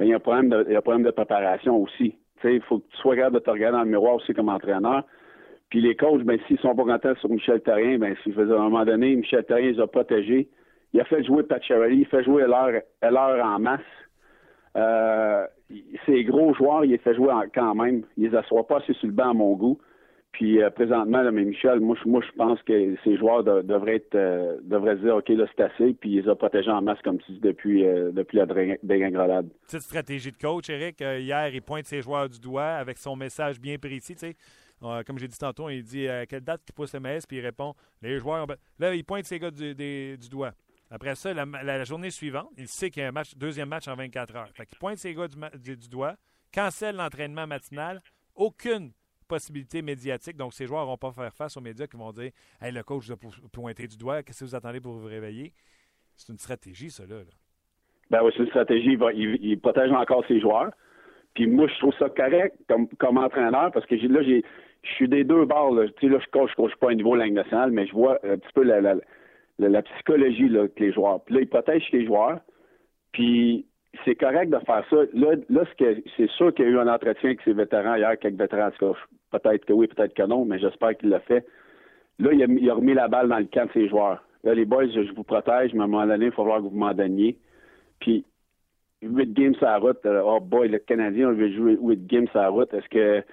il 0.01 0.07
y 0.07 0.13
a 0.13 0.17
un 0.17 0.21
problème 0.21 0.49
de, 0.49 0.71
y 0.71 0.75
a 0.75 0.79
un 0.79 0.83
problème 0.83 1.05
de 1.05 1.11
préparation 1.11 1.77
aussi. 1.77 2.17
Il 2.45 2.63
faut 2.63 2.79
que 2.79 2.87
tu 2.91 2.97
sois 2.99 3.17
capable 3.17 3.37
de 3.37 3.41
te 3.41 3.51
regarder 3.51 3.77
dans 3.77 3.85
le 3.85 3.91
miroir 3.91 4.15
aussi 4.15 4.33
comme 4.33 4.49
entraîneur. 4.49 5.05
Puis 5.69 5.81
les 5.81 5.95
coachs, 5.95 6.23
ben, 6.23 6.39
s'ils 6.47 6.59
sont 6.59 6.75
pas 6.75 6.85
contents 6.85 7.15
sur 7.21 7.29
Michel 7.29 7.61
Terrien, 7.61 7.99
ben, 7.99 8.17
si, 8.23 8.33
je 8.33 8.37
veux 8.37 8.47
dire, 8.47 8.57
à 8.57 8.61
un 8.61 8.71
moment 8.71 8.85
donné, 8.85 9.15
Michel 9.15 9.45
Terrien 9.45 9.73
les 9.73 9.81
a 9.81 9.87
protégés. 9.87 10.49
Il 10.93 11.01
a 11.01 11.05
fait 11.05 11.23
jouer 11.23 11.45
Pat 11.45 11.63
Charity, 11.63 11.99
il 11.99 12.07
fait 12.07 12.25
jouer 12.25 12.43
Heller 12.43 13.45
en 13.45 13.59
masse. 13.59 13.81
Euh, 14.77 15.47
ces 16.07 16.25
gros 16.25 16.55
joueurs, 16.55 16.85
il 16.85 16.91
les 16.91 16.99
fait 16.99 17.15
jouer 17.15 17.31
en- 17.31 17.45
quand 17.55 17.75
même. 17.75 18.03
Il 18.17 18.29
les 18.29 18.37
assoit 18.37 18.67
pas 18.67 18.79
assez 18.79 18.95
sur 18.95 19.07
le 19.07 19.13
banc 19.13 19.31
à 19.31 19.35
mon 19.35 19.55
goût. 19.55 19.79
Puis 20.33 20.63
euh, 20.63 20.71
présentement, 20.71 21.23
là, 21.23 21.31
mais 21.33 21.45
Michel, 21.45 21.81
moi, 21.81 21.97
je- 22.03 22.09
moi, 22.09 22.23
je 22.25 22.31
pense 22.37 22.63
que 22.63 22.95
ces 23.05 23.17
joueurs 23.19 23.43
de- 23.43 23.63
devraient 23.63 23.97
être 23.97 24.15
euh, 24.15 24.59
devraient 24.63 24.97
dire 24.97 25.17
OK, 25.17 25.29
là, 25.31 25.47
c'est 25.57 25.63
assez, 25.65 25.93
puis 25.95 26.11
il 26.11 26.23
les 26.23 26.29
a 26.29 26.35
protégés 26.37 26.71
en 26.71 26.81
masse, 26.83 27.01
comme 27.03 27.19
tu 27.21 27.33
dis, 27.33 27.41
depuis, 27.41 27.85
euh, 27.85 28.13
depuis 28.13 28.39
la 28.39 28.47
dégringolade. 28.83 29.49
Petite 29.67 29.81
stratégie 29.81 30.31
de 30.33 30.37
coach, 30.39 30.71
Eric. 30.71 31.03
Euh, 31.03 31.19
hier, 31.19 31.49
il 31.53 31.63
pointe 31.63 31.87
ses 31.87 32.01
joueurs 32.03 32.29
du 32.29 32.39
doigt 32.39 32.65
avec 32.75 32.97
son 32.99 33.17
message 33.17 33.61
bien 33.61 33.77
précis. 33.79 34.15
tu 34.15 34.21
sais. 34.29 34.37
Comme 35.07 35.19
j'ai 35.19 35.29
dit 35.29 35.37
tantôt, 35.37 35.69
il 35.69 35.83
dit 35.83 36.09
à 36.09 36.25
quelle 36.25 36.41
date 36.41 36.63
qu'il 36.65 36.75
pousse 36.75 36.95
le 36.95 37.01
MS, 37.01 37.21
puis 37.29 37.37
il 37.37 37.41
répond 37.43 37.75
les 38.01 38.19
joueurs. 38.19 38.45
ont 38.45 38.55
Là, 38.79 38.95
il 38.95 39.05
pointe 39.05 39.25
ses 39.27 39.39
gars 39.39 39.51
du, 39.51 39.75
du 39.75 40.29
doigt. 40.31 40.53
Après 40.91 41.15
ça, 41.17 41.35
la, 41.35 41.85
journée 41.85 42.11
suivante, 42.11 42.49
il 42.57 42.67
sait 42.67 42.89
qu'il 42.89 43.03
y 43.03 43.05
a 43.05 43.09
un 43.11 43.13
match, 43.13 43.35
deuxième 43.37 43.69
match 43.69 43.89
en 43.89 43.95
24 43.95 44.37
heures. 44.37 44.49
Fait 44.55 44.65
qu'il 44.65 44.79
pointe 44.79 44.97
ses 44.97 45.13
gars 45.15 45.29
du, 45.29 45.37
du- 45.59 45.77
du 45.77 45.89
doigt, 45.89 46.15
cancelle 46.55 46.97
l'entraînement 46.97 47.47
matinal, 47.47 48.01
aucune 48.35 48.91
possibilité 49.31 49.81
médiatique. 49.81 50.37
Donc, 50.37 50.53
ces 50.53 50.67
joueurs 50.67 50.83
n'auront 50.83 50.97
pas 50.99 51.13
faire 51.13 51.33
face 51.33 51.57
aux 51.57 51.61
médias 51.61 51.87
qui 51.87 51.97
vont 51.97 52.11
dire 52.11 52.31
Hey, 52.61 52.73
le 52.73 52.83
coach 52.83 53.07
vous 53.07 53.13
a 53.13 53.17
po- 53.17 53.49
pointé 53.53 53.87
du 53.87 53.97
doigt, 53.97 54.23
qu'est-ce 54.23 54.41
que 54.41 54.45
vous 54.45 54.55
attendez 54.55 54.81
pour 54.81 54.93
vous 54.93 55.07
réveiller? 55.07 55.53
C'est 56.17 56.33
une 56.33 56.39
stratégie, 56.39 56.91
ça, 56.91 57.05
là. 57.07 57.23
Ben 58.11 58.21
oui, 58.25 58.33
c'est 58.37 58.43
une 58.43 58.49
stratégie. 58.49 58.99
Il, 59.15 59.61
protège 59.61 59.93
encore 59.93 60.25
ses 60.27 60.41
joueurs. 60.41 60.71
Puis 61.35 61.47
moi, 61.47 61.69
je 61.69 61.79
trouve 61.79 61.95
ça 61.99 62.09
correct 62.09 62.57
comme, 62.69 62.89
comme 62.99 63.19
entraîneur 63.19 63.71
parce 63.73 63.87
que 63.87 63.95
là, 63.95 64.23
je 64.23 64.43
suis 64.97 65.09
des 65.09 65.23
deux 65.23 65.45
bords. 65.45 65.73
Là. 65.73 65.87
Tu 65.87 65.93
sais, 66.01 66.13
là, 66.13 66.19
je 66.19 66.29
coach, 66.31 66.51
je 66.51 66.57
coach 66.57 66.75
pas 66.81 66.89
au 66.89 66.93
niveau 66.93 67.15
de 67.15 67.21
la 67.21 67.27
Ligue 67.27 67.35
nationale, 67.35 67.71
mais 67.71 67.87
je 67.87 67.93
vois 67.93 68.19
un 68.25 68.37
petit 68.37 68.53
peu 68.53 68.65
la, 68.65 68.81
la, 69.59 69.83
psychologie 69.83 70.49
là, 70.49 70.67
que 70.67 70.83
les 70.83 70.93
joueurs. 70.93 71.23
Puis 71.25 71.37
là, 71.37 71.41
il 71.43 71.49
protège 71.49 71.89
les 71.93 72.05
joueurs. 72.05 72.41
Puis 73.13 73.65
c'est 74.05 74.17
correct 74.17 74.51
de 74.51 74.59
faire 74.59 74.85
ça. 74.91 74.97
Là, 75.13 75.37
là 75.49 75.63
c'est 75.79 76.31
sûr 76.33 76.53
qu'il 76.53 76.65
y 76.65 76.69
a 76.69 76.71
eu 76.73 76.79
un 76.79 76.89
entretien 76.89 77.31
avec 77.31 77.43
ses 77.43 77.53
vétérans 77.53 77.95
hier, 77.95 78.19
quelques 78.19 78.39
vétérans. 78.39 78.71
En 78.81 78.95
peut-être 79.31 79.65
que 79.65 79.73
oui, 79.73 79.87
peut-être 79.87 80.15
que 80.15 80.23
non, 80.23 80.45
mais 80.45 80.59
j'espère 80.59 80.97
qu'il 80.97 81.09
l'a 81.11 81.21
fait. 81.21 81.47
Là, 82.19 82.31
il 82.33 82.43
a, 82.43 82.47
mis- 82.47 82.61
il 82.63 82.71
a 82.71 82.75
remis 82.75 82.95
la 82.95 83.09
balle 83.09 83.29
dans 83.29 83.39
le 83.39 83.47
camp 83.47 83.67
de 83.67 83.73
ses 83.73 83.89
joueurs. 83.89 84.23
Là, 84.45 84.55
les 84.55 84.65
boys, 84.65 84.87
je, 84.87 85.05
je 85.05 85.13
vous 85.13 85.23
protège, 85.25 85.73
mais 85.75 85.81
à 85.81 85.85
un 85.85 85.87
moment 85.89 86.07
donné, 86.07 86.27
il 86.27 86.31
va 86.31 86.37
falloir 86.37 86.59
que 86.59 86.65
vous 86.65 86.71
m'en 86.77 86.93
donniez. 86.95 87.39
Puis, 88.01 88.25
8 89.03 89.33
games 89.33 89.55
sur 89.55 89.65
la 89.67 89.79
route, 89.79 90.05
euh, 90.05 90.23
oh 90.25 90.41
boy, 90.41 90.69
le 90.69 90.79
Canadien, 90.79 91.29
on 91.29 91.33
veut 91.33 91.51
jouer 91.53 91.79
8 91.81 92.07
games 92.07 92.29
sur 92.29 92.41
la 92.41 92.49
route. 92.49 92.73
Est-ce 92.75 92.89
que. 92.89 93.25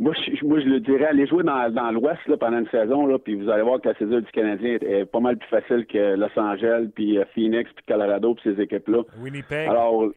Moi 0.00 0.12
je, 0.14 0.44
moi, 0.46 0.60
je 0.60 0.66
le 0.66 0.78
dirais, 0.78 1.06
allez 1.06 1.26
jouer 1.26 1.42
dans, 1.42 1.68
dans 1.74 1.90
l'Ouest 1.90 2.20
pendant 2.36 2.58
une 2.60 2.68
saison, 2.68 3.04
là, 3.04 3.18
puis 3.18 3.34
vous 3.34 3.50
allez 3.50 3.64
voir 3.64 3.80
que 3.80 3.88
la 3.88 3.96
saison 3.96 4.20
du 4.20 4.30
Canadien 4.30 4.74
est, 4.74 4.82
est 4.84 5.04
pas 5.06 5.18
mal 5.18 5.36
plus 5.36 5.48
facile 5.48 5.86
que 5.86 6.14
Los 6.14 6.38
Angeles, 6.38 6.86
puis 6.94 7.18
euh, 7.18 7.24
Phoenix, 7.34 7.68
puis 7.74 7.84
Colorado, 7.88 8.32
puis 8.34 8.54
ces 8.54 8.62
équipes-là. 8.62 9.02
Winnipeg. 9.20 9.68
Alors, 9.68 10.12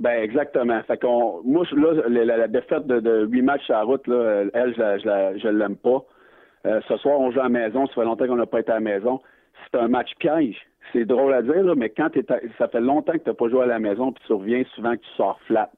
ben 0.00 0.22
exactement. 0.22 0.82
Fait 0.84 0.98
qu'on, 1.00 1.42
moi, 1.44 1.64
là, 1.72 2.02
la, 2.08 2.24
la- 2.36 2.48
défaite 2.48 2.86
de, 2.86 3.00
de 3.00 3.26
8 3.26 3.42
matchs 3.42 3.64
sur 3.64 3.74
la 3.74 3.82
route, 3.82 4.06
là, 4.06 4.44
elle, 4.54 4.74
je 4.74 5.38
je 5.38 5.48
l'aime 5.48 5.76
pas. 5.76 6.02
Euh, 6.66 6.80
ce 6.88 6.96
soir, 6.98 7.20
on 7.20 7.30
joue 7.30 7.40
à 7.40 7.44
la 7.44 7.48
maison. 7.48 7.86
Ça 7.86 7.94
fait 7.94 8.04
longtemps 8.04 8.26
qu'on 8.26 8.36
n'a 8.36 8.46
pas 8.46 8.60
été 8.60 8.70
à 8.70 8.74
la 8.74 8.80
maison. 8.80 9.20
C'est 9.70 9.78
un 9.78 9.88
match 9.88 10.10
piège. 10.18 10.56
C'est 10.92 11.04
drôle 11.04 11.32
à 11.34 11.42
dire, 11.42 11.62
là, 11.62 11.74
mais 11.76 11.90
quand 11.90 12.10
t'es 12.10 12.30
à- 12.32 12.40
ça 12.58 12.68
fait 12.68 12.80
longtemps 12.80 13.12
que 13.12 13.18
tu 13.18 13.28
n'as 13.28 13.34
pas 13.34 13.48
joué 13.48 13.62
à 13.62 13.66
la 13.66 13.78
maison, 13.78 14.12
puis 14.12 14.24
tu 14.26 14.32
reviens 14.32 14.62
souvent 14.74 14.92
que 14.92 15.02
tu 15.02 15.10
sors 15.16 15.38
flat. 15.46 15.70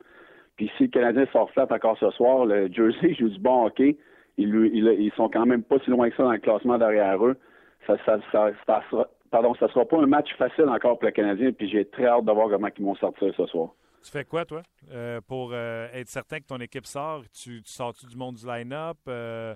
Puis 0.56 0.70
si 0.76 0.85
le 0.85 0.88
Canadien 0.90 1.26
sort 1.32 1.50
flat 1.50 1.66
encore 1.70 1.98
ce 1.98 2.11
soir, 2.11 2.46
le 2.46 2.68
Jersey 2.72 3.14
joue 3.14 3.28
du 3.28 3.38
bon 3.40 3.66
hockey. 3.66 3.96
Ils, 4.38 4.48
ils, 4.72 4.87
ils 5.00 5.12
sont 5.12 5.28
quand 5.28 5.46
même 5.46 5.62
pas 5.62 5.78
si 5.85 5.90
loin 5.90 6.08
que 6.08 6.16
ça 6.16 6.22
dans 6.22 6.32
le 6.32 6.38
classement 6.38 6.78
derrière 6.78 7.24
eux. 7.26 7.37
Ça, 7.87 7.96
ça 8.06 8.18
sera, 8.30 8.50
pardon, 9.30 9.54
ça 9.54 9.68
sera 9.68 9.85
pas 9.85 9.98
un 9.98 10.06
match 10.06 10.32
facile 10.37 10.68
encore 10.68 10.98
pour 10.98 11.06
le 11.06 11.12
Canadien, 11.12 11.52
puis 11.52 11.68
j'ai 11.68 11.85
très 11.85 12.06
hâte 12.06 12.24
de 12.24 12.32
voir 12.32 12.48
comment 12.48 12.68
ils 12.78 12.85
vont 12.85 12.94
sortir 12.94 13.32
ce 13.37 13.46
soir. 13.46 13.70
Tu 14.04 14.10
fais 14.10 14.24
quoi, 14.24 14.44
toi, 14.44 14.62
euh, 14.90 15.20
pour 15.26 15.50
euh, 15.52 15.86
être 15.92 16.08
certain 16.08 16.40
que 16.40 16.46
ton 16.46 16.58
équipe 16.58 16.86
sort? 16.86 17.22
Tu, 17.32 17.62
tu 17.62 17.72
sors-tu 17.72 18.06
du 18.06 18.16
monde 18.16 18.34
du 18.34 18.46
line-up? 18.46 18.96
Euh, 19.08 19.54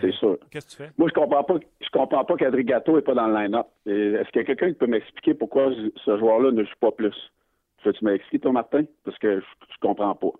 C'est 0.00 0.12
sûr. 0.12 0.38
Qu'est-ce 0.50 0.66
que 0.66 0.70
tu 0.70 0.76
fais? 0.76 0.90
Moi, 0.96 1.08
je 1.08 1.14
comprends 1.14 1.44
pas. 1.44 1.56
Je 1.80 1.88
comprends 1.92 2.24
pas 2.24 2.36
qu'Adrigato 2.36 2.96
n'est 2.96 3.02
pas 3.02 3.14
dans 3.14 3.26
le 3.26 3.34
line-up. 3.34 3.66
Est-ce 3.86 4.30
qu'il 4.30 4.40
y 4.40 4.44
a 4.44 4.46
quelqu'un 4.46 4.68
qui 4.68 4.78
peut 4.78 4.86
m'expliquer 4.86 5.34
pourquoi 5.34 5.70
ce 6.04 6.18
joueur-là 6.18 6.50
ne 6.52 6.64
joue 6.64 6.76
pas 6.80 6.92
plus? 6.92 7.14
Peux-tu 7.82 8.02
m'expliquer, 8.04 8.40
toi, 8.40 8.52
Martin? 8.52 8.84
Parce 9.04 9.18
que 9.18 9.40
je, 9.40 9.44
je 9.44 9.78
comprends 9.82 10.14
pas. 10.14 10.30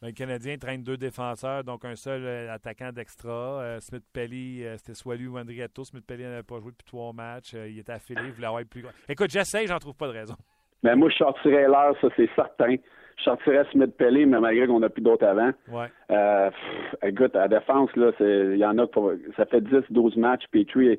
Ben, 0.00 0.08
Le 0.08 0.12
Canadien 0.14 0.56
traîne 0.56 0.82
deux 0.82 0.96
défenseurs, 0.96 1.62
donc 1.62 1.84
un 1.84 1.94
seul 1.94 2.24
euh, 2.24 2.54
attaquant 2.54 2.90
d'extra. 2.90 3.60
Euh, 3.60 3.80
Smith 3.80 4.04
Pelly, 4.14 4.64
euh, 4.64 4.78
c'était 4.78 4.94
soit 4.94 5.16
lui 5.16 5.26
ou 5.26 5.38
Andriato. 5.38 5.84
Smith 5.84 6.06
Pelly 6.06 6.22
n'avait 6.22 6.42
pas 6.42 6.58
joué 6.58 6.70
depuis 6.70 6.86
trois 6.86 7.12
matchs. 7.12 7.52
Il 7.52 7.78
était 7.78 7.92
affilé, 7.92 8.22
il 8.24 8.32
voulait 8.32 8.46
avoir 8.46 8.64
plus. 8.64 8.82
Écoute, 9.06 9.30
j'essaye, 9.30 9.66
j'en 9.66 9.78
trouve 9.78 9.94
pas 9.94 10.06
de 10.06 10.12
raison. 10.12 10.34
Mais 10.82 10.96
moi, 10.96 11.08
je 11.10 11.16
sortirais 11.16 11.66
l'heure, 11.68 11.94
ça, 12.00 12.08
c'est 12.16 12.28
certain. 12.34 12.76
Je 13.18 13.24
sortirais 13.24 13.66
Smith 13.70 13.94
Pelé, 13.98 14.24
mais 14.24 14.40
malgré 14.40 14.66
qu'on 14.66 14.80
n'a 14.80 14.88
plus 14.88 15.02
d'autres 15.02 15.26
avant. 15.26 15.50
Ouais. 15.70 15.86
Euh, 16.10 16.50
pff, 16.50 16.96
écoute, 17.10 17.36
à 17.36 17.40
la 17.40 17.48
défense, 17.48 17.94
là, 17.96 18.12
il 18.20 18.56
y 18.56 18.64
en 18.64 18.78
a 18.78 18.86
pour, 18.86 19.12
ça 19.36 19.44
fait 19.46 19.60
10, 19.60 19.82
12 19.90 20.16
matchs. 20.16 20.44
Petrie, 20.50 20.98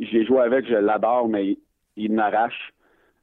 j'ai 0.00 0.24
joué 0.24 0.40
avec, 0.40 0.66
je 0.66 0.74
l'adore, 0.74 1.28
mais 1.28 1.46
il, 1.46 1.58
il 1.96 2.14
n'arrache. 2.14 2.72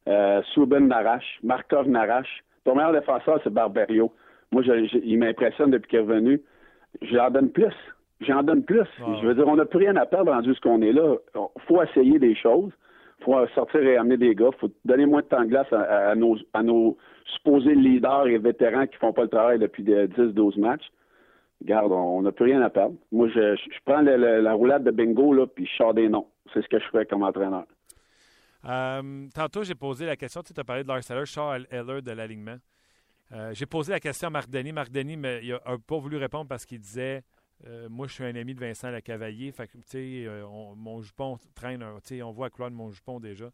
Euh, 0.07 0.41
Subban 0.53 0.79
n'arrache. 0.87 1.39
Markov 1.43 1.89
n'arrache. 1.89 2.41
Ton 2.63 2.75
meilleur 2.75 2.93
défenseur, 2.93 3.39
c'est 3.43 3.51
Barberio. 3.51 4.13
Moi, 4.53 4.61
je- 4.61 4.85
je- 4.85 4.97
il 5.03 5.19
m'impressionne 5.19 5.71
depuis 5.71 5.89
qu'il 5.89 5.99
est 5.99 6.03
revenu. 6.03 6.41
J'en 7.01 7.29
donne 7.29 7.49
plus. 7.51 7.73
J'en 8.21 8.43
donne 8.43 8.63
plus. 8.63 8.87
Je 9.21 9.27
veux 9.27 9.35
dire, 9.35 9.47
on 9.47 9.57
n'a 9.57 9.65
plus 9.65 9.79
rien 9.79 9.95
à 9.97 10.05
perdre 10.05 10.31
rendu 10.31 10.53
ce 10.55 10.61
qu'on 10.61 10.81
est 10.81 10.93
là. 10.93 11.15
Il 11.35 11.61
faut 11.67 11.83
essayer 11.83 12.17
des 12.17 12.33
choses. 12.35 12.71
Faut 13.23 13.35
sortir 13.55 13.81
et 13.81 13.97
amener 13.97 14.17
des 14.17 14.35
gars. 14.35 14.49
Faut 14.59 14.71
donner 14.85 15.05
moins 15.05 15.21
de 15.21 15.27
temps 15.27 15.41
de 15.41 15.47
glace 15.47 15.71
à, 15.73 16.15
nos, 16.15 16.97
supposés 17.35 17.75
leaders 17.75 18.27
et 18.27 18.37
vétérans 18.37 18.87
qui 18.87 18.97
font 18.97 19.13
pas 19.13 19.23
le 19.23 19.29
travail 19.29 19.59
depuis 19.59 19.83
des 19.83 20.07
10-12 20.07 20.59
matchs. 20.59 20.85
Regarde, 21.61 21.91
on 21.91 22.21
n'a 22.21 22.31
plus 22.31 22.45
rien 22.45 22.61
à 22.61 22.69
perdre. 22.69 22.95
Moi, 23.11 23.27
je, 23.29 23.55
je, 23.55 23.63
je 23.63 23.79
prends 23.85 24.01
la 24.01 24.53
roulade 24.53 24.83
de 24.83 24.91
bingo, 24.91 25.33
là, 25.33 25.47
puis 25.47 25.65
je 25.65 25.75
sors 25.75 25.93
des 25.93 26.07
noms. 26.07 26.27
C'est 26.53 26.61
ce 26.61 26.67
que 26.67 26.79
je 26.79 26.85
ferais 26.85 27.05
comme 27.05 27.23
entraîneur. 27.23 27.65
Euh, 28.65 29.27
tantôt, 29.33 29.63
j'ai 29.63 29.75
posé 29.75 30.05
la 30.05 30.15
question. 30.15 30.41
Tu 30.43 30.53
as 30.55 30.63
parlé 30.63 30.83
de 30.83 30.87
Lars 30.87 31.01
Eller, 31.09 31.25
Charles 31.25 31.65
Eller 31.71 32.01
de 32.01 32.11
l'alignement. 32.11 32.57
Euh, 33.31 33.51
j'ai 33.53 33.65
posé 33.65 33.91
la 33.91 33.99
question 33.99 34.27
à 34.27 34.31
Marc 34.31 34.49
Denis. 34.49 34.71
Marc 34.71 34.91
Denis 34.91 35.17
me, 35.17 35.43
il 35.43 35.53
a, 35.53 35.59
a 35.65 35.77
pas 35.77 35.97
voulu 35.97 36.17
répondre 36.17 36.47
parce 36.47 36.65
qu'il 36.65 36.79
disait 36.79 37.23
euh, 37.65 37.87
Moi, 37.89 38.07
je 38.07 38.13
suis 38.13 38.23
un 38.23 38.35
ami 38.35 38.53
de 38.53 38.59
Vincent 38.59 38.89
Lecavalier. 38.91 39.51
Fait 39.51 39.67
que, 39.67 39.73
tu 39.77 39.83
sais, 39.85 40.25
euh, 40.27 40.45
on- 40.47 40.75
mon 40.75 41.01
jupon 41.01 41.37
traîne. 41.55 41.79
Tu 42.03 42.15
sais, 42.17 42.21
on 42.21 42.31
voit 42.31 42.49
à 42.59 42.69
mon 42.69 42.91
jupon 42.91 43.19
déjà. 43.19 43.49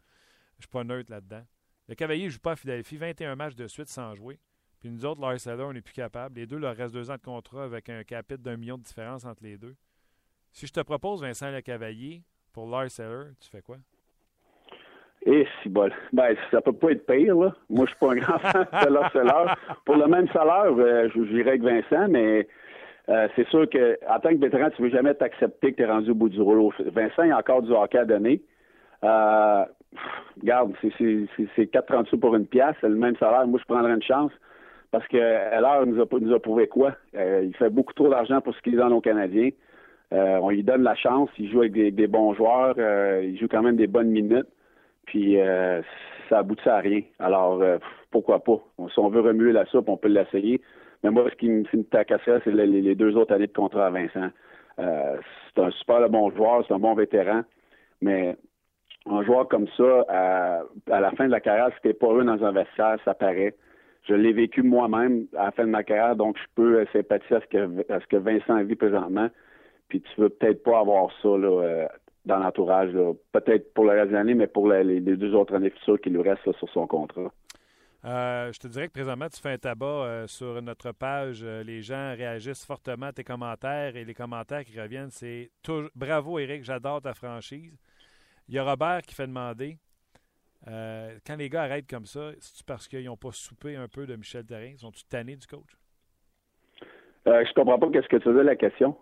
Je 0.60 0.64
suis 0.64 0.70
pas 0.72 0.84
neutre 0.84 1.12
là-dedans. 1.12 1.44
Le 1.88 1.96
Cavalier 1.96 2.26
ne 2.26 2.30
joue 2.30 2.40
pas 2.40 2.52
à 2.52 2.56
Philadelphie. 2.56 2.98
21 2.98 3.36
matchs 3.36 3.56
de 3.56 3.68
suite 3.68 3.90
sans 3.90 4.14
jouer. 4.16 4.40
Puis 4.80 4.90
nous 4.90 5.06
autres, 5.06 5.22
Lars 5.22 5.48
Eller, 5.48 5.64
on 5.64 5.74
n'est 5.74 5.82
plus 5.82 5.94
capable. 5.94 6.36
Les 6.36 6.46
deux, 6.46 6.58
leur 6.58 6.76
reste 6.76 6.94
deux 6.94 7.10
ans 7.10 7.16
de 7.16 7.22
contrat 7.22 7.64
avec 7.64 7.90
un 7.90 8.04
capite 8.04 8.42
d'un 8.42 8.58
million 8.58 8.78
de 8.78 8.84
différence 8.84 9.26
entre 9.26 9.44
les 9.44 9.58
deux. 9.58 9.76
Si 10.52 10.68
je 10.68 10.74
te 10.74 10.82
propose 10.82 11.22
Vincent 11.22 11.50
Lecavalier 11.52 12.24
pour 12.52 12.70
Lars 12.70 12.88
Eller, 13.00 13.32
tu 13.40 13.50
fais 13.50 13.62
quoi? 13.62 13.78
Et 15.26 15.48
si 15.62 15.70
bol. 15.70 15.94
Ben, 16.12 16.36
ça 16.52 16.62
peut 16.62 16.74
pas 16.74 16.92
être 16.92 17.06
pire, 17.06 17.36
là. 17.38 17.56
Moi, 17.70 17.86
je 17.86 17.92
suis 17.92 18.00
pas 18.00 18.12
un 18.12 18.16
grand 18.18 18.40
fan 18.40 18.66
de 18.66 19.10
salaire. 19.14 19.58
Pour 19.86 19.96
le 19.96 20.08
même 20.08 20.28
salaire, 20.30 20.66
euh, 20.78 21.10
j'irais 21.16 21.52
avec 21.52 21.62
Vincent, 21.64 22.10
mais 22.10 22.46
euh, 23.10 23.28
c'est 23.36 23.48
sûr 23.50 23.70
que 23.70 23.98
en 24.10 24.20
tant 24.20 24.30
que 24.30 24.40
vétéran, 24.40 24.70
tu 24.76 24.82
veux 24.82 24.90
jamais 24.90 25.14
t'accepter 25.14 25.72
que 25.72 25.78
tu 25.78 25.84
es 25.84 25.86
rendu 25.86 26.12
au 26.12 26.16
bout 26.16 26.30
du 26.30 26.42
rouleau. 26.42 26.72
Vincent, 26.80 27.24
il 27.24 27.32
a 27.32 27.38
encore 27.38 27.62
du 27.62 27.72
hockey 27.72 27.98
à 27.98 28.06
donner. 28.06 28.42
Euh, 29.04 29.66
regarde, 30.42 30.74
c'est 30.82 30.90
4,30 30.98 32.08
sous 32.08 32.18
pour 32.18 32.36
une 32.36 32.48
pièce, 32.48 32.76
c'est 32.80 32.90
le 32.90 32.96
même 32.96 33.18
salaire. 33.18 33.46
Moi, 33.46 33.60
je 33.60 33.66
prendrais 33.66 33.94
une 33.94 34.04
chance 34.04 34.32
parce 34.92 35.06
que 35.08 35.18
alors 35.18 35.86
nous 35.86 36.00
a, 36.02 36.40
prouvé 36.40 36.68
quoi? 36.68 36.96
Euh, 37.16 37.42
il 37.44 37.56
fait 37.58 37.70
beaucoup 37.70 37.94
trop 37.94 38.10
d'argent 38.10 38.40
pour 38.40 38.56
ce 38.56 38.62
qu'il 38.62 38.76
est 38.76 38.78
dans 38.78 38.90
nos 38.90 39.02
Canadiens. 39.02 39.50
Euh, 40.14 40.38
on 40.42 40.50
lui 40.50 40.64
donne 40.64 40.84
la 40.84 40.96
chance, 40.96 41.30
il 41.40 41.52
joue 41.52 41.62
avec 41.62 41.74
des, 41.74 42.08
bons 42.08 42.34
joueurs, 42.36 42.76
il 43.22 43.38
joue 43.40 43.48
quand 43.50 43.64
même 43.64 43.76
des 43.76 43.88
bonnes 43.88 44.12
minutes, 44.12 44.48
puis 45.06 45.38
ça 46.30 46.38
aboutit 46.38 46.70
à 46.70 46.78
rien. 46.78 47.02
Alors, 47.20 47.62
pourquoi 48.12 48.44
pas? 48.44 48.60
Si 48.94 49.00
on 49.00 49.10
veut 49.10 49.22
remuer 49.22 49.52
la 49.52 49.66
soupe, 49.66 49.90
on 49.90 49.98
peut 49.98 50.10
l'essayer. 50.10 50.62
Mais 51.04 51.12
moi, 51.12 51.30
ce 51.30 51.36
qui 51.36 51.50
me, 51.50 51.64
fait 51.66 52.42
c'est 52.44 52.52
les, 52.52 52.96
deux 52.96 53.16
autres 53.18 53.34
années 53.34 53.48
de 53.48 53.54
contrat 53.54 53.88
à 53.88 53.90
Vincent. 53.90 54.30
c'est 54.78 55.62
un 55.62 55.72
super 55.72 56.10
bon 56.10 56.32
joueur, 56.32 56.64
c'est 56.68 56.74
un 56.74 56.80
bon 56.80 56.96
vétéran, 56.96 57.42
mais 58.02 58.38
un 59.06 59.24
joueur 59.24 59.48
comme 59.48 59.68
ça, 59.76 60.06
à, 60.08 60.64
la 60.88 61.12
fin 61.12 61.26
de 61.26 61.32
la 61.32 61.42
carrière, 61.42 61.70
si 61.76 61.82
t'es 61.82 61.94
pas 61.94 62.08
heureux 62.08 62.24
dans 62.24 62.44
un 62.44 62.52
vestiaire, 62.52 62.98
ça 63.04 63.14
paraît. 63.14 63.56
Je 64.04 64.14
l'ai 64.14 64.34
vécu 64.34 64.64
moi-même 64.64 65.28
à 65.38 65.46
la 65.46 65.52
fin 65.52 65.64
de 65.64 65.70
ma 65.70 65.84
carrière, 65.84 66.16
donc 66.16 66.38
je 66.38 66.44
peux 66.56 66.86
sympathiser 66.92 67.36
à 67.36 67.42
ce 67.42 67.48
que, 67.48 67.92
à 67.92 68.00
ce 68.00 68.08
que 68.08 68.18
Vincent 68.18 68.64
vit 68.64 68.76
présentement. 68.76 69.30
Puis 69.88 70.02
tu 70.02 70.22
veux 70.22 70.30
peut-être 70.30 70.64
pas 70.64 70.80
avoir 70.80 71.10
ça 71.22 71.30
là, 71.30 71.62
euh, 71.62 71.88
dans 72.26 72.40
l'entourage, 72.40 72.92
peut-être 73.32 73.74
pour 73.74 73.86
le 73.86 73.92
reste 73.92 74.10
de 74.10 74.14
l'année, 74.14 74.34
mais 74.34 74.48
pour 74.48 74.68
les, 74.70 75.02
deux 75.02 75.36
autres 75.36 75.56
années 75.56 75.70
futures 75.70 76.00
qui 76.00 76.10
lui 76.10 76.22
restent 76.22 76.52
sur 76.54 76.70
son 76.70 76.88
contrat. 76.88 77.32
Euh, 78.06 78.52
je 78.52 78.60
te 78.60 78.68
dirais 78.68 78.88
que 78.88 78.94
présentement, 78.94 79.30
tu 79.30 79.40
fais 79.40 79.52
un 79.52 79.58
tabac 79.58 79.86
euh, 79.86 80.28
sur 80.28 80.62
notre 80.62 80.92
page. 80.92 81.44
les 81.44 81.82
gens 81.82 82.14
réagissent 82.16 82.66
fortement 82.66 83.08
à 83.08 83.14
tes 83.14 83.24
commentaires 83.24 83.96
et 83.96 84.04
les 84.04 84.14
commentaires 84.14 84.66
qui 84.66 84.80
reviennent, 84.80 85.12
c'est 85.12 85.52
bravo 85.96 86.38
Eric, 86.40 86.64
j'adore 86.64 87.02
ta 87.02 87.14
franchise. 87.14 87.78
Il 88.50 88.56
y 88.56 88.60
a 88.60 88.64
Robert 88.64 89.04
qui 89.04 89.16
fait 89.16 89.28
demander 89.28 89.78
euh, 90.68 91.18
quand 91.26 91.36
les 91.36 91.50
gars 91.50 91.64
arrêtent 91.64 91.90
comme 91.90 92.06
ça, 92.06 92.32
c'est 92.40 92.66
parce 92.66 92.88
qu'ils 92.88 93.06
n'ont 93.06 93.18
pas 93.18 93.32
soupé 93.32 93.76
un 93.76 93.88
peu 93.88 94.06
de 94.06 94.16
Michel 94.16 94.46
Therrien? 94.46 94.78
Sont-ils 94.78 95.06
tannés 95.06 95.36
du 95.36 95.46
coach? 95.46 95.78
Euh, 97.28 97.44
je 97.46 97.54
comprends 97.54 97.80
pas 97.80 97.90
qu'est-ce 97.90 98.08
que 98.08 98.18
tu 98.18 98.32
veux 98.32 98.44
la 98.44 98.56
question. 98.56 98.98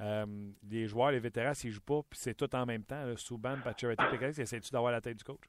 Euh, 0.00 0.26
les 0.68 0.88
joueurs, 0.88 1.12
les 1.12 1.20
vétérans, 1.20 1.54
s'ils 1.54 1.70
ne 1.70 1.74
jouent 1.74 1.80
pas, 1.80 2.00
puis 2.08 2.18
c'est 2.18 2.34
tout 2.34 2.52
en 2.54 2.66
même 2.66 2.82
temps, 2.82 3.04
là, 3.04 3.16
Souban, 3.16 3.56
Pacioretty, 3.62 4.02
Pécalix, 4.10 4.38
essaies-tu 4.38 4.70
d'avoir 4.70 4.90
la 4.90 5.00
tête 5.00 5.16
du 5.16 5.24
coach? 5.24 5.44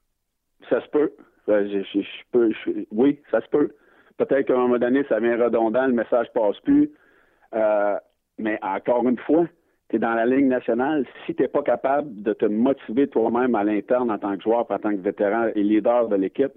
Ça 0.68 0.80
se 0.80 0.88
peut. 0.88 1.12
Euh, 1.48 1.82
je, 1.94 2.00
peux 2.32 2.50
oui, 2.90 3.20
ça 3.30 3.40
se 3.40 3.48
peut. 3.48 3.70
Peut-être 4.16 4.46
qu'à 4.46 4.54
un 4.54 4.58
moment 4.58 4.78
donné, 4.78 5.04
ça 5.08 5.20
vient 5.20 5.36
redondant, 5.42 5.86
le 5.86 5.92
message 5.92 6.26
passe 6.32 6.58
plus. 6.60 6.90
mais 8.38 8.58
encore 8.62 9.06
une 9.08 9.18
fois, 9.18 9.46
tu 9.88 9.96
es 9.96 9.98
dans 9.98 10.14
la 10.14 10.26
ligne 10.26 10.48
nationale, 10.48 11.06
si 11.24 11.34
tu 11.34 11.42
n'es 11.42 11.48
pas 11.48 11.62
capable 11.62 12.22
de 12.22 12.32
te 12.32 12.46
motiver 12.46 13.06
toi-même 13.06 13.54
à 13.54 13.62
l'interne 13.62 14.10
en 14.10 14.18
tant 14.18 14.36
que 14.36 14.42
joueur, 14.42 14.68
en 14.70 14.78
tant 14.78 14.90
que 14.90 15.00
vétéran 15.00 15.48
et 15.54 15.62
leader 15.62 16.08
de 16.08 16.16
l'équipe, 16.16 16.52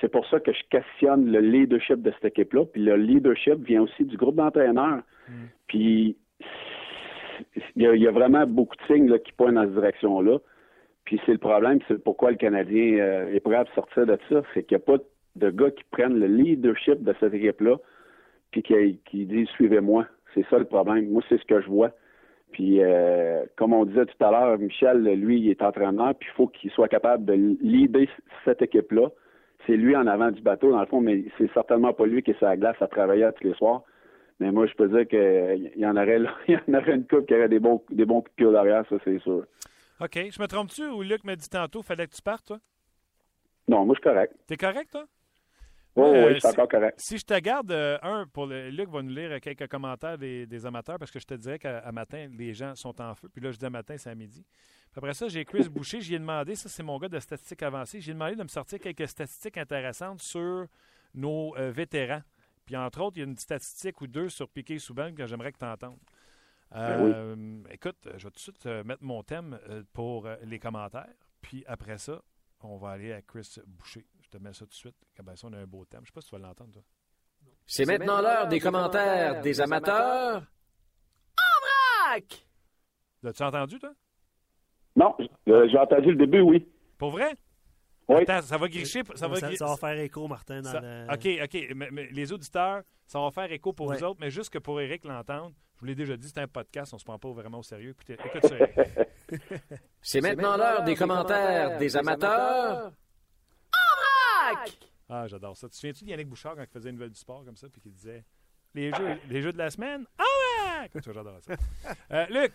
c'est 0.00 0.08
pour 0.08 0.26
ça 0.28 0.38
que 0.38 0.52
je 0.52 0.62
questionne 0.70 1.30
le 1.30 1.40
leadership 1.40 2.02
de 2.02 2.12
cette 2.12 2.26
équipe-là. 2.26 2.64
Puis 2.66 2.82
le 2.82 2.96
leadership 2.96 3.58
vient 3.64 3.82
aussi 3.82 4.04
du 4.04 4.16
groupe 4.16 4.36
d'entraîneurs. 4.36 5.02
Mm. 5.28 5.32
Puis 5.66 6.16
il 7.76 7.82
y, 7.82 8.06
a, 8.06 8.10
vraiment 8.10 8.46
beaucoup 8.46 8.76
de 8.76 8.82
signes 8.92 9.18
qui 9.20 9.32
pointent 9.32 9.54
dans 9.54 9.62
cette 9.62 9.74
direction-là. 9.74 10.38
Puis 11.08 11.18
c'est 11.24 11.32
le 11.32 11.38
problème, 11.38 11.78
c'est 11.88 12.04
pourquoi 12.04 12.32
le 12.32 12.36
Canadien 12.36 12.98
euh, 12.98 13.32
est 13.32 13.40
prêt 13.40 13.56
à 13.56 13.64
sortir 13.74 14.04
de 14.04 14.18
ça. 14.28 14.42
C'est 14.52 14.62
qu'il 14.64 14.76
n'y 14.76 14.82
a 14.82 14.84
pas 14.84 15.02
de 15.36 15.48
gars 15.48 15.70
qui 15.70 15.82
prennent 15.90 16.20
le 16.20 16.26
leadership 16.26 17.02
de 17.02 17.14
cette 17.18 17.32
équipe-là 17.32 17.76
puis 18.50 18.62
qui, 18.62 19.24
disent 19.24 19.48
suivez-moi. 19.54 20.04
C'est 20.34 20.44
ça 20.50 20.58
le 20.58 20.66
problème. 20.66 21.08
Moi, 21.08 21.22
c'est 21.30 21.40
ce 21.40 21.46
que 21.46 21.62
je 21.62 21.66
vois. 21.66 21.92
Puis, 22.52 22.82
euh, 22.82 23.42
comme 23.56 23.72
on 23.72 23.86
disait 23.86 24.04
tout 24.04 24.22
à 24.22 24.30
l'heure, 24.30 24.58
Michel, 24.58 25.02
lui, 25.02 25.40
il 25.40 25.48
est 25.50 25.62
entraîneur, 25.62 26.14
puis 26.14 26.28
il 26.30 26.36
faut 26.36 26.48
qu'il 26.48 26.70
soit 26.72 26.88
capable 26.88 27.24
de 27.24 27.32
leader 27.62 28.06
cette 28.44 28.60
équipe-là. 28.60 29.08
C'est 29.66 29.78
lui 29.78 29.96
en 29.96 30.06
avant 30.06 30.30
du 30.30 30.42
bateau, 30.42 30.72
dans 30.72 30.80
le 30.80 30.86
fond, 30.88 31.00
mais 31.00 31.24
c'est 31.38 31.50
certainement 31.54 31.94
pas 31.94 32.04
lui 32.04 32.22
qui 32.22 32.32
est 32.32 32.38
sur 32.38 32.48
la 32.48 32.58
glace 32.58 32.76
à 32.82 32.86
travailler 32.86 33.26
tous 33.34 33.48
les 33.48 33.54
soirs. 33.54 33.82
Mais 34.40 34.52
moi, 34.52 34.66
je 34.66 34.74
peux 34.74 34.88
dire 34.88 35.08
qu'il 35.08 35.72
y 35.74 35.86
en 35.86 35.96
aurait, 35.96 36.20
il 36.48 36.54
y 36.54 36.70
en 36.70 36.78
aurait 36.78 36.96
une 36.96 37.06
coupe 37.06 37.24
qui 37.24 37.34
aurait 37.34 37.48
des 37.48 37.60
bons, 37.60 37.82
des 37.88 38.04
bons 38.04 38.20
coups 38.20 38.46
de 38.46 38.52
derrière, 38.52 38.84
ça, 38.90 38.96
c'est 39.04 39.18
sûr. 39.20 39.46
OK. 40.00 40.14
Je 40.14 40.40
me 40.40 40.46
trompe-tu 40.46 40.86
ou 40.86 41.02
Luc 41.02 41.24
m'a 41.24 41.36
dit 41.36 41.48
tantôt, 41.48 41.82
fallait 41.82 42.06
que 42.06 42.14
tu 42.14 42.22
partes, 42.22 42.46
toi? 42.46 42.58
Non, 43.66 43.84
moi, 43.84 43.94
je 43.94 44.00
suis 44.00 44.14
correct. 44.14 44.34
T'es 44.46 44.56
correct, 44.56 44.90
toi? 44.90 45.06
oui, 45.96 46.16
euh, 46.16 46.38
c'est 46.38 46.48
encore 46.48 46.68
correct. 46.68 47.00
Si 47.00 47.18
je 47.18 47.24
te 47.24 47.38
garde, 47.40 47.72
euh, 47.72 47.98
un, 48.02 48.26
pour 48.26 48.46
le, 48.46 48.70
Luc 48.70 48.88
va 48.88 49.02
nous 49.02 49.12
lire 49.12 49.40
quelques 49.40 49.66
commentaires 49.68 50.16
des, 50.16 50.66
amateurs 50.66 50.98
parce 50.98 51.10
que 51.10 51.18
je 51.18 51.26
te 51.26 51.34
dirais 51.34 51.58
qu'à 51.58 51.90
matin, 51.92 52.28
les 52.30 52.54
gens 52.54 52.74
sont 52.74 53.00
en 53.00 53.14
feu. 53.14 53.28
Puis 53.32 53.42
là, 53.42 53.50
je 53.50 53.58
dis 53.58 53.66
à 53.66 53.70
matin, 53.70 53.96
c'est 53.98 54.10
à 54.10 54.14
midi. 54.14 54.44
après 54.96 55.14
ça, 55.14 55.28
j'ai 55.28 55.44
Chris 55.44 55.68
Boucher. 55.68 56.00
J'y 56.00 56.14
ai 56.14 56.18
demandé, 56.18 56.54
ça, 56.54 56.68
c'est 56.68 56.82
mon 56.82 56.98
gars 56.98 57.08
de 57.08 57.18
statistiques 57.18 57.62
avancées. 57.62 58.00
J'ai 58.00 58.12
demandé 58.12 58.36
de 58.36 58.42
me 58.42 58.48
sortir 58.48 58.78
quelques 58.78 59.08
statistiques 59.08 59.58
intéressantes 59.58 60.22
sur 60.22 60.66
nos 61.14 61.56
euh, 61.56 61.70
vétérans. 61.70 62.22
Puis 62.64 62.76
entre 62.76 63.00
autres, 63.02 63.16
il 63.16 63.20
y 63.20 63.22
a 63.22 63.26
une 63.26 63.36
statistique 63.36 64.00
ou 64.00 64.06
deux 64.06 64.28
sur 64.28 64.48
Piqué 64.48 64.78
Souban 64.78 65.12
que 65.14 65.26
j'aimerais 65.26 65.52
que 65.52 65.58
tu 65.58 65.64
entendes. 65.64 65.98
Ben 66.70 67.64
écoute, 67.70 68.08
je 68.16 68.24
vais 68.24 68.30
tout 68.30 68.30
de 68.30 68.38
suite 68.38 68.66
mettre 68.66 69.02
mon 69.02 69.22
thème 69.22 69.58
pour 69.92 70.28
les 70.42 70.58
commentaires. 70.58 71.14
Puis 71.40 71.64
après 71.66 71.98
ça, 71.98 72.20
on 72.62 72.76
va 72.76 72.90
aller 72.90 73.12
à 73.12 73.22
Chris 73.22 73.58
Boucher. 73.66 74.04
Je 74.20 74.28
te 74.28 74.38
mets 74.38 74.52
ça 74.52 74.64
tout 74.66 74.70
de 74.70 74.74
suite. 74.74 74.96
Comme 75.16 75.34
ça, 75.36 75.46
on 75.48 75.52
a 75.52 75.58
un 75.58 75.66
beau 75.66 75.84
thème. 75.84 76.00
Je 76.02 76.08
sais 76.08 76.12
pas 76.12 76.20
si 76.20 76.28
tu 76.28 76.36
vas 76.36 76.46
l'entendre, 76.46 76.72
toi. 76.72 76.82
C'est 77.66 77.84
maintenant 77.84 78.20
l'heure 78.20 78.48
des 78.48 78.60
commentaires 78.60 79.40
des 79.42 79.60
amateurs. 79.60 80.42
En 81.36 82.10
vrac! 82.10 82.46
L'as-tu 83.22 83.42
entendu, 83.42 83.78
toi? 83.78 83.92
Non, 84.96 85.14
euh, 85.48 85.68
j'ai 85.70 85.78
entendu 85.78 86.10
le 86.10 86.16
début, 86.16 86.40
oui. 86.40 86.66
Pour 86.96 87.10
vrai? 87.10 87.34
Oui. 88.08 88.22
Attends, 88.22 88.42
ça 88.42 88.56
va 88.56 88.68
gricher. 88.68 89.02
Ça, 89.14 89.28
va, 89.28 89.36
ça, 89.36 89.66
va 89.66 89.76
faire 89.76 89.98
écho, 89.98 90.26
Martin. 90.26 90.62
Dans 90.62 90.80
le... 90.80 91.06
OK, 91.12 91.44
OK. 91.44 91.76
Mais, 91.92 92.08
les 92.10 92.32
auditeurs, 92.32 92.82
ça 93.06 93.20
va 93.20 93.30
faire 93.30 93.52
écho 93.52 93.72
pour 93.72 93.92
vous 93.92 94.02
autres, 94.02 94.18
mais 94.20 94.30
juste 94.30 94.50
que 94.50 94.58
pour 94.58 94.80
Eric 94.80 95.04
l'entendre, 95.04 95.52
je 95.78 95.80
vous 95.80 95.86
l'ai 95.86 95.94
déjà 95.94 96.16
dit, 96.16 96.28
c'est 96.28 96.40
un 96.40 96.48
podcast, 96.48 96.92
on 96.92 96.96
ne 96.96 96.98
se 96.98 97.04
prend 97.04 97.20
pas 97.20 97.30
vraiment 97.30 97.60
au 97.60 97.62
sérieux. 97.62 97.90
Écoutez, 97.90 98.14
écoute 98.14 98.46
ça. 98.48 98.56
C'est 100.02 100.20
maintenant 100.20 100.56
l'heure 100.56 100.82
des 100.82 100.96
commentaires 100.96 101.78
des 101.78 101.96
amateurs. 101.96 102.90
Ah, 105.08 105.28
j'adore 105.28 105.56
ça. 105.56 105.68
Tu 105.68 105.70
te 105.70 105.76
souviens-tu 105.76 106.04
d'Yannick 106.04 106.28
Bouchard 106.28 106.56
quand 106.56 106.64
il 106.64 106.68
faisait 106.68 106.88
une 106.88 106.96
nouvelle 106.96 107.12
du 107.12 107.18
sport 107.20 107.44
comme 107.44 107.56
ça, 107.56 107.68
puis 107.68 107.80
qu'il 107.80 107.92
disait 107.92 108.24
les 108.74 108.92
jeux, 108.92 109.20
les 109.28 109.40
jeux 109.40 109.52
de 109.52 109.58
la 109.58 109.70
semaine? 109.70 110.04
Ah 110.18 110.24
ouais! 110.82 111.00
J'adore 111.00 111.38
ça. 111.42 111.54
Euh, 112.10 112.26
Luc! 112.28 112.54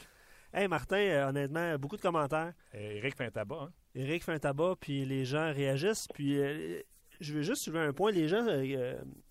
Hey 0.54 0.68
Martin, 0.68 0.98
euh, 0.98 1.30
honnêtement, 1.30 1.80
beaucoup 1.80 1.96
de 1.96 2.02
commentaires. 2.02 2.52
Eric 2.74 3.16
fait 3.16 3.26
un 3.28 3.32
tabac. 3.32 3.56
Hein? 3.56 3.72
Eric 3.96 4.26
fait 4.26 4.34
un 4.34 4.40
tabac, 4.40 4.76
puis 4.82 5.06
les 5.06 5.24
gens 5.24 5.54
réagissent. 5.54 6.08
Puis 6.14 6.38
euh, 6.38 6.82
je 7.24 7.34
veux 7.34 7.42
juste 7.42 7.64
soulever 7.64 7.86
un 7.86 7.94
point. 7.94 8.12
Les 8.12 8.28
gens 8.28 8.46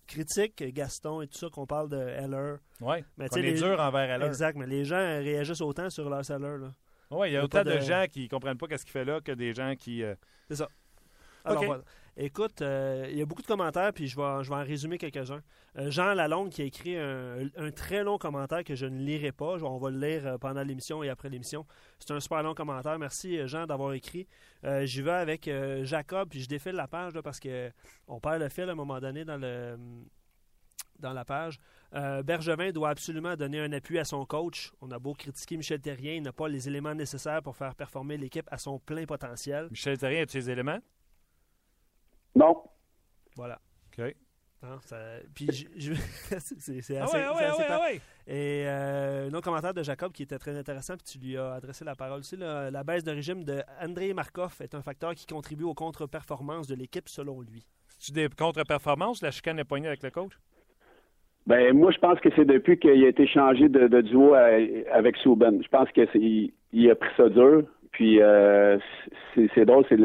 critiquent 0.07 0.63
Gaston 0.73 1.21
et 1.21 1.27
tout 1.27 1.37
ça, 1.37 1.47
qu'on 1.49 1.65
parle 1.65 1.89
de 1.89 1.97
Heller. 1.97 2.57
Oui, 2.81 2.97
mais 3.17 3.27
on 3.31 3.37
est 3.37 3.53
dur 3.53 3.79
envers 3.79 4.09
Heller. 4.09 4.27
Exact, 4.27 4.57
mais 4.57 4.67
les 4.67 4.83
gens 4.83 4.97
réagissent 4.97 5.61
autant 5.61 5.89
sur 5.89 6.09
leur 6.09 6.29
Heller. 6.29 6.71
Oui, 7.11 7.29
il 7.29 7.33
y 7.33 7.37
a 7.37 7.43
autant 7.43 7.63
de... 7.63 7.79
gens 7.79 8.05
qui 8.11 8.23
ne 8.23 8.27
comprennent 8.27 8.57
pas 8.57 8.67
ce 8.77 8.83
qu'il 8.83 8.91
fait 8.91 9.05
là 9.05 9.21
que 9.21 9.31
des 9.31 9.53
gens 9.53 9.75
qui... 9.77 10.03
C'est 10.49 10.55
ça. 10.55 10.67
Alors, 11.45 11.63
voilà. 11.63 11.83
Écoute, 12.15 12.61
euh, 12.61 13.07
il 13.09 13.17
y 13.17 13.23
a 13.23 13.25
beaucoup 13.25 13.41
de 13.41 13.47
commentaires, 13.47 13.91
puis 13.91 14.07
je 14.07 14.15
vais, 14.15 14.43
je 14.43 14.49
vais 14.49 14.55
en 14.55 14.63
résumer 14.63 14.99
quelques-uns. 14.99 15.41
Euh, 15.79 15.89
Jean 15.89 16.13
Lalonde 16.13 16.51
qui 16.51 16.61
a 16.61 16.65
écrit 16.65 16.95
un, 16.95 17.71
très 17.75 18.03
long 18.03 18.19
commentaire 18.19 18.63
que 18.63 18.75
je 18.75 18.85
ne 18.85 18.99
lirai 18.99 19.31
pas. 19.31 19.57
On 19.63 19.79
va 19.79 19.89
le 19.89 19.97
lire 19.97 20.27
euh, 20.27 20.37
pendant 20.37 20.61
l'émission 20.61 21.01
et 21.01 21.09
après 21.09 21.29
l'émission. 21.29 21.65
C'est 21.97 22.11
un 22.11 22.19
super 22.19 22.43
long 22.43 22.53
commentaire. 22.53 22.99
Merci, 22.99 23.47
Jean, 23.47 23.65
d'avoir 23.65 23.93
écrit. 23.93 24.27
J'y 24.83 25.01
vais 25.01 25.11
avec 25.11 25.49
Jacob, 25.83 26.29
puis 26.29 26.41
je 26.41 26.47
défile 26.47 26.73
la 26.73 26.87
page 26.87 27.13
parce 27.21 27.39
qu'on 27.39 28.19
perd 28.21 28.41
le 28.41 28.49
fil 28.49 28.69
à 28.69 28.71
un 28.71 28.75
moment 28.75 28.99
donné 28.99 29.25
dans 29.25 29.37
le 29.37 29.77
dans 30.99 31.11
la 31.11 31.25
page. 31.25 31.59
Bergevin 32.23 32.71
doit 32.71 32.89
absolument 32.89 33.35
donner 33.35 33.59
un 33.59 33.71
appui 33.73 33.99
à 33.99 34.05
son 34.05 34.25
coach. 34.25 34.71
On 34.79 34.89
a 34.91 34.99
beau 34.99 35.13
critiquer 35.13 35.57
Michel 35.57 35.81
Terrien, 35.81 36.13
il 36.13 36.21
n'a 36.21 36.31
pas 36.31 36.47
les 36.47 36.67
éléments 36.69 36.95
nécessaires 36.95 37.41
pour 37.41 37.57
faire 37.57 37.75
performer 37.75 38.15
l'équipe 38.15 38.47
à 38.51 38.57
son 38.57 38.79
plein 38.79 39.05
potentiel. 39.05 39.67
Michel 39.69 39.97
Terrien 39.97 40.23
a 40.23 40.27
ses 40.27 40.49
éléments? 40.49 40.79
Non. 42.35 42.63
Voilà. 43.35 43.59
OK. 43.97 44.15
puis 45.35 45.47
c'est 45.51 46.97
assez, 46.97 46.97
ah 46.97 47.05
ouais, 47.35 47.43
ah 47.69 47.79
ouais, 47.81 48.01
Et 48.27 48.63
euh, 48.65 49.29
un 49.29 49.33
autre 49.33 49.43
commentaire 49.43 49.73
de 49.73 49.83
Jacob 49.83 50.11
qui 50.13 50.23
était 50.23 50.37
très 50.37 50.57
intéressant, 50.57 50.95
puis 50.95 51.19
tu 51.19 51.25
lui 51.25 51.37
as 51.37 51.53
adressé 51.53 51.83
la 51.83 51.95
parole 51.95 52.19
aussi. 52.19 52.37
la 52.37 52.83
baisse 52.83 53.03
de 53.03 53.11
régime 53.11 53.43
de 53.43 53.61
André 53.81 54.13
Markov 54.13 54.55
est 54.61 54.73
un 54.73 54.81
facteur 54.81 55.13
qui 55.15 55.25
contribue 55.25 55.65
aux 55.65 55.73
contre-performances 55.73 56.67
de 56.67 56.75
l'équipe 56.75 57.09
selon 57.09 57.41
lui. 57.41 57.65
C'est-tu 57.87 58.13
des 58.13 58.29
contre-performances, 58.29 59.21
la 59.21 59.31
chicane 59.31 59.59
est 59.59 59.65
poignée 59.65 59.87
avec 59.87 60.03
le 60.03 60.11
coach? 60.11 60.33
Ben 61.45 61.75
moi 61.75 61.91
je 61.91 61.97
pense 61.97 62.19
que 62.21 62.29
c'est 62.37 62.45
depuis 62.45 62.79
qu'il 62.79 63.03
a 63.03 63.09
été 63.09 63.27
changé 63.27 63.67
de, 63.67 64.01
duo 64.01 64.33
avec 64.33 65.17
Souben. 65.17 65.61
Je 65.61 65.67
pense 65.67 65.89
qu'il 65.91 66.53
il 66.71 66.89
a 66.89 66.95
pris 66.95 67.09
ça 67.17 67.27
dur. 67.27 67.63
Puis 67.91 68.21
euh, 68.21 68.77
c'est 69.35 69.65
drôle, 69.65 69.85
c'est 69.87 69.97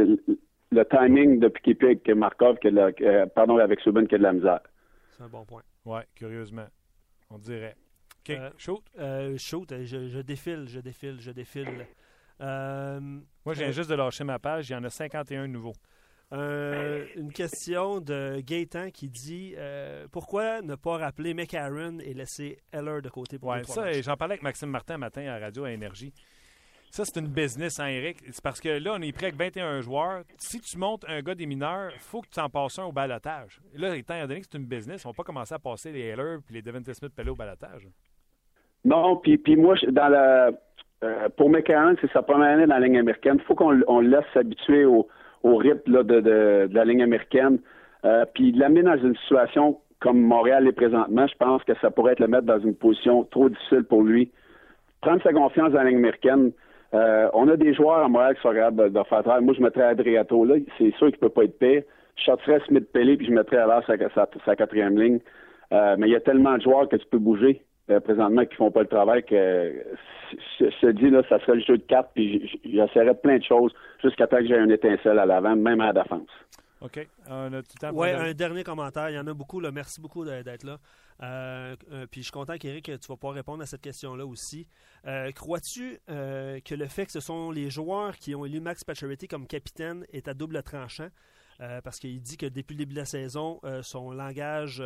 le 0.71 0.85
timing 0.85 1.41
de 1.41 1.49
piqué 1.49 1.77
avec 1.83 2.09
Markov, 2.11 2.59
que 2.59 2.69
euh, 2.69 3.27
pardon, 3.27 3.59
avec 3.59 3.81
Subban, 3.81 4.07
qui 4.07 4.15
a 4.15 4.19
de 4.19 4.23
la 4.23 4.33
misère. 4.33 4.61
C'est 5.11 5.23
un 5.23 5.29
bon 5.29 5.45
point. 5.45 5.63
Oui, 5.85 6.01
curieusement. 6.15 6.67
On 7.31 7.39
dirait. 7.39 7.77
OK, 8.21 8.31
euh, 8.31 8.51
shoot. 8.57 8.83
Euh, 8.99 9.37
shoot, 9.39 9.73
je, 9.85 10.21
défile, 10.21 10.67
je 10.69 10.81
défile, 10.81 11.19
je 11.21 11.31
défile. 11.31 11.87
Moi, 12.41 13.55
je 13.55 13.59
viens 13.59 13.71
juste 13.71 13.91
de 13.91 13.95
lâcher 13.95 14.25
ma 14.25 14.39
page. 14.39 14.69
Il 14.69 14.73
y 14.75 14.77
en 14.77 14.85
a 14.85 14.91
51 14.91 15.49
nouveaux. 15.49 15.75
une 16.31 17.33
question 17.33 18.01
de 18.01 18.41
Gaëtan 18.41 18.91
qui 18.91 19.09
dit 19.09 19.55
pourquoi 20.13 20.61
ne 20.61 20.75
pas 20.75 20.99
rappeler 20.99 21.33
McAaron 21.33 21.99
et 22.01 22.13
laisser 22.13 22.59
Heller 22.73 23.01
de 23.03 23.09
côté 23.09 23.39
pour 23.39 23.49
ouais, 23.51 23.65
ça, 23.65 23.91
j'en 24.03 24.17
parlais 24.17 24.35
avec 24.35 24.43
Maxime 24.43 24.71
Martin 24.71 24.99
matin 24.99 25.27
à 25.27 25.39
Radio 25.39 25.65
à 25.65 25.73
Énergie. 25.73 26.13
Ça, 26.91 27.05
c'est 27.05 27.21
une 27.21 27.29
business, 27.29 27.79
hein, 27.81 27.89
Eric. 27.89 28.19
C'est 28.31 28.43
parce 28.43 28.61
que 28.61 28.83
là, 28.83 28.95
on 28.97 29.03
est 29.03 29.13
prêt 29.13 29.27
avec 29.27 29.37
21 29.37 29.81
joueurs. 29.81 30.23
Si 30.37 30.61
tu 30.61 30.79
montes 30.79 31.05
un 31.09 31.21
gars 31.21 31.35
des 31.35 31.47
mineurs, 31.47 31.93
faut 31.99 32.23
que 32.23 32.29
tu 32.33 32.41
en 32.41 32.49
passes 32.49 32.79
un 32.79 32.85
au 32.85 32.93
balotage. 32.93 33.61
Là, 33.77 33.95
étant 33.95 34.21
donné 34.27 34.41
que 34.41 34.47
c'est 34.51 34.59
une 34.59 34.67
business, 34.67 35.05
on 35.05 35.11
va 35.11 35.15
pas 35.15 35.23
commencer 35.23 35.55
à 35.55 35.59
passer 35.59 35.93
les 35.93 36.07
Heller 36.07 36.39
et 36.49 36.53
les 36.53 36.63
Devante 36.63 36.93
Smith 36.93 37.13
Pellet 37.15 37.31
au 37.31 37.37
balotage. 37.37 37.87
Non, 38.85 39.17
puis, 39.17 39.39
puis 39.39 39.57
moi, 39.57 39.75
dans 39.91 40.09
la, 40.09 40.51
euh, 41.05 41.29
pour 41.37 41.51
McCarron, 41.51 41.95
c'est 42.01 42.11
sa 42.13 42.23
première 42.23 42.51
année 42.55 42.67
dans 42.67 42.75
la 42.75 42.87
ligne 42.87 42.99
américaine. 42.99 43.37
Il 43.39 43.45
faut 43.45 43.55
qu'on 43.55 43.71
le 43.71 44.09
laisse 44.09 44.25
s'habituer 44.35 44.85
au, 44.85 45.09
au 45.43 45.57
rythme 45.57 45.93
là, 45.93 46.03
de, 46.03 46.21
de, 46.21 46.69
la 46.73 46.85
ligne 46.85 47.03
américaine. 47.03 47.59
Euh, 48.05 48.25
puis 48.35 48.53
l'amener 48.53 48.83
dans 48.83 48.97
une 48.97 49.17
situation 49.17 49.79
comme 50.01 50.21
Montréal 50.21 50.67
est 50.69 50.73
présentement, 50.73 51.27
je 51.27 51.35
pense 51.37 51.63
que 51.65 51.73
ça 51.81 51.91
pourrait 51.91 52.13
être 52.13 52.21
le 52.21 52.29
mettre 52.29 52.47
dans 52.47 52.61
une 52.61 52.75
position 52.75 53.25
trop 53.25 53.49
difficile 53.49 53.85
pour 53.85 54.03
lui. 54.03 54.31
Prendre 55.01 55.23
sa 55.23 55.33
confiance 55.33 55.73
dans 55.73 55.79
la 55.79 55.85
ligne 55.85 55.99
américaine, 55.99 56.53
euh, 56.95 57.29
on 57.35 57.49
a 57.49 57.57
des 57.57 57.75
joueurs 57.75 58.05
à 58.05 58.09
Montréal 58.09 58.35
qui 58.37 58.43
sont 58.43 58.53
capables 58.53 58.93
de, 58.93 59.03
faire 59.05 59.23
travail. 59.23 59.45
Moi, 59.45 59.55
je 59.55 59.63
mettrais 59.63 59.83
Adriato 59.83 60.45
là. 60.45 60.57
C'est 60.79 60.95
sûr 60.97 61.09
qu'il 61.09 61.17
ne 61.17 61.29
peut 61.29 61.29
pas 61.29 61.45
être 61.45 61.59
pire. 61.59 61.83
Je 62.17 62.25
sortirais 62.25 62.61
Smith 62.67 62.91
Pelé 62.93 63.17
puis 63.17 63.27
je 63.27 63.33
mettrais 63.33 63.59
à 63.59 63.83
sa, 63.87 64.27
sa, 64.45 64.57
quatrième 64.57 64.99
ligne. 64.99 65.21
Euh, 65.73 65.97
mais 65.99 66.09
il 66.09 66.13
y 66.13 66.17
a 66.17 66.21
tellement 66.21 66.57
de 66.57 66.63
joueurs 66.63 66.89
que 66.89 66.97
tu 66.97 67.07
peux 67.07 67.19
bouger 67.19 67.63
euh, 67.91 68.01
présentement 68.01 68.45
qui 68.47 68.57
font 68.57 68.71
pas 68.71 68.81
le 68.81 68.87
travail 68.89 69.23
que 69.23 69.85
je 70.61 70.81
te 70.81 70.91
dis 70.93 71.11
là, 71.11 71.23
ça 71.29 71.39
serait 71.41 71.57
le 71.57 71.61
jeu 71.61 71.77
de 71.77 71.83
quatre 71.83 72.11
puis 72.15 72.59
j'essaierais 72.65 73.15
plein 73.15 73.37
de 73.37 73.45
choses 73.45 73.73
jusqu'à 74.03 74.27
temps 74.27 74.39
que 74.39 74.47
j'ai 74.47 74.57
une 74.57 74.71
étincelle 74.71 75.19
à 75.19 75.27
l'avant, 75.27 75.57
même 75.57 75.81
à 75.81 75.93
la 75.93 76.03
défense. 76.03 76.29
OK. 76.81 77.09
On 77.27 77.53
a 77.53 77.63
tout 77.63 77.73
le 77.75 77.81
temps 77.81 77.91
Oui, 77.93 78.11
un 78.11 78.33
dernier 78.35 78.65
commentaire. 78.65 79.11
Il 79.11 79.15
y 79.15 79.19
en 79.19 79.27
a 79.27 79.35
beaucoup. 79.35 79.61
Là. 79.61 79.71
Merci 79.73 80.01
beaucoup 80.01 80.25
d'être 80.25 80.65
là. 80.65 80.79
Euh, 81.23 81.77
euh, 81.91 82.07
puis 82.07 82.21
je 82.21 82.27
suis 82.27 82.33
content 82.33 82.57
qu'Éric, 82.57 82.85
tu 82.85 83.09
vas 83.09 83.17
pouvoir 83.17 83.35
répondre 83.35 83.63
à 83.63 83.67
cette 83.67 83.81
question-là 83.81 84.25
aussi. 84.25 84.67
Euh, 85.07 85.33
crois-tu 85.33 86.01
que 86.07 86.75
le 86.75 86.87
fait 86.87 87.07
que 87.07 87.13
ce 87.13 87.21
sont 87.21 87.51
les 87.51 87.71
joueurs 87.71 88.17
qui 88.17 88.35
ont 88.35 88.45
élu 88.45 88.61
Max 88.61 88.85
Pacioretty 88.85 89.27
comme 89.29 89.47
capitaine 89.47 90.07
est 90.13 90.29
à 90.29 90.35
double 90.35 90.63
tranchant? 90.63 91.09
parce 91.83 91.99
qu'il 91.99 92.23
dit 92.23 92.37
que 92.37 92.47
depuis 92.47 92.75
le 92.75 92.79
début 92.79 92.95
de 92.95 93.01
la 93.01 93.05
saison, 93.05 93.61
son 93.83 94.13
langage 94.13 94.81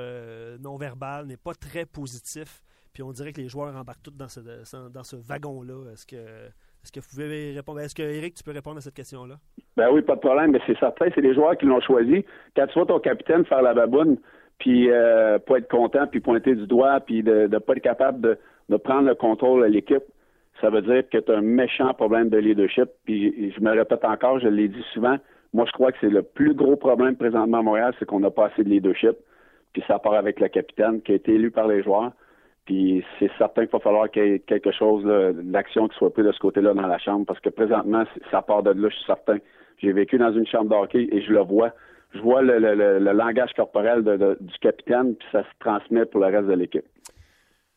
non 0.59 0.79
verbal 0.79 1.27
n'est 1.27 1.37
pas 1.37 1.55
très 1.55 1.85
positif. 1.85 2.63
Puis 2.95 3.03
on 3.03 3.13
dirait 3.13 3.35
que 3.35 3.43
les 3.43 3.49
joueurs 3.49 3.77
embarquent 3.77 4.05
tous 4.05 4.13
dans 4.13 4.31
ce, 4.31 4.41
dans 4.89 5.05
ce 5.05 5.17
wagon-là. 5.17 5.93
Est-ce 5.93 6.07
que, 6.07 6.51
est-ce 6.83 6.91
que 6.91 7.01
vous 7.01 7.07
pouvez 7.09 7.53
répondre? 7.55 7.81
Est-ce 7.81 7.95
que 7.95 8.03
Eric, 8.03 8.35
tu 8.35 8.43
peux 8.43 8.51
répondre 8.51 8.79
à 8.79 8.81
cette 8.81 8.95
question-là? 8.95 9.37
Ben 9.77 9.89
oui, 9.93 10.03
pas 10.03 10.17
de 10.17 10.21
problème, 10.21 10.51
mais 10.51 10.61
c'est 10.67 10.79
certain, 10.79 11.07
c'est 11.15 11.21
les 11.21 11.35
joueurs 11.35 11.57
qui 11.57 11.67
l'ont 11.67 11.81
choisi. 11.81 12.25
Quand 12.57 12.67
tu 12.67 12.75
vois 12.75 12.87
ton 12.87 12.99
capitaine 12.99 13.45
faire 13.45 13.63
la 13.63 13.73
baboune, 13.73 14.19
puis 14.59 14.91
euh, 14.91 15.39
pas 15.39 15.59
être 15.59 15.69
content, 15.69 16.07
puis 16.09 16.21
pointer 16.21 16.55
du 16.55 16.67
doigt, 16.67 17.01
puis 17.01 17.23
de 17.23 17.47
ne 17.47 17.59
pas 17.59 17.75
être 17.75 17.83
capable 17.83 18.21
de, 18.21 18.39
de, 18.69 18.77
prendre 18.77 19.09
le 19.09 19.15
contrôle 19.15 19.63
de 19.63 19.67
l'équipe, 19.67 20.03
ça 20.61 20.71
veut 20.71 20.83
dire 20.83 21.09
que 21.09 21.19
tu 21.19 21.33
as 21.33 21.37
un 21.37 21.41
méchant 21.41 21.95
problème 21.95 22.29
de 22.29 22.39
leadership. 22.39 22.91
Puis 23.05 23.53
je 23.53 23.61
me 23.61 23.71
répète 23.71 24.05
encore, 24.05 24.41
je 24.41 24.49
l'ai 24.49 24.69
dit 24.69 24.85
souvent, 24.93 25.17
moi 25.53 25.65
je 25.67 25.73
crois 25.73 25.93
que 25.93 25.99
c'est 26.01 26.11
le 26.11 26.23
plus 26.23 26.55
gros 26.55 26.77
problème 26.77 27.17
présentement 27.17 27.59
à 27.59 27.63
Montréal, 27.63 27.95
c'est 27.99 28.07
qu'on 28.07 28.21
n'a 28.21 28.31
pas 28.31 28.47
assez 28.47 28.65
de 28.65 28.69
leadership. 28.69 29.17
Puis 29.73 29.83
ça 29.87 29.99
part 30.01 30.15
avec 30.15 30.41
le 30.41 30.49
capitaine 30.49 31.01
qui 31.01 31.13
a 31.13 31.15
été 31.15 31.35
élu 31.35 31.51
par 31.51 31.69
les 31.69 31.83
joueurs. 31.83 32.13
Puis 32.65 33.05
c'est 33.19 33.31
certain 33.39 33.63
qu'il 33.63 33.73
va 33.73 33.81
falloir 33.81 34.11
qu'il 34.11 34.25
y 34.25 34.33
ait 34.35 34.39
quelque 34.39 34.71
chose 34.71 35.05
d'action 35.45 35.89
qui 35.89 35.97
soit 35.99 36.13
prise 36.13 36.27
de 36.27 36.33
ce 36.33 36.39
côté-là 36.39 36.75
dans 36.75 36.87
la 36.87 36.99
chambre, 36.99 37.27
parce 37.27 37.41
que 37.41 37.49
présentement, 37.49 38.05
ça 38.31 38.43
part 38.43 38.63
de 38.63 38.71
là, 38.71 38.89
je 38.89 38.95
suis 38.95 39.07
certain. 39.07 39.39
J'ai 39.79 39.93
vécu 39.93 40.17
dans 40.17 40.33
une 40.33 40.47
chambre 40.47 40.71
d'hockey 40.71 41.09
et 41.11 41.23
je 41.23 41.33
le 41.33 41.41
vois. 41.41 41.73
Je 42.15 42.21
vois 42.21 42.43
le, 42.43 42.99
langage 42.99 43.53
corporel 43.55 44.05
du 44.41 44.59
capitaine, 44.61 45.17
puis 45.17 45.29
ça 45.33 45.43
se 45.43 45.49
transmet 45.59 46.05
pour 46.05 46.21
le 46.21 46.27
reste 46.27 46.47
de 46.47 46.55
l'équipe. 46.55 46.85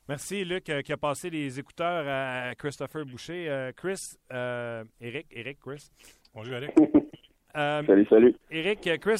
Merci, 0.08 0.46
Luc, 0.46 0.70
euh, 0.70 0.82
qui 0.82 0.94
a 0.94 0.98
passé 0.98 1.32
les 1.32 1.60
écouteurs 1.60 2.06
à 2.08 2.54
Christopher 2.54 3.06
Boucher. 3.06 3.50
Euh, 3.50 3.72
Chris, 3.76 4.00
euh, 4.32 4.84
Eric, 5.02 5.26
Eric, 5.32 5.58
Chris. 5.60 5.90
Bonjour, 6.32 6.54
Eric. 6.56 6.74
salut, 7.56 8.06
salut. 8.08 8.36
Eric, 8.52 8.88
Chris, 9.02 9.18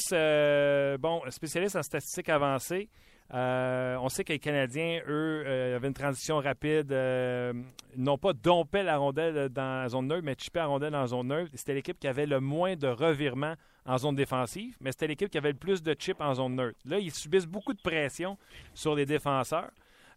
bon, 1.00 1.22
spécialiste 1.28 1.74
en 1.74 1.82
statistiques 1.82 2.28
avancées. 2.28 2.88
Euh, 3.34 3.96
on 4.00 4.08
sait 4.08 4.22
que 4.22 4.32
les 4.32 4.38
Canadiens, 4.38 5.00
eux, 5.08 5.42
euh, 5.46 5.76
avaient 5.76 5.88
une 5.88 5.94
transition 5.94 6.38
rapide. 6.38 6.92
Euh, 6.92 7.52
n'ont 7.96 8.18
pas 8.18 8.32
dompé 8.32 8.82
la 8.82 8.98
rondelle 8.98 9.48
dans 9.48 9.82
la 9.82 9.88
zone 9.88 10.08
neutre, 10.08 10.22
mais 10.24 10.36
chippé 10.38 10.60
la 10.60 10.66
rondelle 10.66 10.92
dans 10.92 11.00
la 11.00 11.06
zone 11.08 11.28
neutre. 11.28 11.50
C'était 11.54 11.74
l'équipe 11.74 11.98
qui 11.98 12.06
avait 12.06 12.26
le 12.26 12.40
moins 12.40 12.76
de 12.76 12.86
revirements 12.86 13.54
en 13.84 13.98
zone 13.98 14.14
défensive, 14.14 14.76
mais 14.80 14.92
c'était 14.92 15.08
l'équipe 15.08 15.30
qui 15.30 15.38
avait 15.38 15.52
le 15.52 15.58
plus 15.58 15.82
de 15.82 15.94
chips 15.94 16.20
en 16.20 16.34
zone 16.34 16.54
neutre. 16.54 16.78
Là, 16.84 16.98
ils 16.98 17.12
subissent 17.12 17.46
beaucoup 17.46 17.72
de 17.72 17.80
pression 17.80 18.36
sur 18.74 18.94
les 18.94 19.06
défenseurs. 19.06 19.70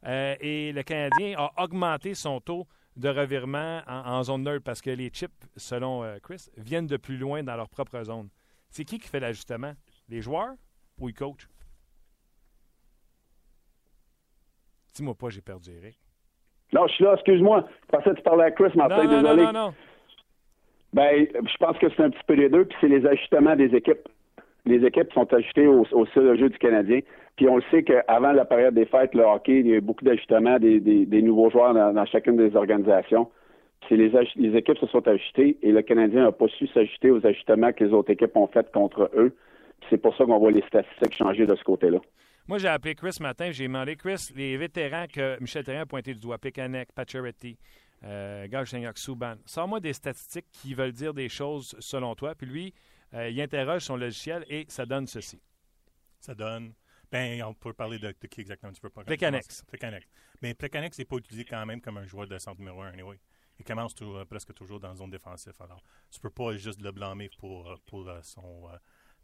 et 0.05 0.71
le 0.73 0.81
Canadien 0.83 1.35
a 1.37 1.63
augmenté 1.63 2.15
son 2.15 2.39
taux 2.39 2.67
de 2.95 3.09
revirement 3.09 3.81
en, 3.87 4.23
zone 4.23 4.43
neutre 4.43 4.63
parce 4.63 4.81
que 4.81 4.89
les 4.89 5.09
chips, 5.09 5.31
selon 5.55 6.17
Chris, 6.23 6.47
viennent 6.57 6.87
de 6.87 6.97
plus 6.97 7.17
loin 7.17 7.43
dans 7.43 7.55
leur 7.55 7.69
propre 7.69 8.03
zone. 8.03 8.29
C'est 8.71 8.85
qui 8.85 8.97
qui 8.97 9.07
fait 9.07 9.19
l'ajustement? 9.19 9.73
Les 10.09 10.21
joueurs 10.21 10.55
ou 10.97 11.07
les 11.07 11.13
coachs? 11.13 11.47
Dis-moi 14.99 15.15
pas, 15.15 15.29
j'ai 15.29 15.39
perdu 15.39 15.69
Eric. 15.81 15.95
Non, 16.73 16.85
je 16.87 16.93
suis 16.95 17.05
là, 17.05 17.13
excuse-moi. 17.13 17.65
Je 17.83 17.97
pensais 17.97 18.09
que 18.09 18.15
tu 18.17 18.21
parlais 18.21 18.43
à 18.43 18.51
Chris, 18.51 18.71
Martin, 18.75 19.05
non, 19.05 19.21
désolé. 19.21 19.43
Non, 19.43 19.53
non, 19.53 19.67
non. 19.67 19.73
Ben, 20.91 21.25
je 21.33 21.57
pense 21.57 21.77
que 21.77 21.87
c'est 21.95 22.03
un 22.03 22.09
petit 22.09 22.23
peu 22.27 22.33
les 22.33 22.49
deux, 22.49 22.65
puis 22.65 22.77
c'est 22.81 22.89
les 22.89 23.05
ajustements 23.05 23.55
des 23.55 23.73
équipes. 23.73 24.09
Les 24.65 24.85
équipes 24.85 25.13
sont 25.13 25.33
ajustées 25.33 25.67
au, 25.67 25.85
au 25.89 26.05
jeu 26.05 26.49
du 26.49 26.57
Canadien. 26.57 26.99
Puis 27.37 27.47
on 27.47 27.55
le 27.55 27.63
sait 27.71 27.83
qu'avant 27.83 28.33
la 28.33 28.43
période 28.43 28.73
des 28.73 28.85
fêtes, 28.85 29.15
le 29.15 29.23
hockey, 29.23 29.61
il 29.61 29.67
y 29.67 29.71
a 29.71 29.77
eu 29.77 29.81
beaucoup 29.81 30.03
d'ajustements 30.03 30.59
des, 30.59 31.21
nouveaux 31.21 31.49
joueurs 31.49 31.73
dans, 31.73 32.05
chacune 32.05 32.35
des 32.35 32.53
organisations. 32.57 33.29
Puis 33.87 33.95
les, 33.95 34.11
les 34.35 34.57
équipes 34.57 34.79
se 34.79 34.87
sont 34.87 35.07
ajustées 35.07 35.57
et 35.61 35.71
le 35.71 35.81
Canadien 35.81 36.23
n'a 36.23 36.33
pas 36.33 36.49
su 36.49 36.67
s'ajuster 36.67 37.09
aux 37.09 37.25
ajustements 37.25 37.71
que 37.71 37.85
les 37.85 37.93
autres 37.93 38.11
équipes 38.11 38.35
ont 38.35 38.47
fait 38.47 38.69
contre 38.73 39.09
eux. 39.15 39.33
C'est 39.89 39.97
pour 39.97 40.13
ça 40.17 40.25
qu'on 40.25 40.39
voit 40.39 40.51
les 40.51 40.63
statistiques 40.63 41.15
changer 41.15 41.45
de 41.45 41.55
ce 41.55 41.63
côté-là. 41.63 41.99
Moi, 42.49 42.57
j'ai 42.57 42.67
appelé 42.67 42.95
Chris 42.95 43.13
ce 43.13 43.21
matin, 43.21 43.51
j'ai 43.51 43.67
demandé, 43.67 43.95
Chris, 43.95 44.31
les 44.33 44.57
vétérans 44.57 45.05
que 45.05 45.39
Michel 45.39 45.63
Terrien 45.63 45.81
a 45.81 45.85
pointé 45.85 46.15
du 46.15 46.19
doigt, 46.19 46.39
Pekanek, 46.39 46.91
Pacioretty, 46.93 47.59
euh, 48.01 48.47
Galchenyuk, 48.47 48.97
Souban, 48.97 49.35
sors-moi 49.45 49.79
des 49.79 49.93
statistiques 49.93 50.47
qui 50.51 50.73
veulent 50.73 50.91
dire 50.91 51.13
des 51.13 51.29
choses 51.29 51.75
selon 51.77 52.15
toi. 52.15 52.33
Puis 52.33 52.47
lui, 52.47 52.73
euh, 53.13 53.29
il 53.29 53.39
interroge 53.39 53.83
son 53.83 53.97
logiciel 53.97 54.47
et 54.49 54.65
ça 54.67 54.87
donne 54.87 55.05
ceci. 55.05 55.39
Ça 56.19 56.33
donne. 56.33 56.73
Ben, 57.11 57.43
on 57.43 57.53
peut 57.53 57.73
parler 57.73 57.99
de, 57.99 58.13
qui 58.13 58.41
exactement 58.41 58.73
tu 58.73 58.81
peux 58.81 58.89
pas. 58.89 59.03
Plekanex. 59.03 59.61
Plekanex. 59.67 60.07
Mais 60.41 60.55
Plekanex 60.55 60.97
n'est 60.97 61.05
pas 61.05 61.17
utilisé 61.17 61.45
quand 61.45 61.63
même 61.67 61.81
comme 61.81 61.97
un 61.97 62.07
joueur 62.07 62.25
de 62.25 62.39
centre 62.39 62.57
numéro 62.57 62.81
un, 62.81 62.91
anyway. 62.93 63.19
Il 63.59 63.63
commence 63.63 63.93
euh, 64.01 64.25
presque 64.25 64.55
toujours 64.55 64.79
dans 64.79 64.89
la 64.89 64.95
zone 64.95 65.11
défensive. 65.11 65.53
Alors, 65.59 65.83
tu 66.09 66.19
peux 66.19 66.31
pas 66.31 66.57
juste 66.57 66.81
le 66.81 66.91
blâmer 66.91 67.29
pour, 67.37 67.79
pour 67.85 68.11
son 68.23 68.69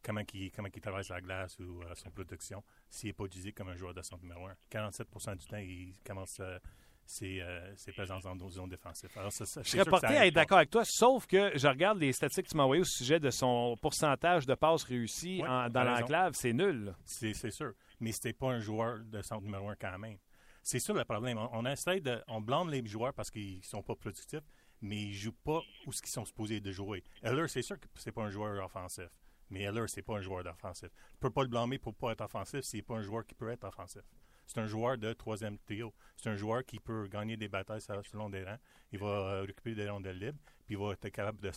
comment 0.05 0.21
il, 0.33 0.51
comment 0.51 0.69
il 0.73 0.81
traverse 0.81 1.09
la 1.09 1.21
glace 1.21 1.57
ou 1.59 1.81
euh, 1.81 1.95
son 1.95 2.11
production 2.11 2.63
s'il 2.89 3.09
n'est 3.09 3.13
pas 3.13 3.25
utilisé 3.25 3.51
comme 3.51 3.69
un 3.69 3.75
joueur 3.75 3.93
de 3.93 4.01
centre 4.01 4.21
numéro 4.21 4.47
1. 4.47 4.53
47% 4.71 5.37
du 5.37 5.45
temps, 5.45 5.57
il 5.57 5.95
commence 6.05 6.37
euh, 6.39 6.59
ses, 7.05 7.41
euh, 7.41 7.75
ses, 7.75 7.91
présences 7.91 8.25
en 8.25 8.37
zone 8.49 8.69
défensive. 8.69 9.09
Alors, 9.15 9.31
je 9.31 9.43
serais 9.45 9.85
porté 9.85 10.07
à 10.07 10.27
être 10.27 10.33
d'accord 10.33 10.57
avec 10.57 10.69
toi, 10.69 10.83
sauf 10.85 11.25
que 11.25 11.57
je 11.57 11.67
regarde 11.67 11.99
les 11.99 12.13
statistiques 12.13 12.45
que 12.45 12.51
tu 12.51 12.57
m'as 12.57 12.63
envoyées 12.63 12.81
au 12.81 12.85
sujet 12.85 13.19
de 13.19 13.31
son 13.31 13.75
pourcentage 13.81 14.45
de 14.45 14.53
passes 14.53 14.83
réussies 14.83 15.39
dans 15.39 15.83
l'enclave. 15.83 16.33
C'est 16.35 16.53
nul. 16.53 16.93
C'est 17.05 17.33
sûr. 17.51 17.73
Mais 17.99 18.11
ce 18.11 18.29
pas 18.31 18.51
un 18.51 18.59
joueur 18.59 18.99
de 19.05 19.21
centre 19.21 19.43
numéro 19.43 19.69
1 19.69 19.75
quand 19.75 19.97
même. 19.97 20.17
C'est 20.61 20.79
ça 20.79 20.93
le 20.93 21.05
problème. 21.05 21.37
On, 21.37 21.49
on 21.53 21.65
essaie 21.65 22.01
de. 22.01 22.21
On 22.27 22.41
blâme 22.41 22.69
les 22.69 22.85
joueurs 22.85 23.13
parce 23.13 23.29
qu'ils 23.29 23.63
sont 23.63 23.83
pas 23.83 23.95
productifs, 23.95 24.41
mais 24.81 24.99
ils 25.03 25.13
jouent 25.13 25.31
pas 25.31 25.61
où 25.85 25.93
ce 25.93 26.01
qu'ils 26.01 26.11
sont 26.11 26.25
supposés 26.25 26.59
de 26.59 26.71
jouer. 26.71 27.03
Heller, 27.21 27.47
c'est 27.47 27.61
sûr 27.61 27.79
que 27.79 27.85
c'est 27.95 28.11
pas 28.11 28.23
un 28.23 28.31
joueur 28.31 28.65
offensif. 28.65 29.09
Mais 29.49 29.61
Heller, 29.61 29.87
c'est 29.87 30.01
pas 30.01 30.17
un 30.17 30.21
joueur 30.21 30.43
d'offensif. 30.43 30.89
Tu 30.89 31.19
peux 31.19 31.29
pas 31.29 31.43
le 31.43 31.49
blâmer 31.49 31.77
pour 31.77 31.93
pas 31.93 32.11
être 32.11 32.21
offensif 32.21 32.61
s'il 32.61 32.79
n'est 32.79 32.83
pas 32.83 32.95
un 32.95 33.01
joueur 33.01 33.25
qui 33.25 33.35
peut 33.35 33.49
être 33.49 33.63
offensif. 33.65 34.01
C'est 34.47 34.59
un 34.59 34.67
joueur 34.67 34.97
de 34.97 35.11
troisième 35.13 35.57
trio. 35.59 35.93
C'est 36.15 36.29
un 36.29 36.35
joueur 36.35 36.63
qui 36.63 36.79
peut 36.79 37.07
gagner 37.07 37.35
des 37.35 37.47
batailles 37.47 37.81
selon 37.81 38.29
des 38.29 38.43
rangs. 38.43 38.59
Il 38.91 38.99
va 38.99 39.07
euh, 39.07 39.41
récupérer 39.41 39.75
des 39.75 39.89
rondelles 39.89 40.19
libres, 40.19 40.39
puis 40.65 40.75
il 40.75 40.77
va 40.77 40.93
être 40.93 41.09
capable 41.09 41.39
de 41.41 41.51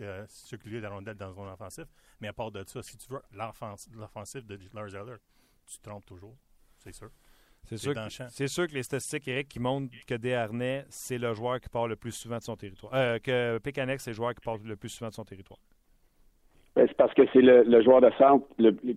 euh, 0.00 0.26
circuler 0.28 0.80
des 0.80 0.86
rondelles 0.86 1.16
dans 1.16 1.32
zone 1.32 1.48
offensif. 1.48 1.84
Mais 2.20 2.28
à 2.28 2.32
part 2.32 2.50
de 2.50 2.62
ça, 2.66 2.82
si 2.82 2.96
tu 2.96 3.10
veux 3.10 3.22
l'offensif 3.32 4.44
de 4.44 4.58
Lars 4.74 4.94
Heller, 4.94 5.18
tu 5.66 5.78
te 5.78 5.82
trompes 5.82 6.04
toujours. 6.04 6.36
C'est 6.78 6.92
sûr. 6.92 7.10
C'est 7.68 7.78
sûr, 7.78 7.94
que, 7.94 8.46
sûr 8.46 8.68
que 8.68 8.74
les 8.74 8.84
statistiques, 8.84 9.26
Eric, 9.26 9.48
qui 9.48 9.58
montrent 9.58 9.92
que 10.06 10.14
Desharnais, 10.14 10.86
c'est 10.88 11.18
le 11.18 11.34
joueur 11.34 11.60
qui 11.60 11.68
part 11.68 11.88
le 11.88 11.96
plus 11.96 12.12
souvent 12.12 12.38
de 12.38 12.44
son 12.44 12.56
territoire. 12.56 12.94
Euh, 12.94 13.18
que 13.18 13.58
Pécanex, 13.58 14.04
c'est 14.04 14.10
le 14.10 14.14
joueur 14.14 14.36
qui 14.36 14.40
part 14.40 14.58
le 14.58 14.76
plus 14.76 14.88
souvent 14.88 15.08
de 15.08 15.14
son 15.14 15.24
territoire. 15.24 15.58
Ben, 16.76 16.86
c'est 16.86 16.96
parce 16.96 17.14
que 17.14 17.22
c'est 17.32 17.40
le, 17.40 17.82
joueur 17.82 18.02
de 18.02 18.10
centre 18.18 18.46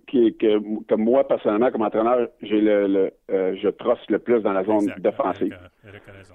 qui, 0.06 0.36
que, 0.36 0.84
comme 0.84 1.02
moi, 1.02 1.26
personnellement, 1.26 1.70
comme 1.70 1.80
entraîneur, 1.82 2.28
j'ai 2.42 2.60
le, 2.60 3.10
euh, 3.30 3.56
je 3.60 3.68
trosse 3.68 3.98
le 4.10 4.18
plus 4.18 4.42
dans 4.42 4.52
la 4.52 4.64
zone 4.64 4.92
défensive. 4.98 5.56
Eric 5.88 6.02
a 6.06 6.12
raison. 6.12 6.34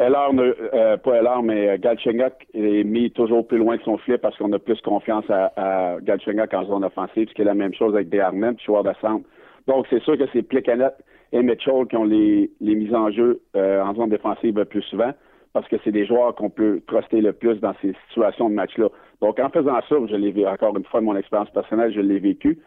Euh, 0.00 0.54
euh, 0.74 0.96
pas 0.98 1.16
Eller, 1.16 1.42
mais 1.42 1.68
euh, 1.68 1.78
Galchenyuk 1.78 2.34
est 2.54 2.84
mis 2.84 3.10
toujours 3.10 3.46
plus 3.46 3.58
loin 3.58 3.76
de 3.76 3.82
son 3.82 3.96
filet 3.98 4.18
parce 4.18 4.36
qu'on 4.36 4.52
a 4.52 4.58
plus 4.58 4.80
confiance 4.82 5.24
à, 5.30 5.52
à 5.56 6.00
Galchenyuk 6.00 6.52
en 6.54 6.64
zone 6.66 6.84
offensive, 6.84 7.28
ce 7.28 7.34
qui 7.34 7.42
est 7.42 7.46
la 7.46 7.54
même 7.54 7.74
chose 7.74 7.94
avec 7.94 8.08
Desharnais, 8.08 8.54
joueur 8.64 8.84
de 8.84 8.92
centre. 9.00 9.26
Donc, 9.66 9.86
c'est 9.90 10.02
sûr 10.02 10.16
que 10.16 10.24
c'est 10.32 10.42
Plekanec 10.42 10.92
et 11.32 11.42
Mitchell 11.42 11.86
qui 11.88 11.96
ont 11.96 12.04
les, 12.04 12.50
les 12.60 12.74
mises 12.76 12.94
en 12.94 13.10
jeu 13.10 13.40
euh, 13.56 13.82
en 13.82 13.94
zone 13.94 14.10
défensive 14.10 14.56
le 14.56 14.64
plus 14.64 14.82
souvent 14.82 15.12
parce 15.56 15.68
que 15.68 15.76
c'est 15.82 15.90
des 15.90 16.04
joueurs 16.04 16.34
qu'on 16.34 16.50
peut 16.50 16.82
truster 16.86 17.22
le 17.22 17.32
plus 17.32 17.58
dans 17.60 17.72
ces 17.80 17.94
situations 18.08 18.50
de 18.50 18.54
match-là. 18.54 18.88
Donc, 19.22 19.38
en 19.38 19.48
faisant 19.48 19.80
ça, 19.88 19.96
je 20.06 20.14
l'ai 20.14 20.30
vu 20.30 20.46
encore 20.46 20.76
une 20.76 20.84
fois 20.84 21.00
de 21.00 21.06
mon 21.06 21.16
expérience 21.16 21.48
personnelle, 21.48 21.94
je 21.94 22.00
l'ai 22.02 22.18
vécu 22.18 22.58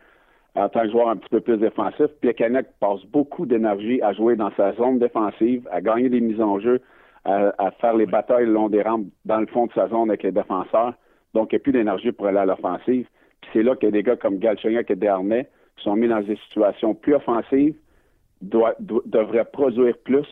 en 0.56 0.70
tant 0.70 0.82
que 0.82 0.90
joueur 0.90 1.08
un 1.10 1.18
petit 1.18 1.30
peu 1.30 1.40
plus 1.40 1.58
défensif. 1.58 2.08
Plekanec 2.20 2.66
passe 2.80 3.06
beaucoup 3.06 3.46
d'énergie 3.46 4.02
à 4.02 4.12
jouer 4.14 4.36
dans 4.36 4.50
sa 4.58 4.74
zone 4.74 4.98
défensive, 4.98 5.68
à 5.72 5.82
gagner 5.82 6.10
des 6.10 6.20
mises 6.20 6.42
en 6.42 6.60
jeu, 6.60 6.82
à, 7.26 7.54
à 7.60 7.70
faire 7.80 7.94
les 7.96 8.08
batailles 8.08 8.48
le 8.48 8.54
long 8.54 8.70
des 8.70 8.82
rampes 8.82 9.06
dans 9.24 9.40
le 9.40 9.46
fond 9.46 9.68
de 9.68 9.74
sa 9.74 9.88
zone 9.88 10.10
avec 10.10 10.24
les 10.24 10.32
défenseurs. 10.32 10.96
Donc, 11.36 11.52
il 11.52 11.58
n'y 11.58 11.62
a 11.62 11.64
plus 11.66 11.74
d'énergie 11.74 12.12
pour 12.12 12.26
aller 12.26 12.40
à 12.40 12.46
l'offensive. 12.48 13.06
Puis 13.42 13.52
c'est 13.54 13.62
là 13.62 13.76
que 13.76 13.86
des 13.86 14.02
gars 14.02 14.16
comme 14.16 14.40
Galchenyuk 14.40 14.90
et 14.90 14.96
Desharnais 14.96 15.48
qui 15.78 15.84
sont 15.84 15.96
mis 15.96 16.08
dans 16.08 16.22
des 16.22 16.38
situations 16.38 16.96
plus 16.96 17.14
offensives, 17.14 17.76
doit- 18.42 18.74
devraient 18.80 19.46
produire 19.46 19.96
plus 20.00 20.26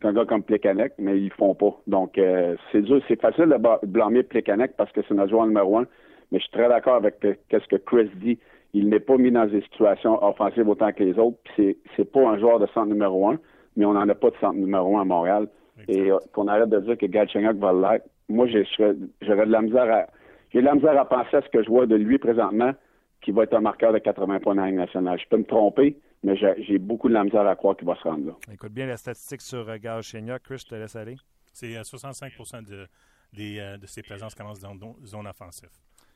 qu'un 0.00 0.12
gars 0.12 0.24
comme 0.24 0.42
Plekanec, 0.42 0.92
mais 0.98 1.18
ils 1.18 1.32
font 1.32 1.54
pas. 1.54 1.78
Donc, 1.86 2.18
euh, 2.18 2.56
c'est 2.70 2.82
dur, 2.82 3.00
c'est 3.08 3.20
facile 3.20 3.46
de 3.46 3.86
blâmer 3.86 4.22
Plekanec 4.22 4.72
parce 4.76 4.92
que 4.92 5.00
c'est 5.06 5.14
notre 5.14 5.30
joueur 5.30 5.46
numéro 5.46 5.78
un, 5.78 5.86
mais 6.30 6.38
je 6.38 6.44
suis 6.44 6.52
très 6.52 6.68
d'accord 6.68 6.96
avec 6.96 7.24
euh, 7.24 7.34
ce 7.50 7.66
que 7.68 7.76
Chris 7.76 8.10
dit. 8.16 8.38
Il 8.74 8.88
n'est 8.88 9.00
pas 9.00 9.16
mis 9.16 9.30
dans 9.30 9.46
des 9.46 9.62
situations 9.62 10.22
offensives 10.22 10.68
autant 10.68 10.92
que 10.92 11.02
les 11.02 11.18
autres. 11.18 11.38
Puis 11.44 11.52
c'est, 11.56 11.76
c'est 11.96 12.12
pas 12.12 12.20
un 12.28 12.38
joueur 12.38 12.58
de 12.58 12.66
centre 12.74 12.88
numéro 12.88 13.28
un, 13.28 13.38
mais 13.76 13.84
on 13.86 13.94
n'en 13.94 14.08
a 14.08 14.14
pas 14.14 14.30
de 14.30 14.36
centre 14.36 14.56
numéro 14.56 14.98
un 14.98 15.02
à 15.02 15.04
Montréal. 15.04 15.48
Et 15.88 16.10
euh, 16.10 16.16
qu'on 16.32 16.48
arrête 16.48 16.70
de 16.70 16.80
dire 16.80 16.96
que 16.96 17.06
Galchenyuk 17.06 17.56
va 17.56 17.72
l'être. 17.72 18.06
Moi, 18.28 18.46
j'aurais 18.46 19.46
de 19.46 19.52
la 19.52 19.62
misère 19.62 19.92
à, 19.92 20.06
j'ai 20.52 20.60
de 20.60 20.64
la 20.64 20.74
misère 20.74 20.98
à 20.98 21.04
penser 21.04 21.36
à 21.36 21.42
ce 21.42 21.48
que 21.48 21.62
je 21.62 21.68
vois 21.68 21.86
de 21.86 21.96
lui 21.96 22.18
présentement, 22.18 22.72
qui 23.20 23.30
va 23.30 23.42
être 23.42 23.54
un 23.54 23.60
marqueur 23.60 23.92
de 23.92 23.98
80 23.98 24.40
points 24.40 24.54
dans 24.54 24.62
la 24.62 24.68
Ligue 24.68 24.78
nationale. 24.78 25.18
Je 25.20 25.28
peux 25.28 25.36
me 25.36 25.44
tromper, 25.44 25.96
mais 26.22 26.36
j'ai, 26.36 26.78
beaucoup 26.78 27.08
de 27.08 27.14
la 27.14 27.24
misère 27.24 27.46
à 27.46 27.56
croire 27.56 27.76
qu'il 27.76 27.86
va 27.86 27.94
se 27.96 28.02
rendre 28.02 28.26
là. 28.26 28.36
Écoute 28.52 28.72
bien 28.72 28.86
la 28.86 28.96
statistique 28.96 29.40
sur 29.42 29.68
euh, 29.68 29.78
Galchenyuk. 29.78 30.42
Chris, 30.42 30.58
je 30.58 30.66
te 30.66 30.74
laisse 30.74 30.96
aller. 30.96 31.16
C'est 31.52 31.76
euh, 31.76 31.84
65 31.84 32.32
de, 32.64 32.86
des, 33.32 33.58
euh, 33.58 33.76
de 33.78 33.86
ses 33.86 34.02
présences 34.02 34.34
commencent 34.34 34.60
dans 34.60 34.74
zone 35.04 35.26
offensive. 35.26 35.70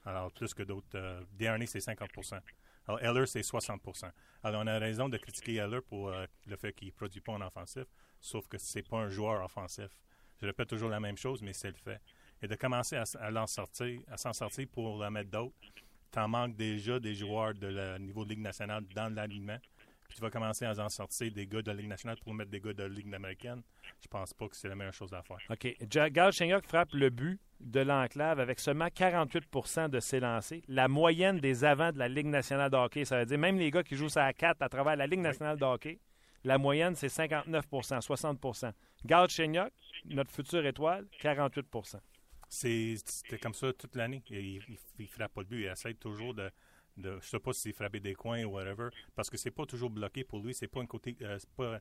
Alors, 0.05 0.33
plus 0.33 0.55
que 0.55 0.63
d'autres. 0.63 0.87
Euh, 0.95 1.21
Dernier, 1.39 1.67
c'est 1.67 1.79
50% 1.79 2.39
Alors, 2.89 3.01
Eller, 3.03 3.27
c'est 3.27 3.41
60% 3.41 4.11
Alors, 4.43 4.63
on 4.65 4.67
a 4.67 4.79
raison 4.79 5.09
de 5.09 5.17
critiquer 5.19 5.57
Eller 5.57 5.81
pour 5.81 6.09
euh, 6.09 6.25
le 6.47 6.57
fait 6.57 6.73
qu'il 6.73 6.89
ne 6.89 6.93
produit 6.93 7.21
pas 7.21 7.33
en 7.33 7.41
offensif, 7.43 7.85
sauf 8.21 8.49
que 8.49 8.59
c'est 8.59 8.87
pas 8.89 8.99
un 8.99 9.09
joueur 9.09 9.45
offensif. 9.45 9.89
Je 10.41 10.47
répète 10.47 10.69
toujours 10.69 10.89
la 10.89 11.01
même 11.01 11.17
chose, 11.19 11.43
mais 11.43 11.53
c'est 11.53 11.69
le 11.69 11.75
fait. 11.75 12.01
Et 12.43 12.49
de 12.49 12.55
commencer 12.55 12.97
à, 12.97 13.03
s- 13.03 13.17
à 13.21 13.31
l'en 13.31 13.47
sortir, 13.47 14.01
à 14.11 14.17
s'en 14.17 14.33
sortir 14.33 14.67
pour 14.73 15.03
en 15.03 15.11
mettre 15.11 15.31
d'autres, 15.31 15.55
t'en 16.11 16.27
manques 16.29 16.57
déjà 16.57 16.99
des 16.99 17.15
joueurs 17.15 17.53
de 17.53 17.67
la 17.67 17.99
niveau 17.99 18.25
de 18.25 18.31
Ligue 18.31 18.41
nationale 18.41 18.83
dans 18.95 19.15
l'alignement. 19.15 19.59
Puis 20.11 20.17
tu 20.17 20.23
vas 20.23 20.31
commencer 20.31 20.65
à 20.65 20.73
en 20.73 20.89
sortir 20.89 21.31
des 21.31 21.47
gars 21.47 21.63
de 21.63 21.69
la 21.71 21.75
Ligue 21.75 21.87
nationale 21.89 22.19
pour 22.25 22.35
mettre 22.35 22.51
des 22.51 22.61
gars 22.61 22.73
de 22.73 22.83
la 22.83 22.89
Ligue 22.89 23.15
américaine. 23.15 23.63
Je 24.03 24.09
pense 24.09 24.35
pas 24.35 24.49
que 24.49 24.57
c'est 24.57 24.67
la 24.69 24.75
meilleure 24.75 24.93
chose 24.93 25.15
à 25.15 25.23
faire. 25.23 25.39
OK. 25.49 25.77
Ja- 25.89 26.11
Galchenyuk 26.11 26.67
frappe 26.67 26.93
le 26.95 27.11
but 27.11 27.39
de 27.61 27.79
l'enclave 27.81 28.41
avec 28.41 28.59
seulement 28.59 28.87
48% 28.89 29.89
de 29.89 30.01
ses 30.01 30.19
lancers. 30.19 30.63
La 30.67 30.89
moyenne 30.89 31.39
des 31.39 31.63
avants 31.65 31.93
de 31.93 31.99
la 31.99 32.09
Ligue 32.09 32.27
nationale 32.27 32.71
de 32.73 32.77
hockey, 32.77 33.05
ça 33.05 33.21
veut 33.21 33.27
dire 33.27 33.39
même 33.39 33.57
les 33.57 33.71
gars 33.71 33.85
qui 33.85 33.95
jouent 33.95 34.09
ça 34.09 34.25
à 34.27 34.33
4 34.33 34.61
à 34.63 34.69
travers 34.69 34.97
la 34.97 35.07
Ligue 35.07 35.21
nationale 35.21 35.57
de 35.59 35.65
hockey, 35.65 36.01
la 36.43 36.59
moyenne, 36.59 36.97
c'est 36.97 37.07
59% 37.09 38.01
60% 38.01 38.73
Galchenyuk, 39.05 39.71
notre 40.07 40.33
future 40.33 40.67
étoile, 40.67 41.07
48 41.21 41.67
C'est- 42.49 42.97
C'était 43.07 43.39
comme 43.39 43.55
ça 43.55 43.73
toute 43.73 43.95
l'année. 43.95 44.23
Il 44.29 44.61
ne 44.99 45.07
frappe 45.07 45.33
pas 45.35 45.43
le 45.43 45.47
but. 45.47 45.61
Il 45.61 45.67
essaie 45.67 45.95
toujours 45.95 46.35
de. 46.35 46.51
De 46.97 47.19
je 47.21 47.29
sais 47.29 47.39
pas 47.39 47.53
s'il 47.53 47.73
frappait 47.73 48.01
des 48.01 48.15
coins 48.15 48.45
ou 48.45 48.55
whatever, 48.55 48.89
parce 49.15 49.31
que 49.31 49.37
c'est 49.37 49.51
pas 49.51 49.65
toujours 49.67 49.91
bloqué 49.91 50.25
pour 50.25 50.41
lui. 50.41 50.55
C'est 50.55 50.69
pas 50.71 50.81
une 50.81 50.87
côté, 50.89 51.17
euh, 51.23 51.37
c'est 51.39 51.51
pas 51.57 51.79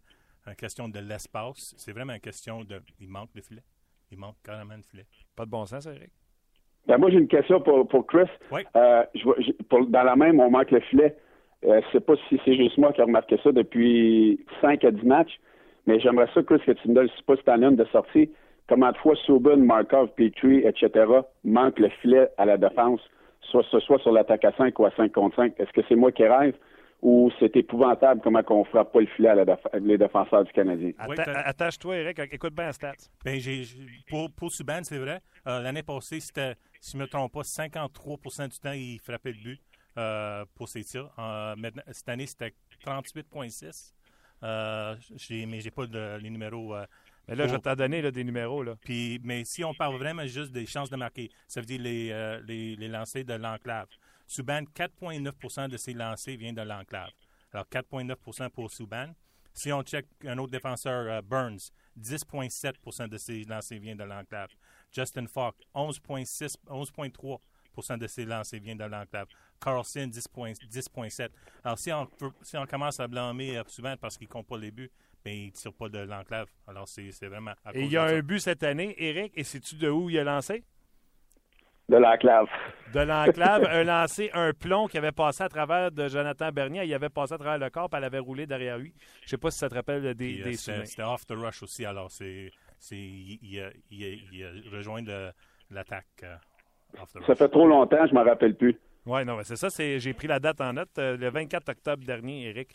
une 0.48 0.56
question 0.56 0.88
de 0.90 1.00
l'espace. 1.00 1.74
C'est 1.78 1.92
vraiment 1.92 2.14
une 2.14 2.20
question 2.20 2.64
de. 2.64 2.82
Il 3.00 3.10
manque 3.10 3.34
de 3.36 3.42
filet. 3.42 3.64
Il 4.12 4.18
manque 4.18 4.38
carrément 4.44 4.78
de 4.78 4.84
filet. 4.86 5.06
Pas 5.36 5.46
de 5.46 5.52
bon 5.52 5.66
sens, 5.66 5.86
Eric? 5.86 6.12
Ben, 6.88 6.98
moi, 6.98 7.12
j'ai 7.12 7.18
une 7.18 7.28
question 7.28 7.62
pour, 7.62 7.88
pour 7.88 8.08
Chris. 8.08 8.30
Oui. 8.52 8.62
Euh, 8.76 9.04
je 9.14 9.24
vois- 9.24 9.36
je- 9.40 9.52
pour- 9.70 9.86
dans 9.86 10.04
la 10.04 10.16
même, 10.16 10.40
on 10.40 10.50
manque 10.50 10.72
le 10.72 10.80
filet. 10.80 11.16
Euh, 11.66 11.82
je 11.86 11.92
sais 11.92 12.00
pas 12.00 12.16
si 12.30 12.40
c'est 12.46 12.56
juste 12.56 12.78
moi 12.78 12.94
qui 12.94 13.02
ai 13.02 13.04
remarqué 13.04 13.38
ça 13.44 13.52
depuis 13.52 14.44
5 14.62 14.84
à 14.86 14.92
10 14.92 15.04
matchs, 15.06 15.40
mais 15.86 16.00
j'aimerais 16.00 16.30
ça, 16.34 16.42
Chris, 16.42 16.60
que 16.66 16.72
tu 16.72 16.88
me 16.88 16.94
donnes, 16.96 17.10
je 17.10 17.16
sais 17.18 17.24
pas 17.28 17.36
si 17.36 17.44
t'en 17.44 17.62
as 17.62 17.68
une 17.68 17.76
de 17.76 17.86
sortie, 17.86 18.32
comment 18.68 18.92
de 18.92 18.98
fois 18.98 19.16
Subban, 19.26 19.58
Markov, 19.58 20.10
Petrie, 20.16 20.60
etc. 20.66 21.06
manquent 21.44 21.80
le 21.80 21.90
filet 22.02 22.30
à 22.38 22.46
la 22.46 22.58
défense, 22.58 23.02
soit 23.42 23.64
ce 23.72 23.80
soit 23.80 24.00
sur 24.00 24.12
l'attaque 24.12 24.46
à 24.46 24.52
5 24.58 24.78
ou 24.80 24.86
à 24.86 24.92
5 24.96 25.12
contre 25.12 25.36
5. 25.38 25.54
Est-ce 25.60 25.72
que 25.72 25.82
c'est 25.88 25.96
moi 25.96 26.12
qui 26.12 26.26
rêve 26.26 26.56
ou 27.02 27.32
c'est 27.40 27.56
épouvantable 27.56 28.20
comment 28.22 28.44
qu'on 28.44 28.66
frappe 28.66 28.92
pas 28.92 29.00
le 29.00 29.08
filet 29.08 29.30
à 29.30 29.36
la 29.36 29.46
déf- 29.46 29.80
les 29.80 29.98
défenseurs 29.98 30.44
du 30.44 30.52
Canadien? 30.52 30.92
Oui, 31.08 31.16
Atta- 31.16 31.44
Attache-toi, 31.46 31.98
Eric. 31.98 32.20
Écoute 32.32 32.54
bien 32.54 32.66
la 32.66 32.74
stat. 32.74 32.94
Ben, 33.24 33.40
j'ai, 33.40 33.64
j'ai- 33.64 33.78
pour, 34.10 34.30
pour 34.32 34.52
Subban, 34.52 34.84
c'est 34.84 34.98
vrai. 34.98 35.22
Euh, 35.48 35.62
l'année 35.62 35.84
passée, 35.84 36.20
c'était, 36.20 36.56
si 36.82 36.92
je 36.94 36.98
ne 36.98 37.04
me 37.04 37.08
trompe 37.08 37.32
pas, 37.34 37.44
53 37.44 38.18
du 38.50 38.60
temps, 38.60 38.74
il 38.74 39.00
frappait 39.00 39.32
le 39.32 39.42
but 39.44 39.62
euh, 39.98 40.44
pour 40.56 40.68
ses 40.68 40.84
tirs. 40.84 41.10
Euh, 41.18 41.56
maintenant, 41.58 41.84
cette 41.92 42.10
année, 42.10 42.26
c'était 42.28 42.54
38,6. 42.86 43.94
Euh, 44.44 44.96
j'ai, 45.18 45.46
mais 45.46 45.60
j'ai 45.62 45.72
pas 45.72 45.86
de, 45.86 46.18
les 46.22 46.30
numéros. 46.30 46.74
Mais 47.30 47.36
là, 47.36 47.46
je 47.46 47.52
vais 47.52 47.58
pour- 47.58 47.64
t'en 47.64 47.76
donner 47.76 48.02
là, 48.02 48.12
des 48.12 48.24
numéros. 48.24 48.64
Là. 48.64 48.76
puis, 48.82 49.20
mais 49.24 49.46
si 49.46 49.64
on 49.64 49.74
parle 49.74 49.96
vraiment 49.98 50.26
juste 50.28 50.52
des 50.52 50.66
chances 50.66 50.90
de 50.90 50.96
marquer, 50.96 51.30
ça 51.48 51.60
veut 51.62 51.66
dire 51.66 51.82
les, 51.82 52.10
euh, 52.12 52.42
les, 52.48 52.76
les 52.76 52.88
lancers 52.88 53.24
de 53.24 53.34
l'enclave. 53.34 53.88
Subban, 54.28 54.64
4,9% 54.76 55.68
de 55.70 55.78
ses 55.78 55.94
lancers 55.94 56.38
viennent 56.38 56.56
de 56.56 56.62
l'enclave. 56.62 57.10
Alors, 57.52 57.66
4,9% 57.68 58.50
pour 58.50 58.72
Subban. 58.72 59.14
Si 59.54 59.72
on 59.74 59.82
check 59.82 60.06
un 60.26 60.38
autre 60.38 60.52
défenseur, 60.52 61.12
euh, 61.12 61.22
Burns, 61.22 61.72
10,7% 61.98 63.08
de 63.08 63.18
ses 63.18 63.44
lancers 63.46 63.80
viennent 63.80 63.98
de 63.98 64.04
l'enclave. 64.04 64.50
Justin 64.92 65.26
Falk, 65.28 65.56
11,6 65.74 66.56
11,3% 66.68 67.98
de 67.98 68.08
ses 68.08 68.26
lancers 68.26 68.60
viennent 68.62 68.78
de 68.78 68.84
l'enclave. 68.86 69.28
Carlson, 69.60 70.08
10,7 70.08 70.68
10,7 70.70 71.30
Alors, 71.64 71.78
si 71.80 71.92
on, 71.92 72.08
si 72.42 72.56
on 72.58 72.66
commence 72.66 73.00
à 73.00 73.08
blâmer 73.08 73.58
euh, 73.58 73.64
Subban 73.68 73.98
parce 73.98 74.18
qu'il 74.18 74.28
ne 74.28 74.32
compte 74.34 74.48
pas 74.48 74.58
les 74.58 74.72
buts, 74.72 74.92
ben, 75.26 75.34
il 75.34 75.46
ne 75.48 75.52
tire 75.52 75.74
pas 75.74 75.90
de 75.90 76.00
l'enclave. 76.00 76.48
Alors, 76.68 76.88
c'est 76.88 77.12
c'est 77.12 77.28
vraiment 77.28 77.52
à 77.66 77.76
Et 77.76 77.82
il 77.84 77.92
y 77.92 77.98
a 77.98 78.04
un 78.04 78.20
but 78.22 78.40
cette 78.40 78.64
année, 78.64 78.96
Eric, 78.98 79.34
et 79.36 79.44
sais-tu 79.44 79.76
de 79.76 79.90
où 79.90 80.10
il 80.10 80.18
a 80.20 80.24
lancé? 80.24 80.64
De 81.90 81.98
la 81.98 82.18
clave. 82.20 82.46
De 82.94 83.00
l'enclave, 83.00 83.64
un 83.68 83.84
lancé, 83.84 84.30
un 84.34 84.54
plomb 84.54 84.88
qui 84.88 85.00
avait 85.00 85.12
passé 85.12 85.44
à 85.44 85.50
travers 85.50 85.92
de 85.92 86.08
Jonathan 86.08 86.52
Bernier. 86.52 86.84
Il 86.86 86.94
avait 86.94 87.10
passé 87.10 87.34
à 87.34 87.38
travers 87.40 87.58
le 87.58 87.70
corps, 87.72 87.90
puis 87.90 87.98
elle 87.98 88.04
avait 88.04 88.20
roulé 88.20 88.46
derrière 88.46 88.78
lui. 88.78 88.94
Je 89.24 89.30
sais 89.30 89.38
pas 89.38 89.50
si 89.50 89.58
ça 89.58 89.70
te 89.70 89.74
rappelle 89.74 90.14
des, 90.14 90.34
Puis, 90.34 90.42
euh, 90.42 90.44
des 90.46 90.52
c'était- 90.54 90.58
souvenirs. 90.72 90.88
C'était 90.88 91.04
off 91.04 91.26
the 91.26 91.32
rush 91.32 91.64
aussi, 91.64 91.86
alors 91.86 92.12
c'est, 92.12 92.52
c'est, 92.78 92.96
il, 92.96 93.40
il 93.42 93.60
a, 93.60 93.72
il 93.90 94.04
a- 94.04 94.08
il 94.32 94.44
a 94.44 94.78
rejoint 94.78 95.02
le- 95.02 95.32
l'attaque 95.72 96.06
euh, 96.24 96.36
off 97.02 97.12
the 97.12 97.18
rush. 97.18 97.26
Ça 97.28 97.34
fait 97.36 97.50
trop 97.50 97.68
longtemps, 97.68 98.06
je 98.06 98.14
m'en 98.14 98.24
rappelle 98.24 98.56
plus. 98.56 98.80
Oui, 99.08 99.26
non, 99.26 99.38
mais 99.38 99.44
c'est 99.44 99.56
ça. 99.56 99.72
c'est 99.72 100.00
J'ai 100.00 100.14
pris 100.14 100.28
la 100.28 100.40
date 100.40 100.62
en 100.62 100.74
note, 100.74 100.96
euh, 101.00 101.18
le 101.18 101.30
24 101.32 101.70
octobre 101.70 102.04
dernier, 102.06 102.50
Eric. 102.50 102.70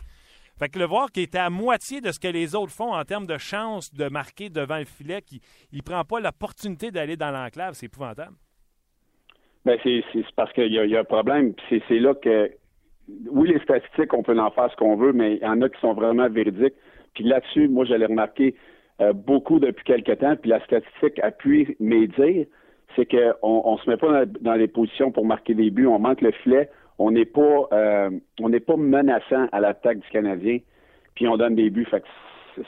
Fait 0.58 0.68
que 0.68 0.78
le 0.78 0.84
voir 0.84 1.10
qui 1.10 1.22
était 1.22 1.38
à 1.38 1.50
moitié 1.50 2.00
de 2.00 2.12
ce 2.12 2.20
que 2.20 2.28
les 2.28 2.54
autres 2.54 2.72
font 2.72 2.92
en 2.94 3.02
termes 3.04 3.26
de 3.26 3.38
chance 3.38 3.92
de 3.92 4.08
marquer 4.08 4.50
devant 4.50 4.78
le 4.78 4.84
filet, 4.84 5.20
qui 5.22 5.40
ne 5.72 5.80
prend 5.82 6.04
pas 6.04 6.20
l'opportunité 6.20 6.90
d'aller 6.90 7.16
dans 7.16 7.30
l'enclave, 7.32 7.74
c'est 7.74 7.86
épouvantable. 7.86 8.34
Ben 9.64 9.78
c'est 9.82 10.04
c'est 10.12 10.24
parce 10.36 10.52
qu'il 10.52 10.72
y, 10.72 10.78
a- 10.96 11.00
un 11.00 11.04
problème. 11.04 11.54
C'est 11.68 11.82
c'est 11.88 11.98
là 11.98 12.14
que 12.14 12.50
oui, 13.30 13.48
les 13.52 13.58
statistiques, 13.60 14.12
on 14.14 14.22
peut 14.22 14.38
en 14.38 14.50
faire 14.50 14.70
ce 14.70 14.76
qu'on 14.76 14.96
veut, 14.96 15.12
mais 15.12 15.36
il 15.36 15.42
y 15.42 15.46
en 15.46 15.60
a 15.62 15.68
qui 15.68 15.80
sont 15.80 15.94
vraiment 15.94 16.28
véridiques. 16.28 16.74
Puis 17.14 17.24
là-dessus, 17.24 17.68
moi, 17.68 17.84
je 17.84 17.94
l'ai 17.94 18.06
remarqué 18.06 18.54
euh, 19.00 19.12
beaucoup 19.12 19.58
depuis 19.60 19.84
quelques 19.84 20.18
temps. 20.18 20.36
Puis 20.36 20.50
la 20.50 20.62
statistique 20.64 21.18
appuie 21.20 21.76
mes 21.80 22.06
dires, 22.08 22.46
c'est 22.96 23.06
qu'on 23.06 23.34
on 23.42 23.76
se 23.78 23.88
met 23.90 23.96
pas 23.96 24.24
dans, 24.26 24.32
dans 24.40 24.54
les 24.54 24.68
positions 24.68 25.10
pour 25.12 25.24
marquer 25.26 25.54
des 25.54 25.70
buts. 25.70 25.86
On 25.86 25.98
manque 25.98 26.20
le 26.22 26.32
filet. 26.32 26.70
On 26.98 27.10
n'est 27.10 27.24
pas 27.24 27.68
euh, 27.72 28.10
on 28.40 28.48
n'est 28.48 28.60
pas 28.60 28.76
menaçant 28.76 29.46
à 29.52 29.60
l'attaque 29.60 29.98
du 30.00 30.08
Canadien. 30.08 30.58
Puis 31.14 31.28
on 31.28 31.36
donne 31.36 31.54
des 31.54 31.70
buts. 31.70 31.86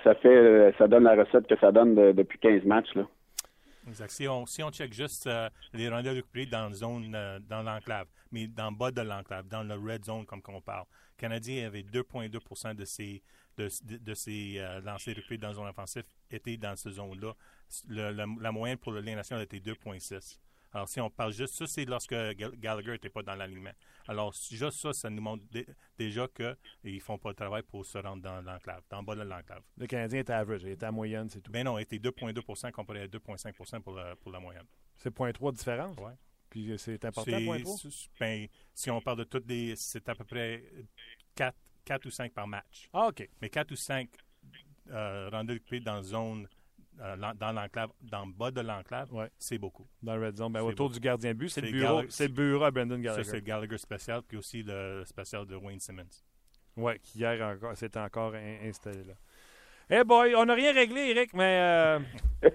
Ça 0.02 0.14
fait 0.16 0.74
ça 0.78 0.88
donne 0.88 1.04
la 1.04 1.14
recette 1.14 1.46
que 1.46 1.56
ça 1.58 1.70
donne 1.72 1.94
de- 1.94 2.12
depuis 2.12 2.38
15 2.38 2.64
matchs 2.64 2.94
là. 2.94 3.06
Exact. 3.88 4.10
Si 4.10 4.26
on, 4.26 4.46
si 4.46 4.62
on 4.62 4.70
check 4.70 4.92
juste 4.92 5.26
euh, 5.28 5.48
les 5.72 5.88
rondelles 5.88 6.16
récupérées 6.16 6.46
dans 6.46 6.72
zone, 6.72 7.12
euh, 7.14 7.38
dans 7.48 7.62
l'enclave, 7.62 8.06
mais 8.32 8.48
dans 8.48 8.70
le 8.70 8.76
bas 8.76 8.90
de 8.90 9.00
l'enclave, 9.00 9.46
dans 9.46 9.62
le 9.62 9.74
red 9.74 10.04
zone 10.04 10.26
comme 10.26 10.42
qu'on 10.42 10.60
parle, 10.60 10.86
le 11.16 11.20
Canadien 11.20 11.66
avait 11.66 11.82
2,2 11.82 12.74
de 12.74 12.84
ses, 12.84 13.22
de, 13.56 13.68
de, 13.84 14.04
de 14.04 14.14
ses 14.14 14.56
euh, 14.58 14.80
lancers 14.80 15.14
récupérés 15.14 15.38
dans 15.38 15.48
la 15.48 15.54
zone 15.54 15.68
offensive 15.68 16.02
étaient 16.30 16.56
dans 16.56 16.74
cette 16.74 16.94
zone-là. 16.94 17.32
La, 17.88 18.52
moyenne 18.52 18.78
pour 18.78 18.92
le 18.92 19.00
Ligue 19.00 19.14
nationale 19.14 19.44
était 19.44 19.58
2,6. 19.58 20.38
Alors, 20.76 20.90
si 20.90 21.00
on 21.00 21.08
parle 21.08 21.32
juste, 21.32 21.54
ça, 21.54 21.66
c'est 21.66 21.86
lorsque 21.86 22.14
Gallagher 22.14 22.92
n'était 22.92 23.08
pas 23.08 23.22
dans 23.22 23.34
l'alignement. 23.34 23.72
Alors, 24.08 24.34
juste 24.34 24.78
ça, 24.78 24.92
ça 24.92 25.08
nous 25.08 25.22
montre 25.22 25.42
déjà 25.96 26.28
qu'ils 26.28 26.94
ne 26.96 27.00
font 27.00 27.16
pas 27.16 27.30
le 27.30 27.34
travail 27.34 27.62
pour 27.62 27.86
se 27.86 27.96
rendre 27.96 28.22
dans 28.22 28.42
l'enclave, 28.42 28.82
dans 28.90 28.98
le 28.98 29.06
bas 29.06 29.14
de 29.14 29.22
l'enclave. 29.22 29.62
Le 29.78 29.86
Canadien 29.86 30.18
est 30.18 30.28
average, 30.28 30.64
il 30.64 30.68
est 30.68 30.82
à 30.82 30.92
moyenne, 30.92 31.30
c'est 31.30 31.40
tout. 31.40 31.50
Ben 31.50 31.64
non, 31.64 31.78
il 31.78 31.82
était 31.82 31.96
2,2% 31.96 32.72
comparé 32.72 33.00
à 33.00 33.06
2,5 33.06 33.80
pour, 33.80 33.94
la, 33.94 34.16
pour 34.16 34.30
la 34.30 34.38
moyenne. 34.38 34.66
C'est 34.98 35.08
0,3 35.16 35.52
de 35.52 35.56
différence? 35.56 35.96
Oui. 35.98 36.12
Puis 36.50 36.70
euh, 36.70 36.76
c'est 36.76 37.02
important, 37.06 37.30
0,3? 37.30 38.08
Ben, 38.20 38.46
si 38.74 38.90
on 38.90 39.00
parle 39.00 39.20
de 39.20 39.24
toutes 39.24 39.48
les. 39.48 39.76
C'est 39.76 40.06
à 40.10 40.14
peu 40.14 40.24
près 40.24 40.62
4, 41.36 41.56
4 41.86 42.04
ou 42.04 42.10
5 42.10 42.34
par 42.34 42.46
match. 42.46 42.90
Ah, 42.92 43.06
OK. 43.08 43.26
Mais 43.40 43.48
4 43.48 43.72
ou 43.72 43.76
5 43.76 44.10
euh, 44.90 45.30
rendus 45.30 45.62
dans 45.80 46.02
zone 46.02 46.44
euh, 46.44 46.48
dans 46.98 47.52
l'enclave, 47.52 47.90
dans 48.00 48.24
le 48.24 48.32
bas 48.32 48.50
de 48.50 48.60
l'enclave, 48.60 49.08
c'est 49.38 49.58
beaucoup. 49.58 49.86
Dans 50.02 50.16
le 50.16 50.26
red 50.26 50.36
zone. 50.36 50.52
Ben, 50.52 50.62
autour 50.62 50.90
du 50.90 51.00
gardien 51.00 51.34
but, 51.34 51.48
c'est 51.48 51.60
le, 51.60 51.70
bureau, 51.70 52.02
le 52.02 52.28
bureau 52.28 52.64
à 52.64 52.70
Brendan 52.70 53.00
Gallagher. 53.00 53.24
Ça, 53.24 53.30
c'est 53.30 53.36
le 53.36 53.42
Gallagher 53.42 53.78
spécial, 53.78 54.22
puis 54.26 54.36
aussi 54.36 54.62
le 54.62 55.02
spécial 55.04 55.46
de 55.46 55.56
Wayne 55.56 55.80
Simmons. 55.80 56.24
Oui, 56.76 56.98
qui 57.02 57.18
hier 57.18 57.40
encore, 57.42 57.76
s'était 57.76 57.98
encore 57.98 58.34
installé 58.34 59.04
là. 59.04 59.14
Eh 59.88 59.94
hey 59.94 60.04
boy, 60.04 60.34
on 60.34 60.44
n'a 60.46 60.54
rien 60.54 60.72
réglé, 60.72 61.10
Eric, 61.10 61.32
mais. 61.32 61.60
Euh... 61.60 61.98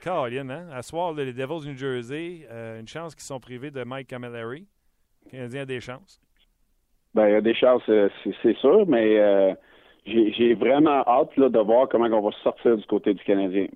Caroline, 0.00 0.50
hein? 0.50 0.68
À 0.72 0.82
soir, 0.82 1.12
les 1.12 1.32
Devils 1.32 1.60
du 1.60 1.68
New 1.68 1.76
Jersey, 1.76 2.46
euh, 2.50 2.80
une 2.80 2.88
chance 2.88 3.14
qu'ils 3.14 3.22
sont 3.22 3.38
privés 3.38 3.70
de 3.70 3.84
Mike 3.84 4.08
Camilleri. 4.08 4.66
Le 5.26 5.30
Canadien 5.30 5.62
a 5.62 5.64
des 5.64 5.80
chances. 5.80 6.20
Ben, 7.14 7.28
il 7.28 7.32
y 7.32 7.36
a 7.36 7.40
des 7.40 7.54
chances, 7.54 7.88
euh, 7.88 8.08
c'est 8.42 8.56
sûr, 8.56 8.84
mais 8.88 9.56
j'ai 10.06 10.54
vraiment 10.54 11.02
hâte 11.06 11.36
là, 11.36 11.48
de 11.48 11.58
voir 11.58 11.88
comment 11.88 12.06
on 12.06 12.20
va 12.20 12.30
sortir 12.42 12.76
du 12.76 12.84
côté 12.86 13.14
du 13.14 13.22
Canadien. 13.24 13.66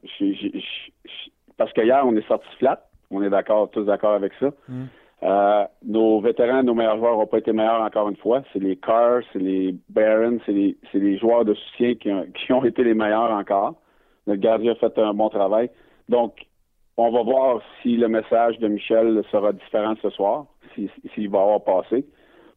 parce 1.56 1.72
qu'hier, 1.72 2.02
on 2.04 2.16
est 2.16 2.26
sorti 2.26 2.46
flat. 2.58 2.82
On 3.10 3.22
est 3.22 3.30
d'accord, 3.30 3.70
tous 3.70 3.84
d'accord 3.84 4.14
avec 4.14 4.32
ça. 4.40 4.50
Mm. 4.68 4.84
Euh, 5.22 5.64
nos 5.84 6.20
vétérans, 6.20 6.62
nos 6.62 6.74
meilleurs 6.74 6.98
joueurs 6.98 7.16
n'ont 7.16 7.26
pas 7.26 7.38
été 7.38 7.52
meilleurs 7.52 7.80
encore 7.80 8.08
une 8.08 8.16
fois. 8.16 8.42
C'est 8.52 8.58
les 8.58 8.76
Cars, 8.76 9.22
c'est 9.32 9.38
les 9.38 9.74
Barons, 9.88 10.38
c'est 10.44 10.52
les, 10.52 10.76
les, 10.92 11.18
joueurs 11.18 11.44
de 11.44 11.54
soutien 11.54 11.94
qui 11.94 12.10
ont, 12.10 12.26
qui 12.34 12.52
ont, 12.52 12.64
été 12.64 12.84
les 12.84 12.94
meilleurs 12.94 13.30
encore. 13.30 13.74
Notre 14.26 14.40
gardien 14.40 14.72
a 14.72 14.74
fait 14.74 14.98
un 14.98 15.14
bon 15.14 15.28
travail. 15.30 15.70
Donc, 16.08 16.34
on 16.96 17.10
va 17.10 17.22
voir 17.22 17.60
si 17.82 17.96
le 17.96 18.08
message 18.08 18.58
de 18.58 18.68
Michel 18.68 19.22
sera 19.30 19.52
différent 19.52 19.94
ce 20.02 20.10
soir, 20.10 20.46
s'il 20.74 20.90
si, 21.14 21.26
va 21.26 21.40
avoir 21.40 21.62
passé. 21.62 22.04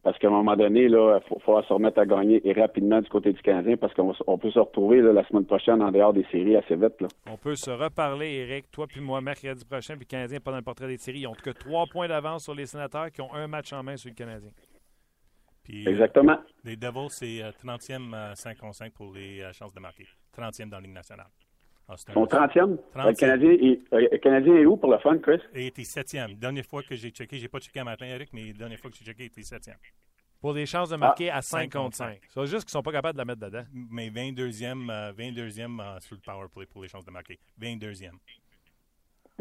Parce 0.02 0.18
qu'à 0.18 0.28
un 0.28 0.30
moment 0.30 0.56
donné, 0.56 0.88
là, 0.88 1.18
il 1.18 1.42
faut, 1.44 1.62
se 1.62 1.72
remettre 1.72 1.98
à 1.98 2.06
gagner 2.06 2.40
et 2.48 2.52
rapidement 2.54 3.00
du 3.00 3.08
côté 3.10 3.32
du 3.32 3.42
Canadien 3.42 3.76
parce 3.76 3.92
qu'on 3.92 4.38
peut 4.38 4.50
se 4.50 4.58
retrouver 4.58 5.02
la 5.02 5.26
semaine 5.28 5.44
prochaine 5.44 5.82
en 5.82 5.92
dehors 5.92 6.14
des 6.14 6.24
séries 6.32 6.56
assez 6.56 6.74
vite. 6.74 7.00
Là. 7.00 7.08
On 7.30 7.36
peut 7.36 7.54
se 7.54 7.70
reparler, 7.70 8.32
Eric, 8.36 8.70
toi 8.70 8.86
puis 8.86 9.00
moi, 9.00 9.20
mercredi 9.20 9.62
prochain, 9.64 9.94
puis 9.94 10.06
le 10.08 10.10
Canadien 10.10 10.38
pendant 10.40 10.56
le 10.56 10.62
portrait 10.62 10.86
des 10.88 10.96
séries. 10.96 11.20
Ils 11.20 11.26
ont 11.26 11.34
que 11.34 11.50
trois 11.50 11.84
points 11.86 12.08
d'avance 12.08 12.44
sur 12.44 12.54
les 12.54 12.64
sénateurs 12.66 13.10
qui 13.10 13.20
ont 13.20 13.32
un 13.34 13.46
match 13.46 13.72
en 13.74 13.82
main 13.82 13.96
sur 13.96 14.08
le 14.08 14.14
Canadien. 14.14 14.50
Exactement. 15.68 16.38
Les 16.64 16.76
Devils, 16.76 17.10
c'est 17.10 17.42
30e 17.64 18.34
5 18.34 18.58
contre 18.58 18.74
5 18.74 18.92
pour 18.92 19.12
les 19.12 19.40
euh, 19.40 19.52
chances 19.52 19.72
de 19.72 19.80
marquer. 19.80 20.06
30e 20.36 20.68
dans 20.68 20.78
la 20.78 20.82
Ligue 20.82 20.94
nationale. 20.94 21.28
Ah, 21.90 21.96
Son 21.96 22.24
30e? 22.24 22.78
Le, 22.94 23.12
Canadien 23.14 23.50
est, 23.50 23.80
euh, 23.92 24.08
le 24.12 24.18
Canadien 24.18 24.54
est 24.54 24.64
où 24.64 24.76
pour 24.76 24.92
le 24.92 24.98
fun, 24.98 25.18
Chris? 25.18 25.40
Il 25.56 25.66
était 25.66 25.82
7e. 25.82 26.38
Dernière 26.38 26.64
fois 26.64 26.82
que 26.84 26.94
j'ai 26.94 27.10
checké, 27.10 27.38
j'ai 27.38 27.48
pas 27.48 27.58
checké 27.58 27.80
un 27.80 27.84
matin, 27.84 28.06
Eric, 28.06 28.28
mais 28.32 28.46
la 28.46 28.52
dernière 28.52 28.78
fois 28.78 28.90
que 28.90 28.96
j'ai 28.96 29.04
checké, 29.04 29.24
il 29.24 29.26
était 29.26 29.40
7e. 29.40 29.74
Pour 30.40 30.54
des 30.54 30.66
chances 30.66 30.90
de 30.90 30.96
marquer 30.96 31.30
ah, 31.30 31.38
à 31.38 31.42
5 31.42 31.72
contre 31.72 31.96
5. 31.96 32.20
C'est 32.28 32.46
juste 32.46 32.62
qu'ils 32.62 32.70
sont 32.70 32.82
pas 32.82 32.92
capables 32.92 33.14
de 33.14 33.18
la 33.18 33.24
mettre 33.24 33.40
dedans. 33.40 33.64
Mais 33.72 34.08
22e, 34.08 35.14
22e 35.14 35.80
euh, 35.80 35.98
sur 35.98 36.14
le 36.14 36.20
power 36.20 36.46
play 36.54 36.66
pour 36.66 36.82
les 36.82 36.88
chances 36.88 37.04
de 37.04 37.10
marquer. 37.10 37.40
22e. 37.60 38.12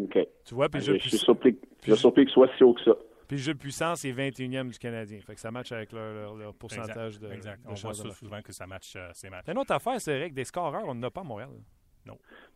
OK. 0.01 0.17
Tu 0.43 0.55
vois, 0.55 0.69
puis 0.69 0.81
je, 0.81 0.93
je, 0.93 1.07
suis 1.07 1.17
surpris, 1.19 1.55
je 1.83 1.91
suis 1.91 2.01
surpris 2.01 2.25
que 2.25 2.31
ce 2.31 2.33
soit 2.33 2.49
si 2.57 2.63
haut 2.63 2.73
que 2.73 2.81
ça. 2.81 2.95
Puis 3.27 3.37
le 3.37 3.43
jeu 3.43 3.53
de 3.53 3.59
puissance 3.59 4.03
est 4.05 4.11
21e 4.11 4.71
du 4.71 4.79
Canadien. 4.79 5.19
Fait 5.21 5.35
que 5.35 5.39
ça 5.39 5.51
matche 5.51 5.71
avec 5.71 5.91
leur, 5.91 6.35
leur, 6.35 6.53
pourcentage 6.55 7.19
de. 7.19 7.31
Exact. 7.31 7.61
on 7.67 7.75
voit 7.75 7.93
souvent 7.93 8.41
que 8.41 8.51
ça 8.51 8.65
match 8.65 8.95
euh, 8.95 9.11
ces 9.13 9.29
matchs. 9.29 9.45
Une 9.49 9.59
autre 9.59 9.71
affaire, 9.71 10.01
c'est 10.01 10.17
vrai 10.17 10.29
que 10.31 10.35
des 10.35 10.45
scoreurs, 10.45 10.85
on 10.87 10.95
n'en 10.95 11.07
a 11.07 11.11
pas 11.11 11.21
à 11.21 11.25
Montréal. 11.25 11.49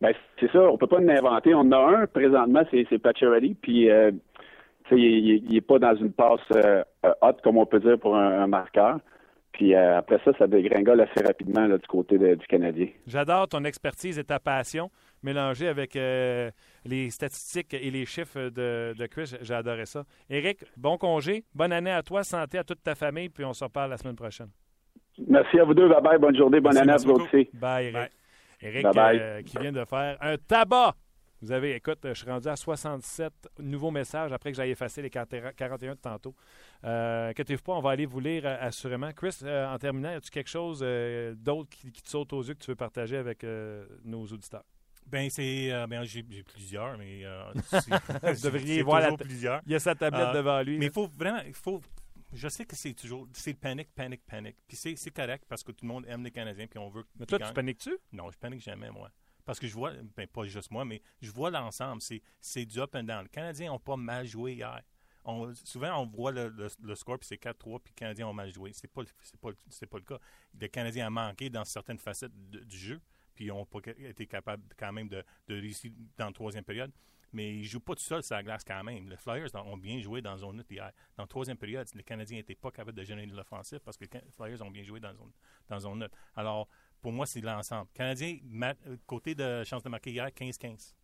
Ben, 0.00 0.12
c'est 0.38 0.50
ça, 0.50 0.60
on 0.60 0.76
peut 0.76 0.86
pas 0.86 1.00
l'inventer. 1.00 1.54
On 1.54 1.60
en 1.60 1.72
a 1.72 1.98
un 2.02 2.06
présentement, 2.06 2.62
c'est 2.70 2.98
Pacioretty, 2.98 3.54
puis 3.54 3.90
euh, 3.90 4.10
il 4.90 5.44
n'est 5.50 5.60
pas 5.60 5.78
dans 5.78 5.94
une 5.96 6.12
passe 6.12 6.40
euh, 6.54 6.82
haute, 7.22 7.40
comme 7.42 7.56
on 7.58 7.66
peut 7.66 7.80
dire, 7.80 7.98
pour 7.98 8.16
un, 8.16 8.46
marqueur. 8.46 8.98
Puis 9.52 9.74
euh, 9.74 9.98
après 9.98 10.20
ça, 10.24 10.32
ça 10.36 10.46
dégringole 10.48 11.00
assez 11.00 11.24
rapidement 11.24 11.68
du 11.68 11.86
côté 11.88 12.18
du 12.18 12.46
Canadien. 12.48 12.88
J'adore 13.06 13.48
ton 13.48 13.64
expertise 13.64 14.18
et 14.18 14.24
ta 14.24 14.40
passion 14.40 14.90
mélangée 15.22 15.68
avec 15.68 15.94
les 15.94 17.08
statistiques 17.10 17.72
et 17.72 17.90
les 17.90 18.04
chiffres 18.04 18.50
de, 18.50 18.94
de 18.98 19.06
Chris. 19.06 19.34
J'ai 19.40 19.54
adoré 19.54 19.86
ça. 19.86 20.02
Eric, 20.28 20.58
bon 20.76 20.98
congé, 20.98 21.44
bonne 21.54 21.72
année 21.72 21.92
à 21.92 22.02
toi, 22.02 22.24
santé 22.24 22.58
à 22.58 22.64
toute 22.64 22.82
ta 22.82 22.94
famille, 22.94 23.28
puis 23.28 23.44
on 23.44 23.54
se 23.54 23.64
reparle 23.64 23.90
la 23.90 23.96
semaine 23.96 24.16
prochaine. 24.16 24.48
Merci 25.28 25.60
à 25.60 25.64
vous 25.64 25.72
deux. 25.72 25.88
Bye 25.88 26.02
bye. 26.02 26.18
Bonne 26.18 26.36
journée. 26.36 26.60
Bonne 26.60 26.76
année 26.76 26.92
à 26.92 26.96
vous 26.96 27.12
aussi. 27.12 27.48
Bye, 27.54 27.86
Eric. 27.94 28.10
Eric, 28.64 28.86
euh, 28.96 29.42
qui 29.42 29.58
vient 29.58 29.72
de 29.72 29.84
faire 29.84 30.16
un 30.20 30.36
tabac. 30.36 30.94
Vous 31.44 31.52
avez, 31.52 31.74
écoute, 31.74 31.98
je 32.02 32.14
suis 32.14 32.30
rendu 32.30 32.48
à 32.48 32.56
67 32.56 33.30
nouveaux 33.58 33.90
messages 33.90 34.32
après 34.32 34.50
que 34.50 34.56
j'aille 34.56 34.70
effacer 34.70 35.02
les 35.02 35.10
41 35.10 35.94
de 35.94 36.00
tantôt. 36.00 36.34
Euh, 36.84 37.28
inquiétez-vous 37.28 37.62
pas, 37.62 37.74
on 37.74 37.82
va 37.82 37.90
aller 37.90 38.06
vous 38.06 38.18
lire 38.18 38.46
euh, 38.46 38.56
assurément. 38.58 39.10
Chris, 39.12 39.36
euh, 39.42 39.70
en 39.70 39.76
terminant, 39.76 40.08
as-tu 40.08 40.30
quelque 40.30 40.48
chose 40.48 40.80
d'autre 41.36 41.68
qui, 41.68 41.92
te 41.92 42.08
saute 42.08 42.32
aux 42.32 42.42
yeux 42.42 42.54
que 42.54 42.60
tu 42.64 42.70
veux 42.70 42.76
partager 42.76 43.18
avec 43.18 43.44
nos 44.04 44.24
auditeurs? 44.24 44.64
Ben 45.06 45.28
c'est 45.28 45.70
ben, 45.86 46.02
j'ai 46.04 46.22
plusieurs 46.22 46.96
mais 46.96 47.24
vous 48.32 48.42
devriez 48.42 48.80
voir 48.80 49.00
la 49.00 49.14
plusieurs. 49.14 49.60
Il 49.66 49.72
y 49.72 49.74
a 49.74 49.78
sa 49.78 49.94
tablette 49.94 50.32
devant 50.32 50.62
lui. 50.62 50.78
Mais 50.78 50.86
il 50.86 50.92
faut 50.92 51.06
vraiment 51.06 51.42
il 51.46 51.52
faut 51.52 51.82
je 52.34 52.48
sais 52.48 52.64
que 52.64 52.76
c'est 52.76 52.94
toujours. 52.94 53.28
C'est 53.32 53.54
panique, 53.54 53.94
panique, 53.94 54.24
panique. 54.26 54.56
Puis 54.66 54.76
c'est 54.76 55.10
correct 55.10 55.44
parce 55.48 55.62
que 55.62 55.72
tout 55.72 55.84
le 55.84 55.88
monde 55.88 56.04
aime 56.08 56.24
les 56.24 56.30
Canadiens 56.30 56.66
puis 56.66 56.78
on 56.78 56.88
veut. 56.88 57.04
Mais 57.18 57.26
toi, 57.26 57.38
tu 57.38 57.52
paniques-tu? 57.52 57.96
Non, 58.12 58.30
je 58.30 58.38
panique 58.38 58.60
jamais, 58.60 58.90
moi. 58.90 59.10
Parce 59.44 59.58
que 59.58 59.66
je 59.66 59.74
vois, 59.74 59.92
ben 60.16 60.26
pas 60.26 60.44
juste 60.46 60.70
moi, 60.70 60.84
mais 60.84 61.02
je 61.20 61.30
vois 61.30 61.50
l'ensemble. 61.50 62.02
C'est 62.40 62.64
du 62.64 62.78
up 62.80 62.94
and 62.94 63.04
down. 63.04 63.22
Les 63.24 63.28
Canadiens 63.28 63.70
n'ont 63.70 63.78
pas 63.78 63.96
mal 63.96 64.26
joué 64.26 64.54
hier. 64.54 64.82
On, 65.26 65.54
souvent, 65.54 66.02
on 66.02 66.06
voit 66.06 66.32
le, 66.32 66.48
le, 66.50 66.94
score, 66.94 67.18
puis 67.18 67.26
c'est 67.26 67.42
4-3, 67.42 67.80
puis 67.80 67.92
les 67.92 67.94
Canadiens 67.94 68.28
ont 68.28 68.34
mal 68.34 68.52
joué. 68.52 68.72
C'est 68.74 68.88
pas, 68.88 69.02
pas, 69.40 69.52
pas 69.52 69.98
le 69.98 70.04
cas. 70.04 70.18
Les 70.60 70.68
Canadiens 70.68 71.08
ont 71.08 71.12
manqué 71.12 71.48
dans 71.48 71.64
certaines 71.64 71.98
facettes 71.98 72.34
du 72.50 72.76
jeu, 72.76 73.00
puis 73.34 73.46
ils 73.46 73.48
n'ont 73.48 73.64
pas 73.64 73.78
été 73.98 74.26
capables 74.26 74.62
quand 74.76 74.92
même 74.92 75.08
de, 75.08 75.24
de 75.48 75.54
réussir 75.54 75.92
dans 76.18 76.26
la 76.26 76.32
troisième 76.32 76.64
période 76.64 76.92
mais 77.34 77.54
ils 77.54 77.64
jouent 77.64 77.80
pas 77.80 77.94
tout 77.94 78.02
seul 78.02 78.22
sur 78.22 78.34
la 78.34 78.42
glace 78.42 78.64
quand 78.64 78.82
même. 78.82 79.08
Les 79.08 79.16
Flyers 79.16 79.54
ont 79.54 79.76
bien 79.76 80.00
joué 80.00 80.22
dans 80.22 80.36
zone 80.36 80.56
neutre 80.56 80.72
hier. 80.72 80.92
Dans 81.16 81.24
la 81.24 81.26
troisième 81.26 81.56
période, 81.56 81.86
les 81.94 82.02
Canadiens 82.02 82.38
n'étaient 82.38 82.54
pas 82.54 82.70
capables 82.70 82.96
de 82.96 83.04
générer 83.04 83.26
de 83.26 83.36
l'offensive 83.36 83.80
parce 83.80 83.96
que 83.96 84.04
les 84.04 84.20
Flyers 84.36 84.62
ont 84.62 84.70
bien 84.70 84.84
joué 84.84 85.00
dans 85.00 85.12
zone, 85.12 85.32
dans 85.68 85.80
zone 85.80 85.98
neutre. 85.98 86.16
Alors, 86.36 86.68
pour 87.00 87.12
moi, 87.12 87.26
c'est 87.26 87.40
l'ensemble. 87.40 87.90
Canadiens, 87.92 88.38
côté 89.06 89.34
de 89.34 89.64
chance 89.64 89.82
de 89.82 89.88
marquer 89.88 90.12
hier, 90.12 90.28
15-15. 90.28 90.94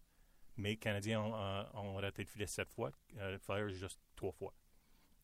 Mais 0.56 0.70
les 0.70 0.76
Canadiens 0.76 1.20
ont, 1.20 1.34
euh, 1.34 1.62
ont, 1.74 1.94
raté 1.96 2.22
le 2.22 2.28
filet 2.28 2.46
sept 2.46 2.70
fois, 2.70 2.90
euh, 3.18 3.32
les 3.32 3.38
Flyers 3.38 3.70
juste 3.70 3.98
trois 4.14 4.32
fois. 4.32 4.54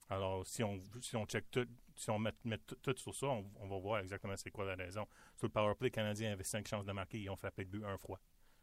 Alors, 0.09 0.47
si 0.47 0.63
on, 0.63 0.81
si 1.01 1.17
on 1.17 1.27
check 1.27 1.51
tout, 1.51 1.67
si 1.97 2.11
on 2.11 2.19
met, 2.19 2.33
tout, 2.59 2.97
sur 2.97 3.15
ça, 3.15 3.27
on, 3.27 3.67
va 3.67 3.79
voir 3.79 4.01
exactement 4.01 4.37
c'est 4.37 4.51
quoi 4.51 4.65
la 4.65 4.77
raison. 4.77 5.07
Sur 5.35 5.47
le 5.47 5.53
powerplay, 5.53 5.87
les 5.87 5.91
Canadiens 5.91 6.33
avaient 6.33 6.45
cinq 6.45 6.69
chances 6.69 6.85
de 6.85 6.93
marquer, 6.93 7.19
ils 7.19 7.31
ont 7.31 7.37
frappé 7.37 7.65
le 7.65 7.71
but 7.71 7.85
un 7.85 7.99
fois. 7.99 8.21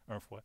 Un 0.08 0.20
fois. 0.20 0.44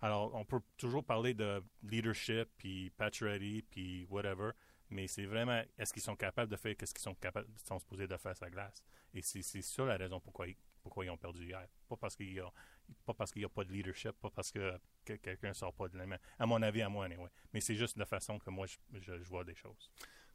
Alors, 0.00 0.34
on 0.34 0.44
peut 0.44 0.60
toujours 0.76 1.04
parler 1.04 1.34
de 1.34 1.62
leadership, 1.82 2.48
puis 2.56 2.90
patch 2.90 3.22
ready, 3.22 3.62
puis 3.62 4.06
whatever, 4.08 4.50
mais 4.90 5.06
c'est 5.06 5.26
vraiment, 5.26 5.62
est-ce 5.76 5.92
qu'ils 5.92 6.02
sont 6.02 6.16
capables 6.16 6.50
de 6.50 6.56
faire 6.56 6.74
ce 6.78 6.94
qu'ils 6.94 7.02
sont 7.02 7.14
capables, 7.14 7.48
sont 7.64 7.78
supposés 7.78 8.06
de 8.06 8.16
faire 8.16 8.36
sa 8.36 8.48
glace? 8.48 8.82
Et 9.12 9.22
c'est 9.22 9.42
ça 9.42 9.84
la 9.84 9.96
raison 9.96 10.20
pourquoi 10.20 10.48
ils, 10.48 10.56
pourquoi 10.82 11.04
ont 11.06 11.16
perdu 11.16 11.44
hier. 11.44 11.66
Pas 11.88 11.96
parce 11.96 12.16
qu'il 12.16 12.32
n'y 12.32 13.44
a, 13.44 13.48
pas 13.48 13.64
de 13.64 13.72
leadership, 13.72 14.12
pas 14.12 14.30
parce 14.30 14.50
que, 14.50 14.78
quelqu'un 15.04 15.48
ne 15.48 15.52
sort 15.52 15.74
pas 15.74 15.88
de 15.88 15.98
la 15.98 16.06
main. 16.06 16.18
À 16.38 16.46
mon 16.46 16.62
avis, 16.62 16.82
à 16.82 16.88
moi, 16.88 17.04
anyway. 17.04 17.28
Mais 17.52 17.60
c'est 17.60 17.74
juste 17.74 17.96
la 17.96 18.06
façon 18.06 18.38
que 18.38 18.50
moi, 18.50 18.66
je 18.92 19.12
vois 19.24 19.44
des 19.44 19.54
choses. 19.54 19.90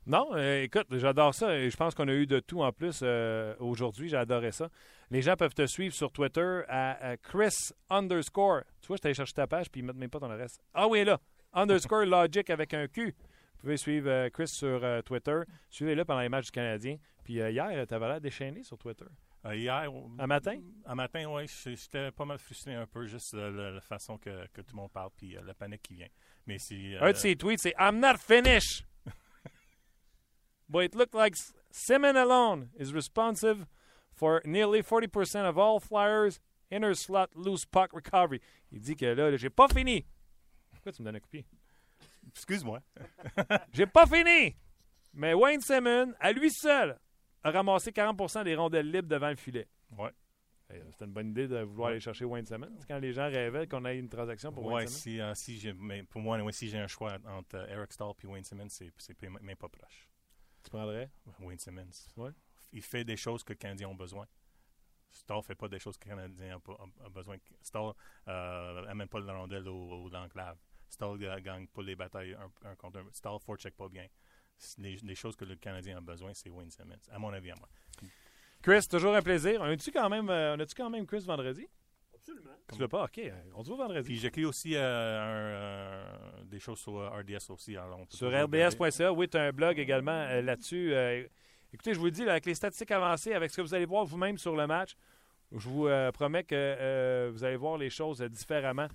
Non, 0.05 0.31
euh, 0.33 0.63
écoute, 0.63 0.87
j'adore 0.91 1.33
ça 1.33 1.57
et 1.57 1.69
je 1.69 1.77
pense 1.77 1.95
qu'on 1.95 2.09
a 2.09 2.13
eu 2.13 2.27
de 2.27 2.41
tout 2.41 2.61
en 2.61 2.73
plus 2.73 2.99
euh, 3.03 3.55
aujourd'hui. 3.59 4.09
J'ai 4.09 4.17
adoré 4.17 4.51
ça. 4.51 4.69
Les 5.09 5.21
gens 5.21 5.37
peuvent 5.37 5.53
te 5.53 5.65
suivre 5.65 5.95
sur 5.95 6.11
Twitter 6.11 6.61
à, 6.67 7.15
Chris 7.23 7.71
underscore. 7.89 8.63
Tu 8.81 8.87
vois, 8.87 8.97
je 8.97 9.01
t'allais 9.01 9.13
chercher 9.13 9.33
ta 9.33 9.47
page 9.47 9.69
puis 9.71 9.79
ils 9.79 9.83
mettent 9.85 9.95
même 9.95 10.09
pas 10.09 10.19
dans 10.19 10.27
le 10.27 10.35
reste. 10.35 10.61
Ah 10.73 10.87
oui, 10.87 11.05
là. 11.05 11.21
Underscore 11.53 12.05
Logic 12.05 12.49
avec 12.49 12.73
un 12.73 12.87
Q. 12.87 13.15
Vous 13.15 13.61
pouvez 13.61 13.77
suivre 13.77 14.09
euh, 14.09 14.29
Chris 14.29 14.49
sur 14.49 14.81
Twitter. 15.05 15.39
Suivez-le 15.69 16.03
pendant 16.03 16.19
les 16.19 16.29
matchs 16.29 16.47
du 16.47 16.51
Canadien. 16.51 16.97
Puis 17.23 17.35
hier, 17.35 17.87
tu 17.87 17.93
avais 17.93 18.07
l'air 18.09 18.19
déchaîné 18.19 18.61
sur 18.63 18.77
Twitter. 18.77 19.05
hier. 19.53 19.89
Un 20.19 20.27
matin? 20.27 20.59
Un 20.85 20.95
matin, 20.95 21.27
oui. 21.29 21.45
J'étais 21.47 22.11
pas 22.11 22.25
mal 22.25 22.39
frustré 22.39 22.75
un 22.75 22.87
peu, 22.87 23.05
juste 23.07 23.33
la, 23.35 23.79
façon 23.79 24.17
que, 24.17 24.47
tout 24.47 24.63
le 24.69 24.75
monde 24.75 24.91
parle, 24.91 25.11
puis 25.15 25.37
la 25.41 25.53
panique 25.53 25.83
qui 25.83 25.93
vient. 25.93 26.09
Mais 26.45 26.59
si. 26.59 26.93
un 26.99 27.13
de 27.13 27.15
ses 27.15 27.37
tweets, 27.37 27.61
c'est 27.61 27.75
I'm 27.79 28.01
not 28.01 28.17
finished! 28.17 28.83
But 30.70 30.84
it 30.84 30.95
looked 30.95 31.16
like 31.16 31.36
Simon 31.72 32.16
alone 32.16 32.70
is 32.78 32.93
responsive 32.93 33.66
for 34.14 34.41
nearly 34.45 34.82
40% 34.84 35.47
of 35.49 35.57
all 35.57 35.80
Flyers 35.80 36.39
inner 36.70 36.93
slot 36.93 37.30
loose 37.36 37.66
puck 37.66 37.91
recovery. 37.93 38.39
Il 38.72 38.80
dit 38.82 38.95
que 38.95 39.05
là, 39.14 39.36
j'ai 39.38 39.49
pas 39.49 39.68
fini. 39.68 40.05
Pourquoi 40.72 40.91
tu 40.91 41.01
me 41.01 41.05
donnes 41.05 41.16
un 41.16 41.20
coup 41.20 41.28
de 41.28 41.43
pied? 41.43 41.45
Excuse-moi. 42.28 42.80
J'ai 43.74 43.86
pas 43.86 44.05
fini! 44.07 44.55
Mais 45.14 45.34
Wayne 45.34 45.61
Simmons, 45.61 46.14
à 46.20 46.32
lui 46.32 46.49
seul, 46.51 46.97
a 47.43 47.51
ramassé 47.51 47.91
40% 47.91 48.43
des 48.45 48.55
rondelles 48.55 48.89
libres 48.89 49.07
devant 49.09 49.30
le 49.30 49.36
filet. 49.36 49.68
Ouais. 49.97 50.09
C'était 50.89 51.05
une 51.05 51.11
bonne 51.11 51.30
idée 51.30 51.47
de 51.47 51.59
vouloir 51.59 51.89
aller 51.89 51.99
chercher 51.99 52.26
Wayne 52.26 52.45
Simmons 52.45 52.80
quand 52.88 52.97
les 52.97 53.14
gens 53.14 53.30
rêvaient 53.30 53.68
qu'on 53.68 53.86
ait 53.86 53.99
une 53.99 54.09
transaction 54.09 54.51
pour 54.51 54.66
Ouais, 54.66 54.74
Wayne 54.76 54.88
Simmons. 54.88 55.36
si, 55.36 55.59
euh, 55.59 55.59
si 55.61 55.74
mais 55.78 56.01
pour 56.03 56.22
moi, 56.22 56.39
si 56.51 56.70
j'ai 56.70 56.80
un 56.80 56.88
choix 56.88 57.18
entre 57.28 57.57
euh, 57.57 57.68
Eric 57.70 57.93
Stahl 57.93 58.14
et 58.24 58.28
Wayne 58.28 58.43
Simmons, 58.43 58.70
c'est 58.70 59.22
même 59.22 59.55
pas 59.57 59.70
proche. 59.70 60.07
Tu 60.64 60.70
prendrais? 60.70 61.11
Wayne 61.39 61.59
Simmons. 61.59 62.09
Ouais. 62.18 62.32
Il 62.72 62.82
fait 62.82 63.03
des 63.03 63.18
choses 63.18 63.43
que 63.43 63.53
les 63.53 63.57
Canadiens 63.57 63.89
ont 63.89 63.95
besoin. 63.95 64.28
Stahl 65.11 65.38
ne 65.38 65.43
fait 65.43 65.55
pas 65.55 65.68
des 65.68 65.80
choses 65.80 65.97
que 65.97 66.05
les 66.05 66.16
Canadiens 66.16 66.59
ont, 66.68 67.09
besoin. 67.09 67.38
Stahl 67.61 67.93
euh, 68.28 68.86
amène 68.88 69.07
pas 69.07 69.20
le 69.20 69.32
rondelle 69.32 69.68
au, 69.68 70.05
au 70.05 70.09
l'enclave. 70.09 70.57
Euh, 71.01 71.39
gagne 71.39 71.68
pas 71.68 71.82
les 71.82 71.95
batailles 71.95 72.34
un, 72.34 72.70
un 72.70 72.76
contre 72.76 72.99
un. 72.99 73.11
Stahl 73.11 73.39
forecheck 73.39 73.76
pas 73.76 73.89
bien. 73.89 74.07
Les, 74.78 74.95
les 74.97 75.16
choses 75.16 75.36
que 75.36 75.45
le 75.45 75.55
Canadien 75.55 75.97
a 75.97 76.01
besoin, 76.01 76.34
c'est 76.34 76.49
Wayne 76.49 76.72
Simmons, 76.72 76.95
à 77.11 77.20
mon 77.20 77.34
avis, 77.34 77.51
à 77.51 77.55
moi. 77.55 77.68
Chris, 78.61 78.88
toujours 78.89 79.14
un 79.16 79.22
plaisir. 79.22 79.59
On 79.61 79.66
a-tu 79.66 79.91
quand 79.91 80.09
même, 80.09 80.30
euh, 80.30 80.55
on 80.55 80.59
a-tu 80.59 80.74
quand 80.76 80.89
même 80.89 81.05
Chris 81.05 81.24
vendredi? 81.26 81.68
Absolument. 82.24 82.55
Tu 82.71 82.80
veux 82.80 82.88
pas? 82.88 83.03
OK. 83.03 83.21
On 83.55 83.63
se 83.63 83.67
voit 83.67 83.78
vendredi. 83.86 84.07
Puis 84.07 84.17
j'écris 84.17 84.45
aussi 84.45 84.76
euh, 84.76 84.80
un, 84.80 85.26
euh, 85.26 86.17
des 86.45 86.59
choses 86.59 86.80
sur 86.80 86.97
euh, 86.97 87.09
RDS 87.09 87.49
aussi. 87.51 87.76
alors 87.76 87.99
on 87.99 88.05
peut 88.05 88.15
Sur 88.15 88.32
rbs.ca, 88.32 89.11
oui, 89.11 89.28
tu 89.28 89.38
as 89.38 89.41
un 89.43 89.51
blog 89.51 89.78
également 89.78 90.11
euh, 90.11 90.41
là-dessus. 90.41 90.93
Euh, 90.93 91.24
écoutez, 91.74 91.93
je 91.93 91.99
vous 91.99 92.05
le 92.05 92.11
dis, 92.11 92.24
là, 92.24 92.32
avec 92.32 92.45
les 92.45 92.55
statistiques 92.55 92.91
avancées, 92.91 93.34
avec 93.34 93.51
ce 93.51 93.57
que 93.57 93.61
vous 93.61 93.74
allez 93.74 93.86
voir 93.86 94.05
vous-même 94.05 94.38
sur 94.38 94.55
le 94.55 94.65
match, 94.67 94.95
je 95.51 95.67
vous 95.67 95.88
euh, 95.88 96.11
promets 96.11 96.43
que 96.43 96.55
euh, 96.55 97.30
vous 97.34 97.43
allez 97.43 97.57
voir 97.57 97.78
les 97.78 97.89
choses 97.89 98.21
euh, 98.21 98.30
différemment 98.30 98.88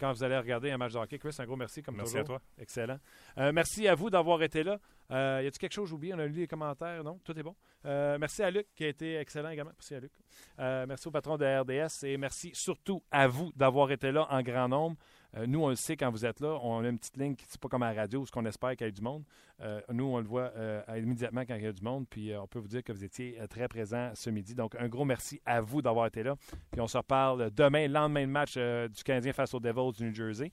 quand 0.00 0.12
vous 0.12 0.24
allez 0.24 0.38
regarder 0.38 0.70
un 0.70 0.78
match 0.78 0.92
de 0.94 0.98
hockey. 0.98 1.18
Chris, 1.18 1.36
un 1.38 1.44
gros 1.44 1.56
merci 1.56 1.82
comme 1.82 1.96
Merci 1.96 2.12
toujours. 2.14 2.36
à 2.36 2.38
toi. 2.38 2.42
Excellent. 2.58 2.98
Euh, 3.38 3.52
merci 3.52 3.86
à 3.86 3.94
vous 3.94 4.08
d'avoir 4.10 4.42
été 4.42 4.62
là. 4.62 4.78
Euh, 5.10 5.40
y 5.42 5.46
a-t-il 5.46 5.58
quelque 5.58 5.72
chose 5.74 5.92
oublié? 5.92 6.14
On 6.14 6.18
a 6.18 6.26
lu 6.26 6.32
les 6.32 6.46
commentaires. 6.46 7.04
Non? 7.04 7.20
Tout 7.22 7.38
est 7.38 7.42
bon. 7.42 7.54
Euh, 7.84 8.16
merci 8.18 8.42
à 8.42 8.50
Luc 8.50 8.66
qui 8.74 8.84
a 8.84 8.88
été 8.88 9.16
excellent 9.16 9.50
également. 9.50 9.72
Merci 9.76 9.94
à 9.94 10.00
Luc. 10.00 10.12
Merci 10.58 11.08
au 11.08 11.10
patron 11.10 11.36
de 11.36 11.44
RDS 11.44 12.04
et 12.04 12.16
merci 12.16 12.50
surtout 12.54 13.02
à 13.10 13.28
vous 13.28 13.52
d'avoir 13.54 13.90
été 13.92 14.10
là 14.10 14.26
en 14.30 14.42
grand 14.42 14.68
nombre. 14.68 14.96
Euh, 15.36 15.46
nous, 15.46 15.62
on 15.62 15.68
le 15.68 15.76
sait 15.76 15.96
quand 15.96 16.10
vous 16.10 16.26
êtes 16.26 16.40
là. 16.40 16.58
On 16.62 16.82
a 16.84 16.88
une 16.88 16.98
petite 16.98 17.16
ligne 17.16 17.34
qui 17.34 17.44
c'est 17.48 17.60
pas 17.60 17.68
comme 17.68 17.82
à 17.82 17.92
la 17.92 18.00
radio 18.00 18.24
ce 18.26 18.32
qu'on 18.32 18.44
espère 18.46 18.70
qu'il 18.76 18.86
y 18.86 18.88
ait 18.88 18.92
du 18.92 19.02
monde. 19.02 19.22
Euh, 19.60 19.80
nous, 19.92 20.04
on 20.04 20.18
le 20.18 20.24
voit 20.24 20.52
euh, 20.56 20.82
immédiatement 20.96 21.42
quand 21.42 21.54
il 21.54 21.62
y 21.62 21.66
a 21.66 21.72
du 21.72 21.82
monde. 21.82 22.06
Puis 22.08 22.34
on 22.36 22.46
peut 22.46 22.58
vous 22.58 22.68
dire 22.68 22.82
que 22.82 22.92
vous 22.92 23.04
étiez 23.04 23.38
très 23.48 23.68
présent 23.68 24.10
ce 24.14 24.30
midi. 24.30 24.54
Donc, 24.54 24.74
un 24.78 24.88
gros 24.88 25.04
merci 25.04 25.40
à 25.44 25.60
vous 25.60 25.82
d'avoir 25.82 26.06
été 26.06 26.22
là. 26.22 26.36
Puis 26.72 26.80
on 26.80 26.88
se 26.88 26.96
reparle 26.96 27.50
demain, 27.52 27.86
lendemain 27.86 28.26
de 28.26 28.32
match 28.32 28.56
du 28.56 29.02
Canadien 29.04 29.32
face 29.32 29.54
aux 29.54 29.60
Devils 29.60 29.92
du 29.96 30.04
New 30.04 30.14
Jersey. 30.14 30.52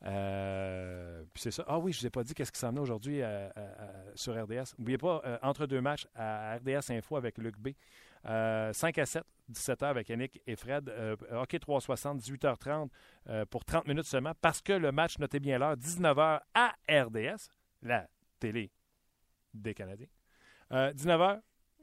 Puis 0.00 1.42
c'est 1.42 1.50
ça. 1.50 1.64
Ah 1.66 1.78
oui, 1.78 1.92
je 1.92 2.00
vous 2.00 2.06
ai 2.06 2.10
pas 2.10 2.22
dit 2.24 2.34
qu'est-ce 2.34 2.52
qui 2.52 2.58
s'en 2.58 2.74
est 2.76 2.80
aujourd'hui 2.80 3.20
sur 4.14 4.32
RDS. 4.34 4.74
N'oubliez 4.78 4.98
pas, 4.98 5.22
entre 5.42 5.66
deux 5.66 5.80
matchs 5.80 6.06
à 6.14 6.56
RDS 6.56 6.90
Info 6.90 7.16
avec 7.16 7.38
Luc 7.38 7.58
B. 7.58 7.70
Euh, 8.26 8.72
5 8.72 8.98
à 8.98 9.06
7, 9.06 9.24
17h 9.52 9.84
avec 9.84 10.08
Yannick 10.08 10.40
et 10.46 10.56
Fred. 10.56 10.88
Euh, 10.88 11.16
hockey 11.30 11.58
360, 11.58 12.20
18h30 12.20 12.88
euh, 13.28 13.44
pour 13.46 13.64
30 13.64 13.86
minutes 13.86 14.06
seulement 14.06 14.32
parce 14.40 14.62
que 14.62 14.72
le 14.72 14.92
match, 14.92 15.18
notez 15.18 15.40
bien 15.40 15.58
l'heure, 15.58 15.76
19h 15.76 16.40
à 16.54 16.74
RDS, 16.88 17.48
la 17.82 18.08
télé 18.38 18.70
des 19.52 19.74
Canadiens. 19.74 20.08
Euh, 20.72 20.92
19h, 20.92 21.40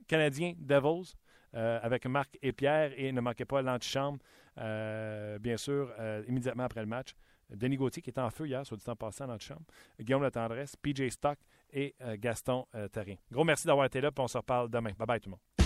Canadiens 0.07 0.53
Devils 0.57 1.13
euh, 1.53 1.79
avec 1.81 2.05
Marc 2.05 2.37
et 2.41 2.51
Pierre 2.51 2.91
et 2.97 3.11
ne 3.11 3.21
manquez 3.21 3.45
pas 3.45 3.61
l'antichambre, 3.61 4.19
euh, 4.57 5.37
bien 5.39 5.57
sûr, 5.57 5.93
euh, 5.99 6.23
immédiatement 6.27 6.63
après 6.63 6.81
le 6.81 6.87
match. 6.87 7.13
Denis 7.49 7.75
Gauthier 7.75 8.01
qui 8.01 8.09
était 8.09 8.21
en 8.21 8.29
feu 8.29 8.47
hier, 8.47 8.65
soit 8.65 8.77
du 8.77 8.83
temps 8.83 8.95
passé 8.95 9.23
en 9.23 9.27
l'antichambre. 9.27 9.63
Guillaume 9.99 10.23
Latendresse, 10.23 10.75
PJ 10.77 11.09
Stock 11.09 11.37
et 11.71 11.95
euh, 12.01 12.15
Gaston 12.17 12.65
euh. 12.75 12.87
Gros 13.31 13.43
merci 13.43 13.67
d'avoir 13.67 13.85
été 13.85 14.01
là, 14.01 14.11
puis 14.11 14.23
on 14.23 14.27
se 14.27 14.37
reparle 14.37 14.69
demain. 14.69 14.91
Bye 14.97 15.07
bye 15.07 15.19
tout 15.19 15.29
le 15.29 15.31
monde. 15.31 15.60